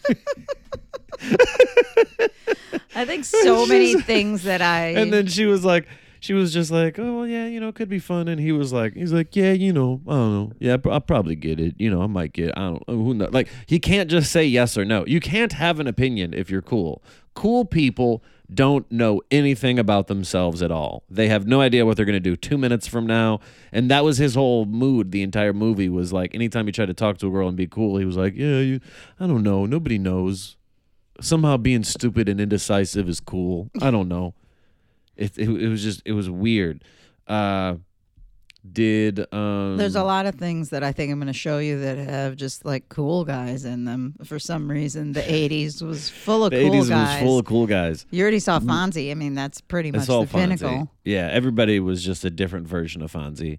[2.94, 5.86] I think so many things that I and then she was like,
[6.24, 8.50] she was just like, "Oh well, yeah, you know, it could be fun." And he
[8.50, 10.52] was like, he's like, "Yeah, you know, I don't know.
[10.58, 11.74] Yeah, I'll probably get it.
[11.76, 12.48] You know, I might get.
[12.48, 12.54] It.
[12.56, 12.82] I don't.
[12.88, 13.30] Oh, who knows?
[13.30, 15.04] Like, he can't just say yes or no.
[15.06, 17.02] You can't have an opinion if you're cool.
[17.34, 18.22] Cool people."
[18.52, 21.02] Don't know anything about themselves at all.
[21.08, 23.40] They have no idea what they're going to do two minutes from now.
[23.72, 25.12] And that was his whole mood.
[25.12, 27.66] The entire movie was like, anytime he tried to talk to a girl and be
[27.66, 28.80] cool, he was like, Yeah, you,
[29.18, 29.64] I don't know.
[29.64, 30.56] Nobody knows.
[31.22, 33.70] Somehow being stupid and indecisive is cool.
[33.80, 34.34] I don't know.
[35.16, 36.84] It, it, it was just it was weird.
[37.26, 37.76] Uh,
[38.70, 41.80] did um, There's a lot of things that I think I'm going to show you
[41.80, 44.14] that have just like cool guys in them.
[44.24, 47.20] For some reason, the 80s was full of the cool 80s guys.
[47.20, 48.06] was full of cool guys.
[48.10, 49.10] you already saw Fonzie.
[49.10, 50.90] I mean, that's pretty much the pinnacle.
[51.04, 53.58] Yeah, everybody was just a different version of Fonzie.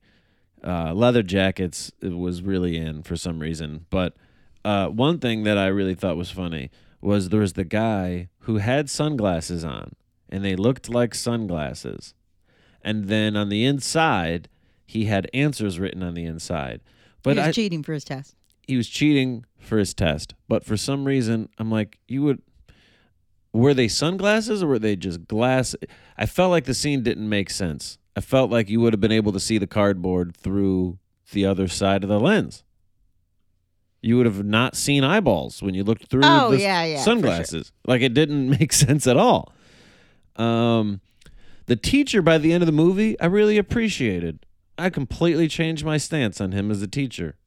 [0.64, 4.16] Uh, leather jackets it was really in for some reason, but
[4.64, 8.58] uh, one thing that I really thought was funny was there was the guy who
[8.58, 9.94] had sunglasses on,
[10.30, 12.14] and they looked like sunglasses,
[12.82, 14.50] and then on the inside
[14.86, 16.82] he had answers written on the inside.
[17.24, 18.36] But he was I, cheating for his test.
[18.68, 20.36] he was cheating for his test.
[20.48, 22.42] But for some reason, I'm like, you would.
[23.52, 25.76] Were they sunglasses or were they just glass?
[26.18, 27.98] I felt like the scene didn't make sense.
[28.16, 31.00] I felt like you would have been able to see the cardboard through
[31.32, 32.64] the other side of the lens.
[34.02, 37.04] You would have not seen eyeballs when you looked through Oh, the yeah, yeah, for
[37.04, 37.14] sure.
[37.16, 37.72] sunglasses.
[37.88, 39.52] Like it didn't make sense at all.
[40.36, 41.02] Um,
[41.68, 44.46] the teacher by the end of the movie, I really appreciated.
[44.78, 47.38] I completely changed my stance on him as a teacher.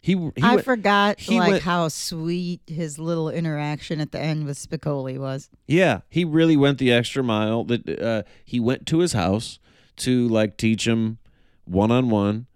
[0.00, 4.20] He, he I went- forgot he like went- how sweet his little interaction at the
[4.20, 5.48] end with Spicoli was.
[5.66, 7.62] Yeah, he really went the extra mile.
[7.64, 9.58] That uh, he went to his house
[9.98, 11.18] to like teach him
[11.64, 12.46] one on one,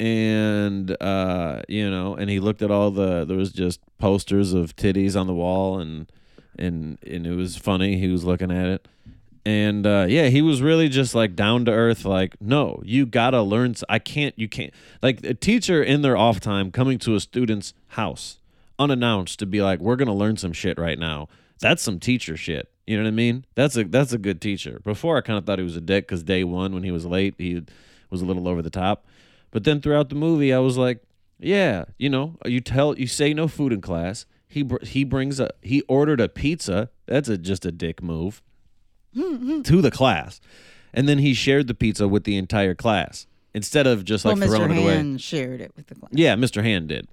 [0.00, 4.74] and uh, you know, and he looked at all the there was just posters of
[4.76, 6.10] titties on the wall, and
[6.58, 7.98] and and it was funny.
[7.98, 8.88] He was looking at it,
[9.46, 12.04] and uh, yeah, he was really just like down to earth.
[12.04, 13.74] Like, no, you gotta learn.
[13.88, 14.38] I can't.
[14.38, 14.72] You can't.
[15.02, 18.38] Like a teacher in their off time coming to a student's house
[18.78, 21.28] unannounced to be like, we're gonna learn some shit right now.
[21.60, 22.68] That's some teacher shit.
[22.86, 23.44] You know what I mean?
[23.54, 24.80] That's a that's a good teacher.
[24.84, 27.06] Before I kind of thought he was a dick because day one when he was
[27.06, 27.62] late he
[28.10, 29.06] was a little over the top,
[29.50, 31.02] but then throughout the movie I was like,
[31.38, 34.26] yeah, you know, you tell you say no food in class.
[34.54, 36.90] He br- he brings a he ordered a pizza.
[37.06, 38.40] That's a just a dick move.
[39.14, 40.40] to the class,
[40.92, 44.48] and then he shared the pizza with the entire class instead of just like well,
[44.48, 44.56] Mr.
[44.56, 44.94] throwing it away.
[44.94, 46.10] Hand shared it with the class.
[46.12, 46.62] Yeah, Mr.
[46.62, 47.08] Hand did.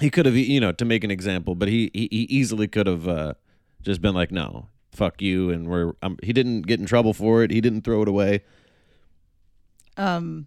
[0.00, 2.86] He could have, you know, to make an example, but he he, he easily could
[2.88, 3.34] have uh,
[3.82, 5.92] just been like, "No, fuck you," and we're.
[6.02, 7.50] Um, he didn't get in trouble for it.
[7.52, 8.42] He didn't throw it away.
[9.96, 10.46] Um,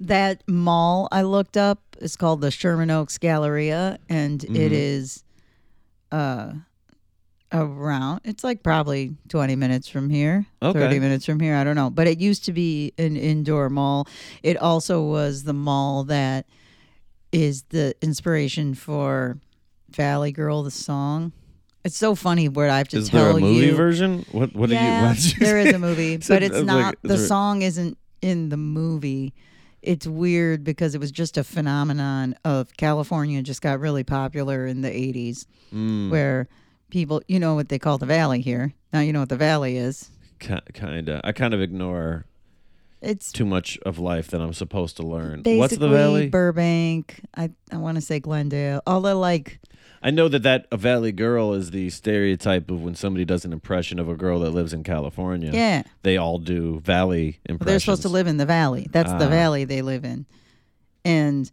[0.00, 4.56] that mall I looked up is called the Sherman Oaks Galleria, and Mm-hmm.
[4.56, 5.24] it is
[6.16, 6.52] uh
[7.52, 8.20] around.
[8.24, 10.78] It's like probably twenty minutes from here, Okay.
[10.78, 11.54] thirty minutes from here.
[11.54, 14.08] I don't know, but it used to be an indoor mall.
[14.42, 16.46] It also was the mall that
[17.32, 19.38] is the inspiration for
[19.90, 21.32] Valley Girl, the song.
[21.84, 23.76] It's so funny where I have to Is tell there a movie you.
[23.76, 24.24] version?
[24.32, 25.34] What what yeah, do you?
[25.34, 26.76] What there is a movie, but it's not.
[26.84, 29.34] like, the there- song isn't in the movie.
[29.86, 34.82] It's weird because it was just a phenomenon of California just got really popular in
[34.82, 36.48] the 80s Mm, where
[36.90, 38.72] people, you know what they call the valley here.
[38.92, 40.10] Now you know what the valley is.
[40.38, 41.20] kind of.
[41.24, 42.24] I kind of ignore
[43.06, 45.42] It's too much of life that I'm supposed to learn.
[45.44, 46.28] What's the valley?
[46.28, 47.20] Burbank.
[47.36, 48.82] I I want to say Glendale.
[48.86, 49.60] All the like
[50.02, 53.52] I know that that a valley girl is the stereotype of when somebody does an
[53.52, 55.50] impression of a girl that lives in California.
[55.52, 55.82] yeah.
[56.02, 57.66] They all do valley impressions.
[57.66, 58.86] They're supposed to live in the valley.
[58.90, 59.30] That's the Ah.
[59.30, 60.26] valley they live in.
[61.04, 61.50] And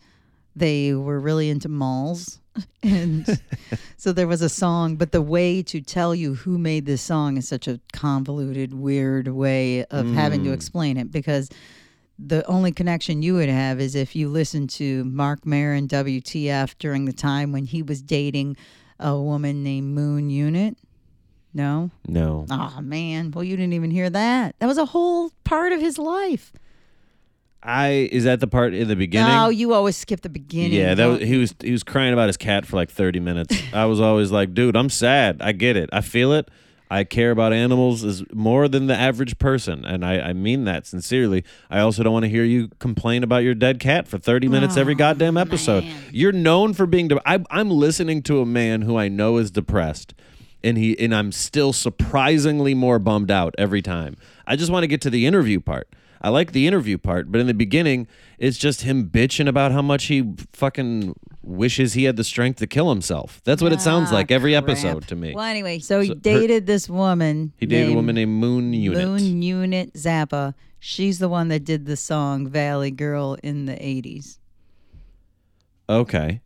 [0.56, 2.40] they were really into malls.
[2.84, 3.40] And
[3.98, 7.38] so there was a song, but the way to tell you who made this song
[7.38, 10.54] is such a convoluted, weird way of having to Mm.
[10.54, 11.50] explain it because
[12.20, 17.06] the only connection you would have is if you listen to Mark Maron WTF during
[17.06, 18.56] the time when he was dating
[19.00, 20.78] a woman named Moon Unit.
[21.54, 21.90] No?
[22.08, 22.46] No.
[22.50, 23.32] Oh man.
[23.32, 24.56] Well you didn't even hear that.
[24.60, 26.52] That was a whole part of his life.
[27.64, 29.34] I is that the part in the beginning?
[29.34, 30.73] No, you always skip the beginning.
[30.73, 33.56] Yeah, that was, he was he was crying about his cat for like 30 minutes.
[33.73, 35.41] I was always like, dude, I'm sad.
[35.41, 35.90] I get it.
[35.94, 36.49] I feel it.
[36.91, 40.85] I care about animals as more than the average person, and I, I mean that
[40.85, 41.44] sincerely.
[41.72, 44.77] I also don't want to hear you complain about your dead cat for 30 minutes
[44.77, 45.85] every oh, goddamn episode.
[46.11, 47.07] You're known for being.
[47.07, 50.14] De- I, I'm listening to a man who I know is depressed,
[50.64, 54.15] and he and I'm still surprisingly more bummed out every time.
[54.45, 55.88] I just want to get to the interview part.
[56.24, 59.82] I like the interview part, but in the beginning, it's just him bitching about how
[59.82, 63.41] much he fucking wishes he had the strength to kill himself.
[63.44, 64.64] That's what it sounds Ah, like every crap.
[64.64, 65.34] episode to me.
[65.36, 67.52] Well, anyway, so he So her- dated this woman.
[67.58, 69.06] He dated a woman named Moon Unit.
[69.06, 70.54] Moon Unit Zappa.
[70.80, 74.38] She's the one that did the song Valley Girl in the 80s.
[75.90, 76.40] Okay,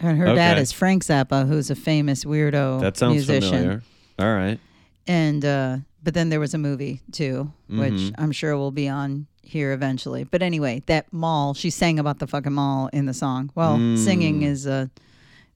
[0.00, 0.62] And her dad Okay.
[0.62, 3.50] is Frank Zappa, who's a famous weirdo that sounds musician.
[3.50, 3.82] familiar.
[4.18, 4.58] All right.
[5.06, 8.14] And uh, but then there was a movie too, which Mhm.
[8.18, 10.24] I'm sure will be on here eventually.
[10.24, 13.50] But anyway, that mall, she sang about the fucking mall in the song.
[13.54, 13.96] Well, Mm.
[13.98, 14.90] singing is a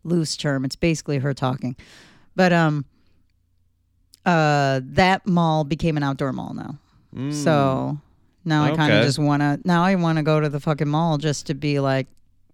[0.04, 0.64] loose term.
[0.64, 1.76] It's basically her talking.
[2.34, 2.84] But um
[4.24, 6.78] uh that mall became an outdoor mall now.
[7.14, 7.32] Mm.
[7.32, 7.98] So
[8.44, 10.88] now I kind of just want to now I want to go to the fucking
[10.88, 12.06] mall just to be like,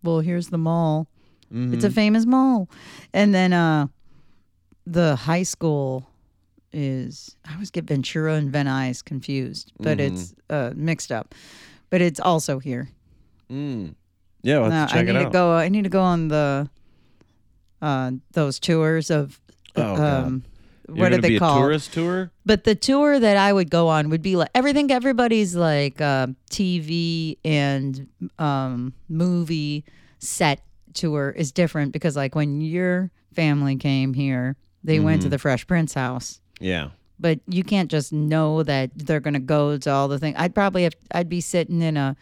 [0.03, 1.07] well, here's the mall.
[1.51, 1.93] It's a Mhm.
[1.95, 2.69] famous mall.
[3.15, 3.87] And then uh
[4.87, 6.08] the high school
[6.73, 10.01] is I always get Ventura and Nuys confused, but Mhm.
[10.01, 11.35] it's uh mixed up.
[11.91, 12.89] But it's also here.
[13.51, 13.95] Mm.
[14.43, 16.29] Yeah, we'll Now, have to I need it to go I need to go on
[16.29, 16.69] the
[17.81, 19.41] uh those tours of
[19.77, 20.45] Oh, um
[20.89, 21.65] what are they called?
[21.65, 22.31] tourist tour?
[22.47, 24.91] But the tour that I would go on would be like everything.
[24.91, 28.09] everybody's like uh, TV and
[28.39, 29.85] um, movie
[30.19, 30.63] set
[30.95, 35.25] tour is different because like when your family came here, they went Mm-hmm.
[35.25, 36.41] to the Fresh Prince house.
[36.61, 36.91] Yeah.
[37.21, 40.37] But you can't just know that they're gonna go to all the things.
[40.39, 42.17] I'd probably have I'd be sitting in a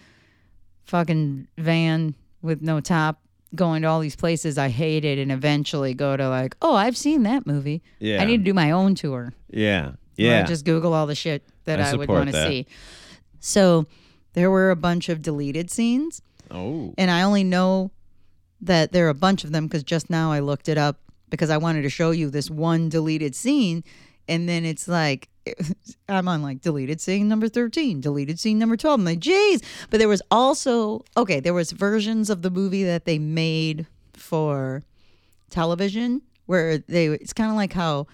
[0.84, 3.20] fucking van with no top
[3.54, 7.22] going to all these places I hated and eventually go to like, oh, I've seen
[7.24, 7.82] that movie.
[7.98, 8.20] Yeah.
[8.20, 9.32] I need to do my own tour.
[9.50, 9.92] Yeah.
[10.16, 10.44] Yeah.
[10.44, 12.48] Just Google all the shit that I I, would want to that.
[12.48, 12.66] see.
[13.40, 13.86] So
[14.32, 16.94] there were a bunch of deleted scenes, oh.
[16.98, 17.90] and I only know
[18.60, 21.50] that there are a bunch of them because just now I looked it up because
[21.50, 23.84] I wanted to show you this one deleted scene,
[24.28, 25.28] and then it's like
[26.08, 29.00] I'm on like deleted scene number 13, deleted scene number 12.
[29.00, 29.62] I'm like, geez.
[29.90, 34.82] But there was also okay, there was versions of the movie that they made for
[35.50, 38.06] television where they it's kind of like how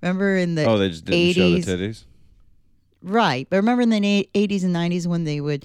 [0.00, 2.04] remember in the Oh, they just didn't show the 80s titties?
[3.02, 3.46] Right.
[3.48, 5.64] But remember in the 80s and 90s when they would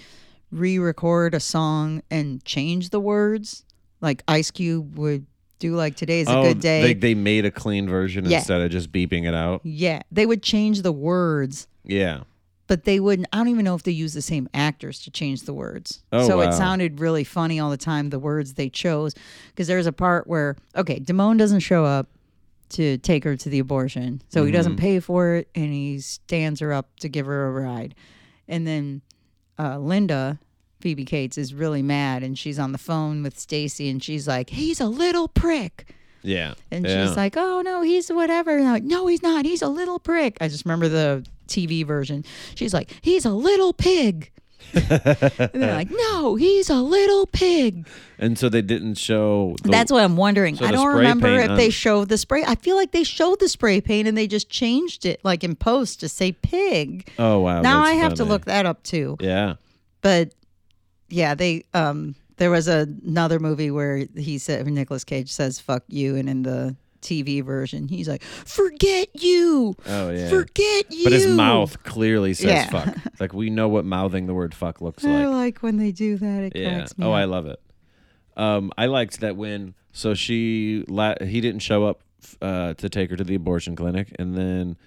[0.52, 3.64] re record a song and change the words?
[4.00, 5.26] Like Ice Cube would
[5.62, 6.82] do, like, today's a oh, good day.
[6.82, 8.40] They, they made a clean version Yeah.
[8.40, 9.62] instead of just beeping it out.
[9.64, 10.02] yeah.
[10.12, 12.22] They would change the words, Yeah.
[12.68, 13.28] but they wouldn't.
[13.32, 16.04] I don't even know if they use the same actors to change the words.
[16.12, 16.50] Oh, so wow.
[16.50, 19.14] it sounded really funny all the time, the words they chose.
[19.50, 22.08] Because there's a part where, okay, Damone doesn't show up
[22.70, 24.22] to take her to the abortion.
[24.30, 27.52] So he doesn't pay for it and he stands her up to give her a
[27.52, 27.96] ride.
[28.48, 29.02] And then
[29.60, 30.40] uh, Linda,
[30.82, 34.50] Phoebe Cates, is really mad and she's on the phone with Stacy and she's like,
[34.50, 35.94] he's a little prick.
[36.24, 36.54] Yeah.
[36.70, 37.06] And yeah.
[37.06, 38.52] she's like, oh, no, he's whatever.
[38.58, 39.46] And I'm like, no, he's not.
[39.46, 40.38] He's a little prick.
[40.42, 42.24] I just remember the TV version.
[42.56, 44.32] She's like, he's a little pig.
[44.74, 47.88] and they're like, no, he's a little pig.
[48.20, 49.56] and so they didn't show.
[49.64, 50.56] The, That's what I'm wondering.
[50.56, 52.44] so I don't remember if on- they showed the spray.
[52.46, 55.56] I feel like they showed the spray paint and they just changed it, like in
[55.56, 57.10] post, to say pig.
[57.18, 57.62] Oh wow.
[57.62, 59.18] now I have to look that up too.
[59.20, 59.56] Yeah.
[60.02, 60.34] But
[61.12, 66.16] yeah, they um there was another movie where he said Nicolas Cage says "fuck you,"
[66.16, 70.30] and in the TV version, he's like, "Forget you, Oh yeah.
[70.30, 72.70] forget you." But his mouth clearly says Yeah.
[72.70, 72.96] fuck.
[73.20, 75.28] Like we know what mouthing the word fuck looks I like.
[75.28, 76.44] like when they do that.
[76.44, 76.76] It Yeah.
[76.78, 77.60] cracks me Oh, I love it.
[78.38, 82.02] Um, I liked that when so she la- he didn't show up
[82.42, 84.78] uh, to take her to the abortion clinic, and then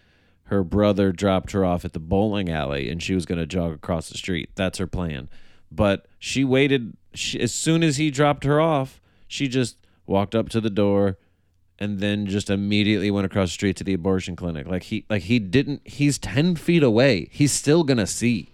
[0.45, 3.73] her brother dropped her off at the bowling alley, and she was going to jog
[3.73, 4.51] across the street.
[4.55, 5.29] That's her plan.
[5.71, 6.97] But she waited.
[7.13, 8.99] She, as soon as he dropped her off,
[9.29, 9.77] she just
[10.07, 11.19] walked up to the door,
[11.79, 14.67] and then just immediately went across the street to the abortion clinic.
[14.67, 15.83] Like he like he didn't.
[15.87, 17.29] He's ten feet away.
[17.31, 18.49] He's still gonna see.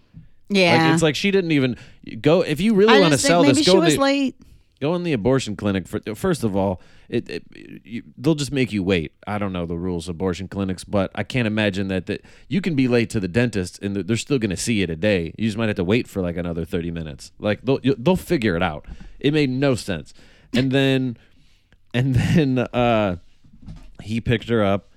[0.48, 0.82] yeah.
[0.82, 1.76] Like it's like she didn't even
[2.20, 2.40] go.
[2.42, 4.34] If you really want to sell maybe this, she was late.
[4.81, 5.86] Go in the abortion clinic.
[5.86, 7.44] For first of all, it, it
[7.85, 9.12] you, they'll just make you wait.
[9.27, 12.61] I don't know the rules of abortion clinics, but I can't imagine that that you
[12.61, 15.35] can be late to the dentist and they're still going to see you a day.
[15.36, 17.32] You just might have to wait for like another thirty minutes.
[17.39, 18.86] Like they'll they'll figure it out.
[19.19, 20.15] It made no sense.
[20.55, 21.16] And then
[21.94, 23.16] and then uh
[24.02, 24.90] he picked her up.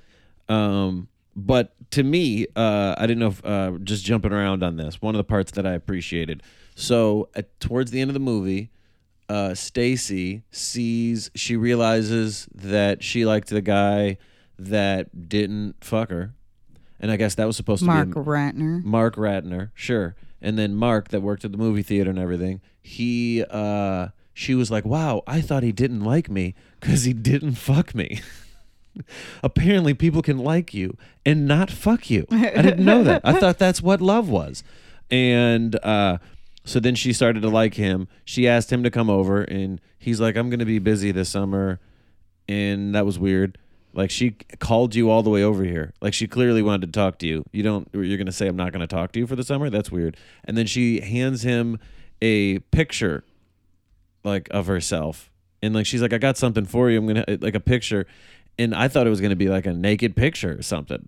[0.50, 5.02] Um, but to me, uh, I didn't know if uh, just jumping around on this.
[5.02, 6.44] One of the parts that I appreciated.
[6.76, 7.30] So
[7.60, 8.72] towards the end of the movie,
[9.30, 14.18] uh, Stacy sees she realizes that she liked the guy
[14.60, 16.34] that didn't fuck her,
[17.00, 18.84] and I guess that was supposed Mark to be Mark Ratner.
[18.84, 20.16] Mark Ratner, sure.
[20.42, 24.70] And then Mark that worked at the movie theater and everything, he uh she was
[24.70, 28.22] like, "Wow, I thought he didn't like me cuz he didn't fuck me."
[29.44, 32.26] Apparently people can like you and not fuck you.
[32.30, 33.22] I didn't know that.
[33.24, 34.64] I thought that's what love was.
[35.10, 36.18] And uh
[36.64, 38.08] so then she started to like him.
[38.24, 41.30] She asked him to come over and he's like, "I'm going to be busy this
[41.30, 41.80] summer."
[42.48, 43.58] And that was weird.
[43.94, 45.94] Like she called you all the way over here.
[46.02, 47.46] Like she clearly wanted to talk to you.
[47.52, 47.88] You don't.
[47.94, 49.70] You're gonna say I'm not gonna talk to you for the summer.
[49.70, 50.18] That's weird.
[50.44, 51.80] And then she hands him
[52.22, 53.24] a picture,
[54.24, 55.30] like of herself,
[55.62, 56.98] and like she's like, I got something for you.
[56.98, 58.08] I'm gonna like a picture,
[58.58, 61.08] and I thought it was gonna be like a naked picture or something.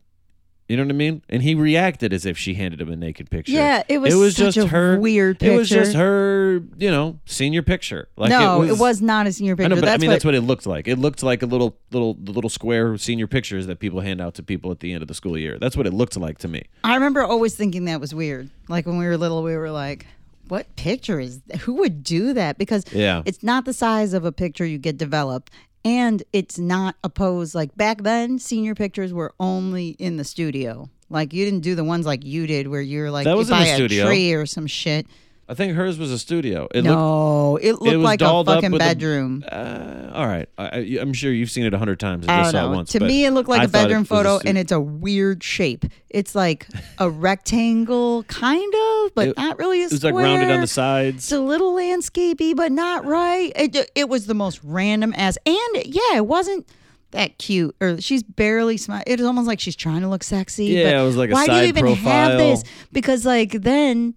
[0.67, 1.21] You know what I mean?
[1.29, 3.51] And he reacted as if she handed him a naked picture.
[3.51, 7.61] Yeah, it was It was just her weird It was just her, you know, senior
[7.61, 8.07] picture.
[8.17, 9.69] Like no, it was, not a senior I picture.
[9.75, 10.87] know, but I mean what, that's what it looked like.
[10.87, 14.33] It looked like a little, little, the little square senior pictures that people hand out
[14.35, 15.59] to people at the end of the school year.
[15.59, 16.63] That's what it looked like to me.
[16.83, 18.49] I remember always thinking that was weird.
[18.67, 20.07] Like when we were little, we were like,
[20.47, 21.41] "What picture is?
[21.61, 23.21] Who would do that?" Because Yeah.
[23.25, 25.51] it's not the size of a picture you get developed,
[25.85, 27.55] and it's not a pose.
[27.55, 30.89] Like back then, senior pictures were only in the studio.
[31.09, 33.55] Like you didn't do the ones like you did, where you're like That was the
[33.55, 34.07] a studio.
[34.07, 35.05] tree or some shit.
[35.47, 36.67] I think hers was a studio.
[36.73, 36.85] It looked.
[36.85, 39.43] no, it looked was like a fucking with a- bedroom.
[39.49, 42.27] Uh, all right, I, I'm sure you've seen it a hundred times.
[42.27, 42.71] I I don't saw know.
[42.71, 42.91] it once.
[42.93, 45.43] to me, it looked like I a bedroom was a photo, and it's a weird
[45.43, 45.85] shape.
[46.09, 46.67] It's like
[46.97, 50.09] a rectangle, kind of, but It- not really a square.
[50.09, 51.17] It was like rounded on the sides.
[51.17, 53.51] It's a little landscapey, but not right.
[53.55, 56.67] It, it was the most random ass, and yeah, it wasn't
[57.11, 57.75] that cute.
[57.79, 59.03] Or she's barely smiling.
[59.05, 60.65] It was almost like she's trying to look sexy.
[60.65, 62.63] Yeah, but it was like a why do you even have this?
[62.91, 64.15] Because like then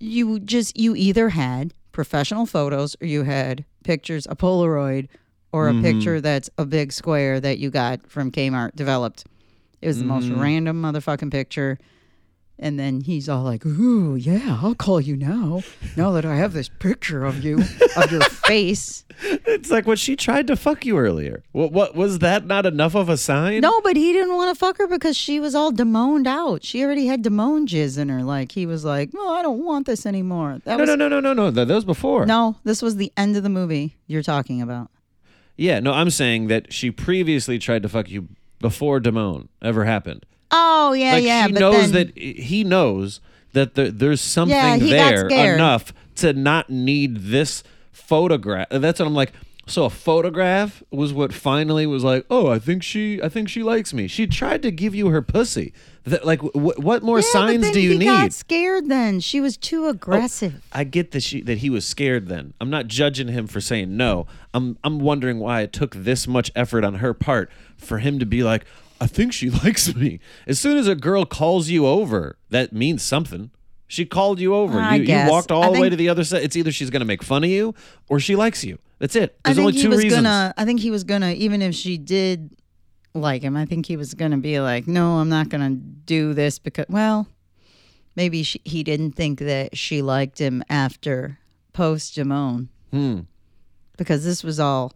[0.00, 5.08] you just you either had professional photos or you had pictures, a Polaroid,
[5.52, 5.82] or a Mm-hmm.
[5.82, 9.24] picture that's a big square that you got from Kmart developed.
[9.80, 10.40] It was the most Mm-hmm.
[10.40, 11.78] random motherfucking picture.
[12.56, 15.62] And then he's all like, "Ooh, yeah, I'll call you now.
[15.96, 17.58] Now that I have this picture of you,
[17.96, 21.42] of your face." It's like when she tried to fuck you earlier.
[21.50, 21.72] What?
[21.72, 22.46] What was that?
[22.46, 23.60] Not enough of a sign?
[23.60, 26.62] No, but he didn't want to fuck her because she was all Damoned out.
[26.62, 28.22] She already had Damone jizz in her.
[28.22, 31.08] Like he was like, "No, I don't want this anymore." That no, was no, no,
[31.08, 31.50] no, no, no.
[31.50, 32.24] That, that was before.
[32.24, 32.56] no.
[32.62, 34.90] This was the end of the movie you're talking about.
[35.56, 35.92] Yeah, no.
[35.92, 38.28] I'm saying that she previously tried to fuck you
[38.60, 40.24] before Damone ever happened.
[40.50, 41.48] Oh yeah, like yeah.
[41.48, 43.20] but knows then, that he knows
[43.52, 47.62] that there, there's something Yeah, there enough to not need this
[47.92, 48.68] photograph.
[48.70, 49.32] That's what I'm like.
[49.66, 53.62] So a photograph was what finally was like, oh, I think she, I think she
[53.62, 54.08] likes me.
[54.08, 55.72] She tried to give you her pussy.
[56.04, 58.04] That, like, wh- what more Yeah, signs do you he need?
[58.04, 58.90] got scared.
[58.90, 60.62] Then she was too oh, aggressive.
[60.70, 62.28] I get that she that he was scared.
[62.28, 64.26] Then I'm not judging him for saying no.
[64.52, 68.26] I'm I'm wondering why it took this much effort on her part for him to
[68.26, 68.66] be like,
[69.04, 70.18] I think she likes me.
[70.46, 73.50] As soon as a girl calls you over, that means something.
[73.86, 74.80] She called you over.
[74.80, 76.42] I you, you walked all I the way think- to the other side.
[76.42, 77.74] It's either she's gonna make fun of you
[78.08, 78.78] or she likes you.
[78.98, 79.36] That's it.
[79.44, 80.22] There's I think only he two was reasons.
[80.22, 80.54] gonna.
[80.56, 81.32] I think he was gonna.
[81.32, 82.50] Even if she did
[83.12, 86.58] like him, I think he was gonna be like, "No, I'm not gonna do this
[86.58, 87.28] because." Well,
[88.16, 91.38] maybe she, he didn't think that she liked him after
[91.74, 93.20] post Damone Hmm.
[93.98, 94.92] because this was all.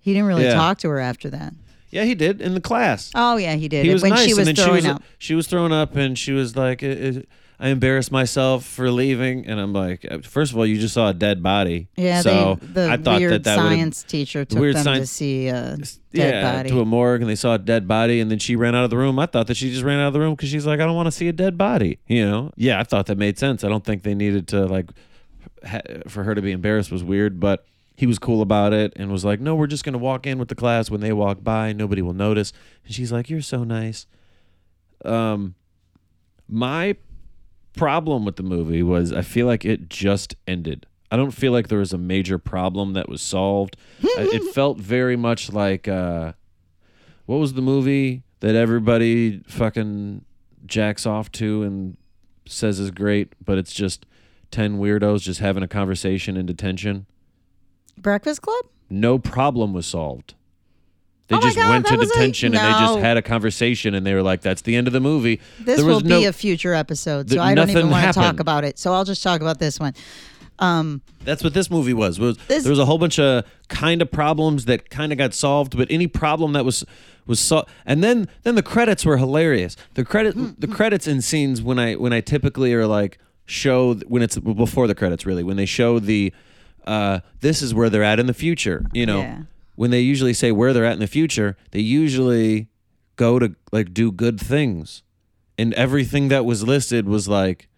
[0.00, 0.54] He didn't really Yeah.
[0.54, 1.52] talk to her after that.
[1.94, 3.10] Yeah, he did in the class.
[3.14, 3.84] Oh yeah, he did.
[3.86, 5.02] he was when nice, she was and then throwing she was up.
[5.18, 7.22] she was thrown up, and she was like, "I- I-
[7.60, 11.10] "I embarrassed myself for leaving," and I'm like, uh, first of all, you just saw
[11.10, 11.86] a dead body.
[11.96, 15.46] Yeah, so they, the I thought weird that that science teacher took them to see
[15.46, 16.70] a dead yeah, body.
[16.70, 18.90] to a morgue, and they saw a dead body, and then she ran out of
[18.90, 19.18] the room.
[19.20, 20.96] I thought that she just ran out of the room because she's like, I don't
[20.96, 22.00] want to see a dead body.
[22.08, 22.50] You know?
[22.56, 23.62] Yeah, I thought that made sense.
[23.62, 24.90] I don't think they needed to like
[25.64, 27.64] ha- for her to be embarrassed was weird, but
[27.96, 30.48] he was cool about it and was like, No, we're just gonna walk in with
[30.48, 30.90] the class.
[30.90, 32.52] When they walk by, nobody will notice.
[32.84, 34.06] And she's like, You're so nice.
[35.04, 35.54] Um,
[36.48, 36.96] my
[37.76, 40.86] problem with the movie was I feel like it just ended.
[41.10, 43.76] I don't feel like there was a major problem that was solved.
[44.02, 46.32] It felt very much like uh,
[47.26, 50.24] what was the movie that everybody fucking
[50.66, 51.96] jacks off to and
[52.46, 54.06] says is great, but it's just
[54.50, 57.06] ten weirdos just having a conversation in detention.
[57.98, 58.64] Breakfast Club.
[58.90, 60.34] No problem was solved.
[61.28, 63.00] They Oh my just God, went that to was a- detention and they just no.
[63.00, 65.86] had a conversation and they were like, "That's the end of the movie." This there
[65.86, 68.40] will was be a future episode, so Th- I don't even want to talk happened.
[68.40, 68.78] about it.
[68.78, 69.94] So I'll just talk about this one.
[70.58, 72.20] Um, That's what this movie was.
[72.20, 75.32] was This- there was a whole bunch of kind of problems that kind of got
[75.34, 76.84] solved, but any problem that was
[77.26, 79.76] was solved, and then then the credits were hilarious.
[79.94, 83.94] The credit Mm, the credits in scenes when I when I typically are like show
[84.08, 86.32] when it's before the credits really when they show the
[86.86, 88.86] uh, this is where they're at in the future.
[88.92, 89.42] You know, Yeah.
[89.76, 92.68] when they usually say where they're at in the future, they usually
[93.16, 95.02] go to like do good things,
[95.58, 97.68] and everything that was listed was like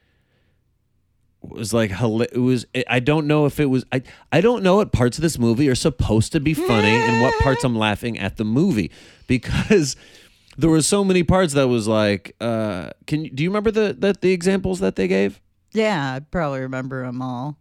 [1.42, 4.02] was like it was I don't know if it was I
[4.32, 7.38] I don't know what parts of this movie are supposed to be funny and what
[7.40, 8.90] parts I'm laughing at the movie
[9.28, 9.94] because
[10.58, 14.16] there were so many parts that was like uh can do you remember the the,
[14.20, 15.40] the examples that they gave?
[15.72, 17.58] yeah, I probably remember them all.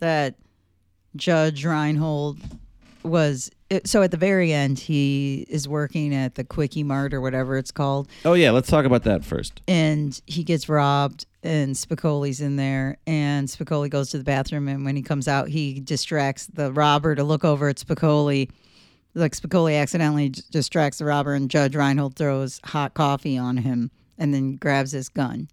[0.00, 0.34] That
[1.16, 2.38] Judge Reinhold
[3.02, 3.50] was
[3.84, 7.70] so at the very end he is working at the Quickie Mart or whatever it's
[7.70, 9.60] called, Oh yeah, let's talk about that first.
[9.68, 14.84] and he gets robbed and Spicoli's in there and Spicoli goes to the bathroom and
[14.84, 18.50] when he comes out he distracts the robber to look over at Spicoli.
[19.14, 24.32] Like Spicoli accidentally distracts the robber and Judge Reinhold throws hot coffee on him and
[24.32, 25.48] then grabs his gun.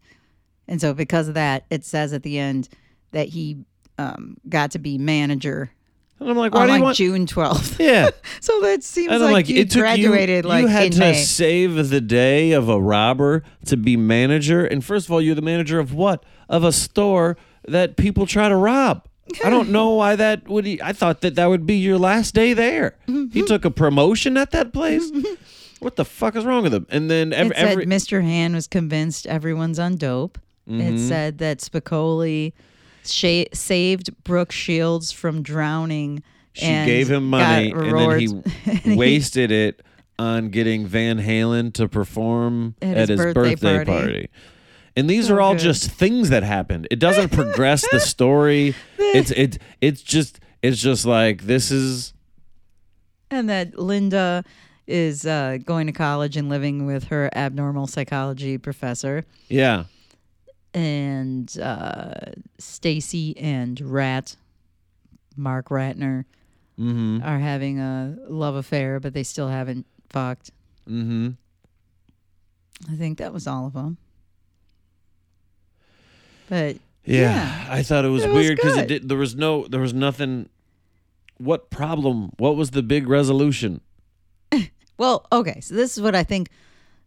[0.67, 2.69] And so because of that it says at the end
[3.11, 3.57] that he
[4.01, 5.71] um, got to be manager
[6.19, 8.09] And I'm like, why on do like want June 12th Yeah.
[8.41, 11.13] so that seems like, like, you it graduated you, like you had to May.
[11.15, 14.65] save the day of a robber to be manager.
[14.65, 16.23] And first of all, you're the manager of what?
[16.49, 17.37] Of a store
[17.67, 19.07] that people try to rob.
[19.45, 20.67] I don't know why that would.
[20.81, 22.97] I thought that that would be your last day there.
[23.07, 23.31] Mm-hmm.
[23.31, 25.09] He took a promotion at that place.
[25.79, 26.85] what the fuck is wrong with him?
[26.89, 28.21] And then every, it said every Mr.
[28.21, 30.37] Hand was convinced everyone's on dope.
[30.67, 30.97] It Mm-hmm.
[31.07, 32.53] said that Spicoli
[33.05, 36.23] sha- saved Brooke Shields from drowning.
[36.53, 38.85] she and gave him money, and then he rewards.
[38.85, 39.81] wasted it
[40.19, 43.91] on getting Van Halen to perform At at, his his, birthday birthday, party.
[43.91, 44.29] party.
[44.95, 45.61] And these So are all good.
[45.61, 46.87] just things that happened.
[46.91, 48.75] It doesn't progress the story.
[48.99, 52.13] It's it it's just it's just like this is
[53.31, 54.43] and that Linda
[54.87, 59.23] is uh, going to college and living with her abnormal psychology professor.
[59.47, 59.85] yeah.
[60.73, 62.13] And uh,
[62.57, 64.35] Stacy and Rat,
[65.35, 66.25] Mark Ratner,
[66.79, 67.21] Mm-hmm.
[67.23, 70.49] are having a love affair, but they still haven't fucked.
[70.89, 71.31] Mm-hmm.
[72.91, 73.97] I think that was all of them.
[76.49, 77.33] But Yeah.
[77.35, 77.67] Yeah.
[77.69, 80.49] I thought it was It weird because it did there was no there was nothing
[81.37, 82.31] what problem?
[82.37, 83.81] What was the big resolution?
[84.97, 85.59] Well, okay.
[85.61, 86.49] So this is what I think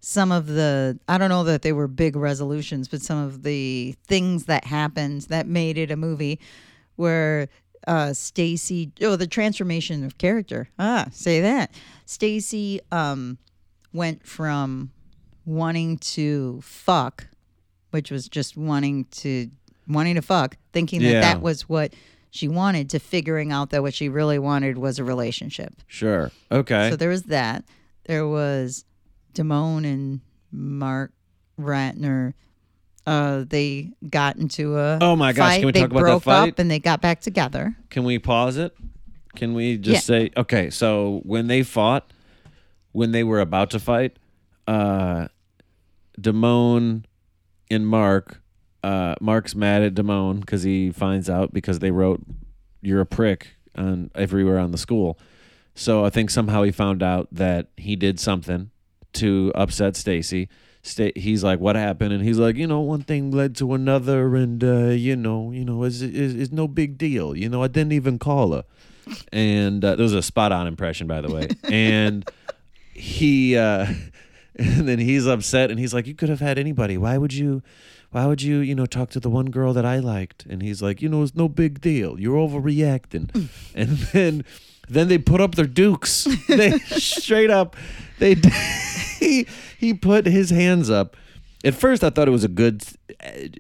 [0.05, 3.95] some of the I don't know that they were big resolutions, but some of the
[4.07, 6.39] things that happened that made it a movie
[6.97, 7.49] where
[7.87, 10.69] uh Stacy oh the transformation of character.
[10.79, 11.71] Ah, say that.
[12.05, 13.39] Stacy um
[13.95, 14.91] went from
[15.47, 17.27] wanting to fuck,
[17.91, 19.51] which was just wanting to
[19.89, 21.95] wanting to fuck, thinking that that was what
[22.31, 25.73] she wanted to figuring out that what she really wanted was a relationship.
[25.87, 26.31] Sure.
[26.53, 26.91] Okay.
[26.91, 27.65] So there was that.
[28.05, 28.85] There was
[29.35, 30.21] Damone and
[30.53, 31.13] Mark
[31.61, 32.35] Ratner.
[33.07, 35.57] Uh, they got into a Oh my gosh, fight.
[35.59, 36.49] can we they talk about that broke fight?
[36.53, 37.77] up and they got back together.
[37.91, 38.75] Can we pause it?
[39.37, 40.71] Can we just say okay?
[40.71, 42.13] So when they fought,
[42.93, 44.17] when they were about to fight,
[44.67, 45.27] uh,
[46.21, 47.05] Damone
[47.71, 48.41] and Mark,
[48.83, 52.23] uh, Mark's mad at Damone because he finds out because they wrote
[52.81, 55.19] "You're a prick" on everywhere on the school.
[55.75, 58.71] So I think somehow he found out that he did something
[59.15, 60.49] to upset Stacy.
[60.83, 64.37] Sta- he's like, "What happened?" And he's like, "You know, one thing led to another,
[64.37, 67.37] and uh, you know, you know, it's, it's, it's no big deal.
[67.37, 68.65] You know, I didn't even call her."
[69.33, 71.49] And uh, that was a spot on impression, by the way.
[71.65, 72.29] And
[72.93, 73.87] he, uh,
[74.57, 76.99] and then he's upset, and he's like, "You could have had anybody.
[76.99, 77.63] Why would you?"
[78.11, 80.47] Why would you, you know, talk to the one girl that I liked?
[80.47, 82.21] And he's like, you know, it's no big deal.
[82.21, 83.49] You're overreacting.
[83.75, 84.45] and then,
[84.89, 86.29] then they put up their dukes.
[86.47, 87.75] They straight up,
[88.21, 88.37] they
[89.19, 89.47] he
[89.79, 91.17] he put his hands up.
[91.65, 92.85] At first, I thought it was a good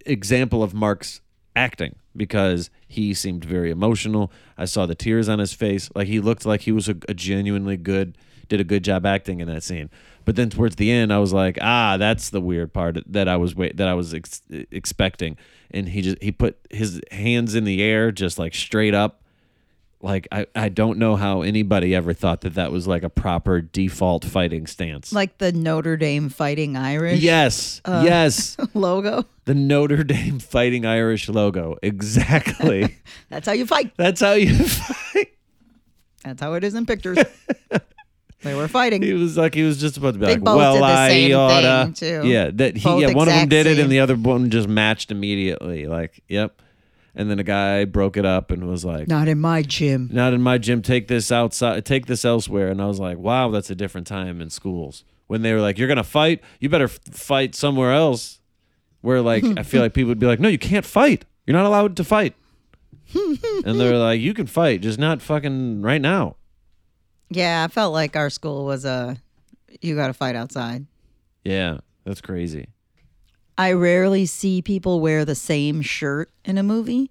[0.04, 1.20] example of Mark's
[1.56, 4.30] acting because he seemed very emotional.
[4.58, 5.90] I saw the tears on his face.
[5.94, 8.16] Like he looked like he was a, a genuinely good,
[8.48, 9.90] did a good job acting in that scene.
[10.24, 13.36] But then towards the end, I was like, ah, that's the weird part that I
[13.36, 15.36] was wait that I was ex- expecting.
[15.70, 19.22] And he just he put his hands in the air, just like straight up.
[20.04, 23.62] Like I, I don't know how anybody ever thought that that was like a proper
[23.62, 25.14] default fighting stance.
[25.14, 29.24] Like the Notre Dame Fighting Irish yes, uh, yes, logo.
[29.46, 32.96] the Notre Dame Fighting Irish logo, exactly.
[33.30, 33.92] That's how you fight.
[33.96, 35.32] That's how you fight.
[36.22, 37.18] That's how it is in pictures.
[38.42, 39.00] they were fighting.
[39.00, 42.26] He was like he was just about to be They like, well, I oughta.
[42.26, 44.68] Yeah, that he Both yeah one of them did it and the other one just
[44.68, 45.86] matched immediately.
[45.86, 46.60] Like, yep.
[47.16, 50.08] And then a guy broke it up and was like, Not in my gym.
[50.12, 50.82] not in my gym.
[50.82, 51.84] Take this outside.
[51.84, 52.68] Take this elsewhere.
[52.70, 55.78] And I was like, wow, that's a different time in schools when they were like,
[55.78, 56.42] you're gonna fight.
[56.60, 58.40] You better f- fight somewhere else.
[59.00, 61.24] Where like I feel like people would be like, no, you can't fight.
[61.46, 62.34] You're not allowed to fight.
[63.14, 66.36] and they're like, you can fight, just not fucking right now.
[67.30, 69.16] Yeah, I felt like our school was a
[69.80, 70.86] you got to fight outside.
[71.44, 72.68] Yeah, that's crazy.
[73.56, 77.10] I rarely see people wear the same shirt in a movie.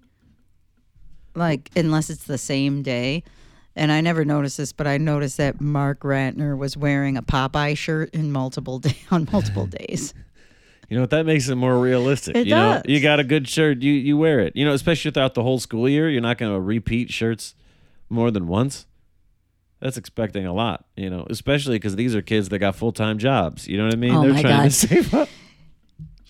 [1.34, 3.24] Like unless it's the same day.
[3.76, 7.76] And I never noticed this, but I noticed that Mark Ratner was wearing a Popeye
[7.76, 10.14] shirt in multiple day, on multiple days.
[10.88, 11.10] You know what?
[11.10, 12.36] That makes it more realistic.
[12.36, 14.54] It you know, you got a good shirt, you you wear it.
[14.54, 17.54] You know, especially throughout the whole school year, you're not going to repeat shirts
[18.08, 18.86] more than once.
[19.80, 23.18] That's expecting a lot, you know, especially because these are kids that got full time
[23.18, 23.66] jobs.
[23.66, 24.14] You know what I mean?
[24.14, 24.64] Oh They're trying God.
[24.64, 25.28] to save up.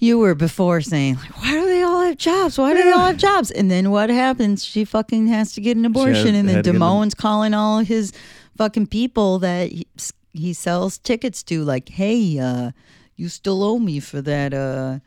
[0.04, 2.58] You were before saying like, why do they all have jobs?
[2.58, 3.50] Why do they all have jobs?
[3.50, 4.62] And then what happens?
[4.64, 8.12] She fucking has to get an abortion, and then had Damone's calling all his
[8.58, 9.86] fucking people that he,
[10.34, 12.72] he sells tickets to, like, hey, uh,
[13.16, 14.98] you still owe me for that uh,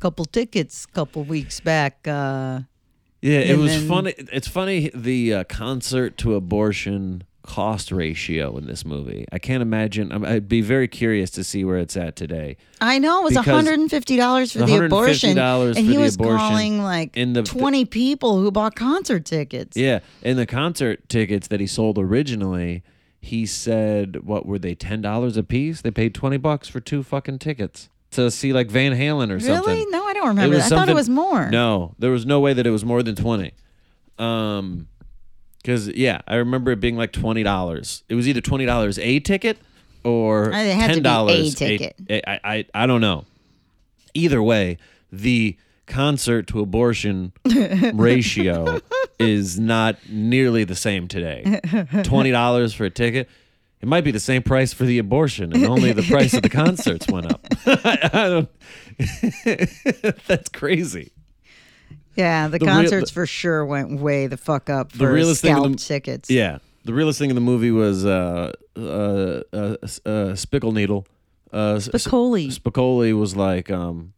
[0.00, 2.08] couple tickets couple weeks back.
[2.08, 2.60] Uh,
[3.20, 4.14] Yeah, it was then- funny.
[4.32, 9.24] It's funny the uh, concert to abortion cost ratio in this movie.
[9.32, 10.12] I can't imagine.
[10.12, 12.58] I'm- I'd be very curious to see where it's at today.
[12.78, 16.82] I know it was hundred and fifty dollars for the abortion, and he was calling
[16.82, 19.78] like in the- twenty people who bought concert tickets.
[19.78, 22.82] Yeah, and the concert tickets that he sold originally,
[23.18, 25.80] he said, what were they, ten dollars a piece?
[25.80, 29.74] They paid twenty bucks for two fucking tickets to see like Van Halen or something.
[29.74, 29.86] Really?
[29.90, 30.56] No, I don't remember.
[30.56, 31.48] I thought it was more.
[31.50, 33.52] No, there was no way that it was more than twenty.
[34.18, 34.88] Um,
[35.68, 38.02] because yeah, I remember it being like twenty dollars.
[38.08, 39.58] It was either twenty dollars a ticket
[40.02, 41.94] or Uh, ten be a ticket.
[42.08, 43.26] I, I I don't know.
[44.14, 44.78] Either way,
[45.12, 47.32] the concert to abortion
[47.92, 48.80] ratio
[49.18, 51.60] is not nearly the same today.
[52.02, 53.28] Twenty dollars for a ticket.
[53.82, 56.48] It might be the same price for the abortion, and only the price of the
[56.48, 57.46] concerts went up.
[57.66, 58.48] I don't.
[60.26, 61.12] That's crazy.
[62.18, 65.54] Yeah, the, The real- concerts for sure went way the fuck up for realest thing
[65.62, 66.28] the- tickets.
[66.28, 69.76] Yeah, the realest thing in the movie was uh, uh, uh, uh,
[70.34, 71.06] Spickle Needle.
[71.52, 72.48] Uh, Spicoli.
[72.48, 74.12] Spicoli was like, um,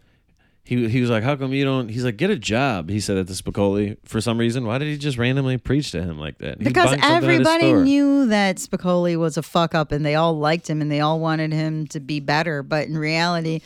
[0.64, 1.88] he he was like, how come you don't?
[1.90, 2.88] He's like, get a job.
[2.88, 4.64] He said that to Spicoli for some reason.
[4.66, 6.58] Why did he just randomly preach to him like that?
[6.58, 10.04] He Because buying something at his everybody knew that Spicoli was a fuck up and
[10.06, 12.62] they all liked him and they all wanted him to be better.
[12.62, 13.60] But in reality,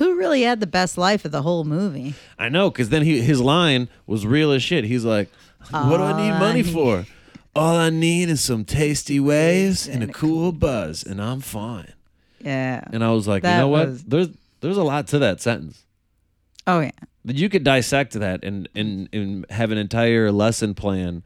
[0.00, 2.14] who really had the best life of the whole movie?
[2.36, 4.82] I know, because then he his line was real as shit.
[4.84, 5.30] He's like,
[5.70, 7.06] "What do I need money for?
[7.54, 11.92] All I need is some tasty waves and a cool buzz, and I'm fine."
[12.40, 12.82] Yeah.
[12.92, 13.88] And I was like, you know what?
[13.88, 14.28] was- There's
[14.60, 15.84] there's a lot to that sentence.
[16.66, 16.90] Oh, yeah.
[17.24, 21.22] That you could dissect that and and and have an entire lesson plan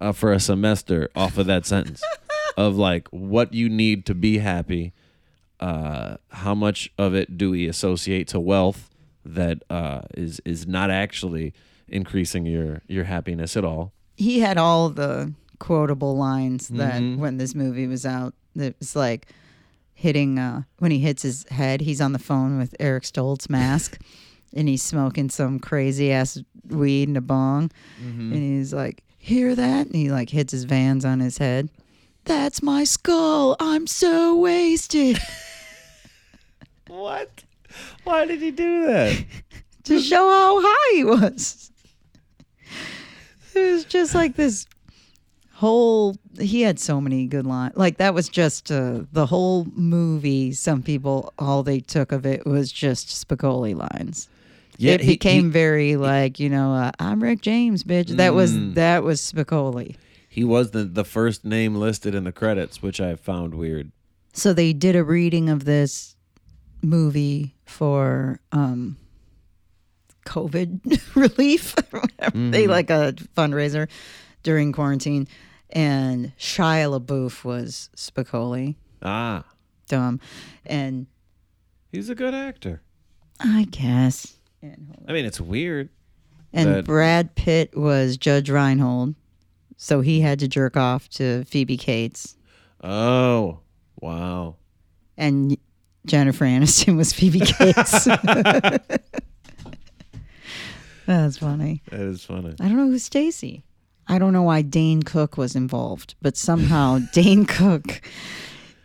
[0.00, 2.00] uh, for a semester off of that sentence
[2.56, 4.92] of like what you need to be happy.
[5.62, 8.90] Uh, how much of it do we associate to wealth
[9.24, 11.52] that uh, is is not actually
[11.88, 13.92] increasing your your happiness at all?
[14.16, 17.16] he had all the quotable lines that Mhm.
[17.22, 19.26] when this movie was out it was like
[19.94, 23.98] hitting uh when he hits his head he's on the phone with eric stoltz mask
[24.56, 27.70] and he's smoking some crazy ass weed in a bong
[28.00, 29.86] and he's like hear that?
[29.86, 31.68] And he like hits his vans on his head.
[32.24, 33.54] That's my skull.
[33.60, 35.16] I'm so wasted
[36.88, 37.44] What?
[38.04, 39.24] Why did he do that?
[39.84, 41.70] to show how high he was.
[43.54, 44.66] It was just like this
[45.52, 46.16] whole.
[46.40, 47.76] He had so many good lines.
[47.76, 50.52] Like that was just uh, the whole movie.
[50.52, 54.28] Some people, all they took of it was just Spicoli lines.
[54.78, 58.08] Yeah, it he- became he- very like you know, uh, I'm Rick James, bitch.
[58.16, 58.74] That was Mm.
[58.74, 59.96] that was Spicoli.
[60.28, 63.92] He was the the first name listed in the credits, which I found weird.
[64.32, 66.16] So they did a reading of this
[66.82, 68.96] movie for um
[70.26, 72.50] COVID relief whatever.
[72.50, 73.88] They like a fundraiser
[74.42, 75.28] during quarantine.
[75.70, 78.76] And Shia LaBeouf was Spicoli.
[79.02, 79.44] Ah,
[79.88, 80.20] Dumb.
[80.66, 81.06] And
[81.90, 82.82] he's a good actor.
[83.40, 84.36] I guess.
[84.60, 85.10] And, hold on.
[85.10, 85.88] I mean, it's weird.
[86.52, 89.14] and Brad Pitt was Judge Reinhold.
[89.76, 92.36] So he had to jerk off to Phoebe Cates.
[92.84, 93.60] Oh,
[94.00, 94.56] wow.
[95.16, 95.56] And
[96.06, 98.04] Jennifer Aniston was Phoebe Cates.
[101.06, 101.82] That's funny.
[101.90, 102.54] That is funny.
[102.60, 103.64] I don't know who's Stacy.
[104.08, 108.00] I don't know why Dane Cook was involved, but somehow Dane Cook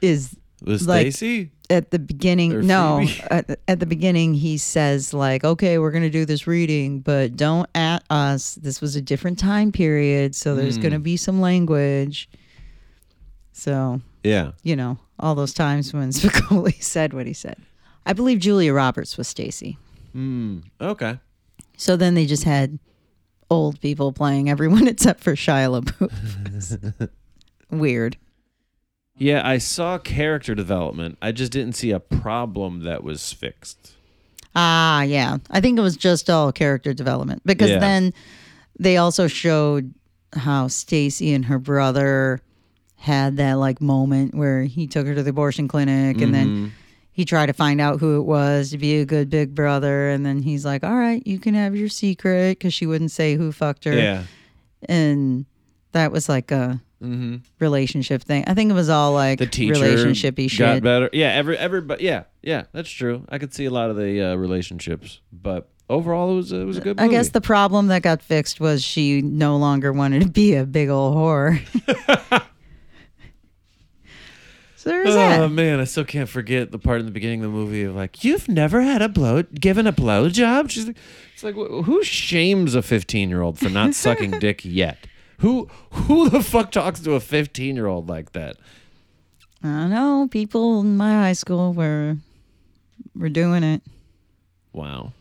[0.01, 1.51] is Was Like- Stacy?
[1.69, 2.53] at the beginning.
[2.53, 7.01] Or no, at, at the beginning he says like, "Okay, we're gonna do this reading,
[7.01, 8.55] but don't at us.
[8.55, 10.83] This was a different time period, so there's Mm.
[10.83, 12.29] gonna be some language."
[13.51, 14.51] So Yeah.
[14.63, 17.57] you know, all those times when Spicoli said what he said.
[18.05, 19.77] I believe Julia Roberts was Stacy.
[20.13, 20.59] Hmm.
[20.79, 21.19] Okay.
[21.77, 22.79] So then they just had
[23.49, 27.09] old people playing everyone except for Shia LaBeouf.
[27.71, 28.17] Weird.
[29.17, 31.17] Yeah, I saw character development.
[31.21, 33.93] I just didn't see a problem that was fixed.
[34.55, 35.37] Ah, yeah.
[35.49, 37.79] I think it was just all character development because Yeah.
[37.79, 38.13] then
[38.79, 39.93] they also showed
[40.33, 42.41] how Stacy and her brother
[42.97, 46.71] had that like moment where he took her to the abortion clinic and then Mhm.
[47.11, 50.25] he tried to find out who it was to be a good big brother and
[50.25, 53.51] then he's like, "All right, you can have your secret" cuz she wouldn't say who
[53.51, 53.93] fucked her.
[53.93, 54.23] Yeah.
[54.89, 55.45] And
[55.93, 57.35] that was like a Mm-hmm.
[57.59, 58.43] relationship thing.
[58.47, 60.83] I think it was all like The teacher relationshipy got shit.
[60.83, 61.09] better.
[61.13, 61.27] Yeah.
[61.27, 62.03] Every everybody.
[62.03, 62.23] Yeah.
[62.41, 62.63] Yeah.
[62.73, 63.21] That's true.
[63.29, 66.77] I could see a lot of the uh, relationships, but overall, it was it was
[66.77, 66.99] a good.
[66.99, 70.65] I guess the problem that got fixed was she no longer wanted to be a
[70.65, 71.59] big old whore.
[74.87, 75.49] so there's Oh that.
[75.51, 78.23] man, I still can't forget the part in the beginning of the movie of like,
[78.23, 80.69] you've never had a blow, given a blow job.
[80.69, 80.97] She's like,
[81.33, 85.05] it's like, wh- who shames a fifteen year old for not sucking dick yet?
[85.39, 88.57] Who who the fuck talks to a fifteen year old like that?
[89.63, 90.27] I don't know.
[90.31, 92.17] People in my high school were
[93.15, 93.81] were doing it.
[94.73, 95.13] Wow.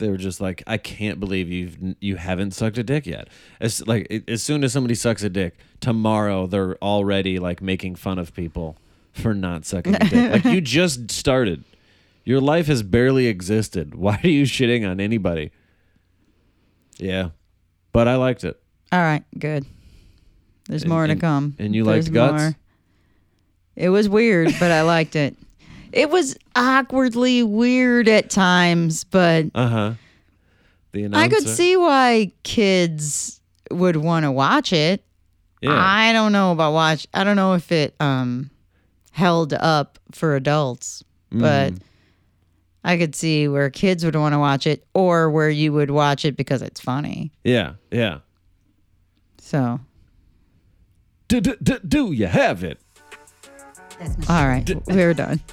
[0.00, 3.28] They were just like, I can't believe you've you haven't sucked a dick yet.
[3.60, 8.18] As like as soon as somebody sucks a dick, tomorrow they're already like making fun
[8.18, 8.76] of people
[9.12, 10.32] for not sucking a dick.
[10.32, 11.62] like you just started.
[12.24, 13.94] Your life has barely existed.
[13.94, 15.52] Why are you shitting on anybody?
[16.98, 17.30] Yeah.
[17.92, 18.60] But I liked it.
[18.92, 19.64] All right, good.
[20.68, 21.54] There's And- more to and- come.
[21.58, 22.42] and you There's liked Guts?
[22.42, 22.56] more.
[23.76, 25.36] It was weird, but I liked it.
[25.92, 29.94] It was awkwardly weird at times, but Uh-huh.
[30.92, 31.24] The announcer.
[31.24, 33.40] I could see why kids
[33.70, 35.04] would want to watch it.
[35.62, 35.70] Yeah.
[35.72, 37.06] I don't know about watch.
[37.14, 38.50] I don't know if it um
[39.12, 41.78] held up for adults, but Mhm.
[42.82, 46.24] I could see where kids would want to watch it or where you would watch
[46.24, 47.30] it because it's funny.
[47.44, 47.74] Yeah.
[47.90, 48.18] Yeah.
[49.38, 49.80] So,
[51.28, 52.80] Do, do, do, do you have it?
[53.98, 55.40] That's my all right, we're done.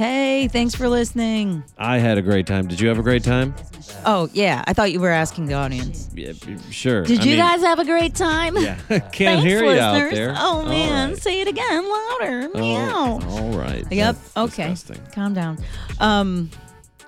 [0.00, 0.08] That's my shit.
[0.08, 1.62] Hey, thanks for listening.
[1.78, 2.66] I had a great time.
[2.66, 3.54] Did you have a great time?
[3.56, 4.02] That's my shit.
[4.06, 6.08] Oh, yeah, I thought you were asking the audience.
[6.14, 6.32] Yeah,
[6.70, 7.02] sure.
[7.02, 8.56] Did I you mean- guys have a great time?
[8.56, 10.34] Yeah, can't Thanks, hear you out there.
[10.38, 11.18] Oh man, right.
[11.18, 12.50] say it again louder.
[12.54, 13.20] Oh, Meow.
[13.28, 13.84] all right.
[13.90, 14.16] Yep.
[14.16, 14.70] That's okay.
[14.70, 15.06] disgusting.
[15.12, 15.58] Calm down.
[15.98, 16.50] Um,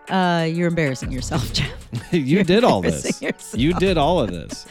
[0.08, 1.72] uh, you're embarrassing yourself, Jeff.
[2.12, 3.22] you did all this.
[3.22, 3.58] yourself.
[3.58, 4.66] You did all of this.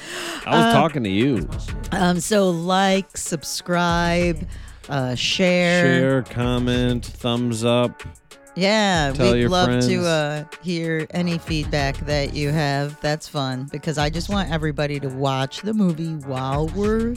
[0.45, 1.49] I was talking to you.
[1.91, 4.48] Um, so like, subscribe,
[4.92, 5.84] uh, share.
[6.00, 8.04] Share, comment, thumbs up,
[8.56, 9.88] Yeah, Tell we'd love friends.
[9.88, 13.00] to uh, hear any feedback that you have.
[13.02, 17.16] That's fun because I just want everybody to watch the movie while we're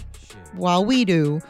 [0.55, 1.41] while we do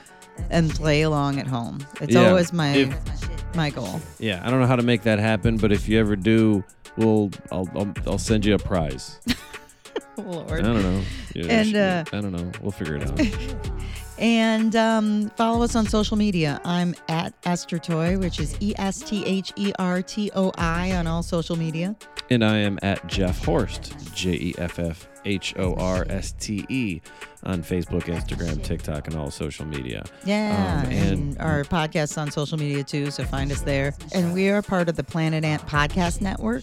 [0.50, 1.86] and play along at home.
[2.00, 4.00] It's Yeah, always my if- my goal.
[4.18, 6.64] Yeah, I don't know how to make that happen, but if you ever do,
[6.96, 9.20] we'll I'll I'll, I'll send you a prize.
[10.16, 11.02] Lord, I don't know.
[11.34, 12.50] Yeah, And, uh, I don't know.
[12.62, 13.70] We'll figure it out.
[14.18, 16.60] And um, follow us on social media.
[16.64, 20.92] I'm at Esther Toi, which is E S T H E R T O I
[20.92, 21.96] on all social media.
[22.30, 26.64] and I am at Jeff Horste, J E F F H O R S T
[26.68, 27.00] E,
[27.42, 30.04] on Facebook, Instagram, TikTok, and all social media.
[30.24, 33.94] Yeah, Um, and, and- our podcast's on social media too, so find us there.
[34.14, 36.62] And we are part of the Planet Ant Podcast Network.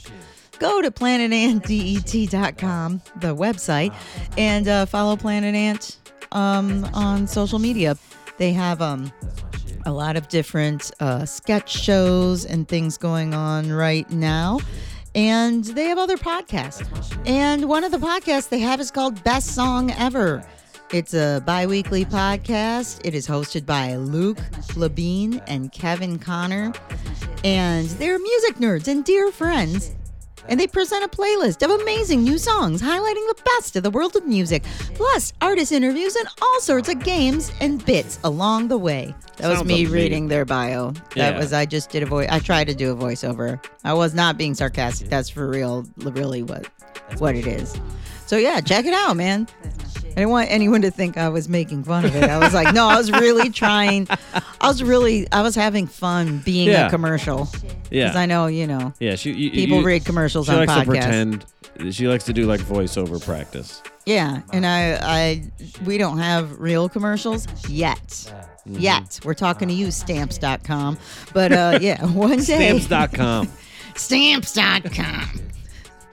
[0.60, 3.94] Go to planetantdet.com, the website,
[4.38, 5.98] and uh, follow Planet Ant
[6.32, 7.98] um, on social media.
[8.38, 9.12] They have um,
[9.86, 14.60] a lot of different uh, sketch shows and things going on right now.
[15.14, 16.88] And they have other podcasts.
[17.28, 20.44] And one of the podcasts they have is called Best Song Ever.
[20.94, 23.02] It's a bi weekly podcast.
[23.06, 24.40] It is hosted by Luke
[24.76, 26.74] Labine and Kevin Connor.
[27.44, 29.92] And they're music nerds and dear friends.
[30.52, 34.18] And they present a playlist of amazing new songs highlighting the best of the world
[34.18, 34.64] of music,
[34.96, 39.16] plus artist interviews and all sorts of games and bits along the way.
[39.38, 39.94] That was Sounds me amazing.
[39.94, 40.92] reading their bio.
[40.92, 41.38] That Yeah.
[41.40, 42.28] was I just did a voice.
[42.30, 43.64] I tried to do a voiceover.
[43.86, 45.10] I was not being sarcastic.
[45.10, 46.68] That's for real, really what
[47.18, 47.74] what it is.
[48.28, 49.48] So yeah, check it out, man.
[50.12, 52.24] I didn't want anyone to think I was making fun of it.
[52.30, 54.08] I was like, no, I was really trying.
[54.60, 56.88] I was really, I was having fun being Yeah.
[56.88, 57.48] a commercial.
[57.90, 58.06] Yeah.
[58.06, 60.74] Because I know, you know, Yeah, she you, people you- read commercials She on likes
[60.80, 61.46] to pretend.
[61.92, 63.82] She likes to do like voiceover practice.
[64.06, 65.44] Yeah, and I, I,
[65.86, 68.00] we don't have real commercials yet.
[68.08, 68.76] Mm-hmm.
[68.80, 70.98] Yet we're talking to you, stamps.com.
[71.34, 73.48] But uh, yeah, one day, Stamps.com.
[73.96, 75.42] stamps.com.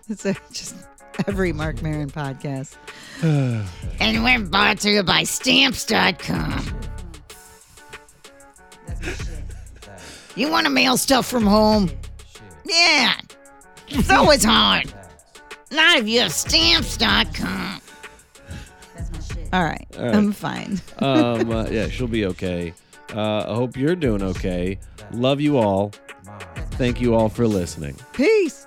[0.08, 0.74] It's a, just
[1.26, 2.76] every Marc Maron podcast.
[4.00, 6.64] and we're brought to you by stamps.com.
[10.36, 11.90] You want to mail stuff from home?
[12.64, 13.14] Yeah.
[13.88, 14.92] It's always hard.
[15.70, 17.80] Not if you have stamps.com.
[19.52, 19.86] All right.
[19.96, 20.14] All right.
[20.14, 20.80] I'm fine.
[20.98, 22.74] um, uh, yeah, she'll be okay.
[23.14, 24.78] Uh, I hope you're doing okay.
[25.12, 25.92] Love you all.
[26.72, 27.96] Thank you all for listening.
[28.12, 28.66] Peace.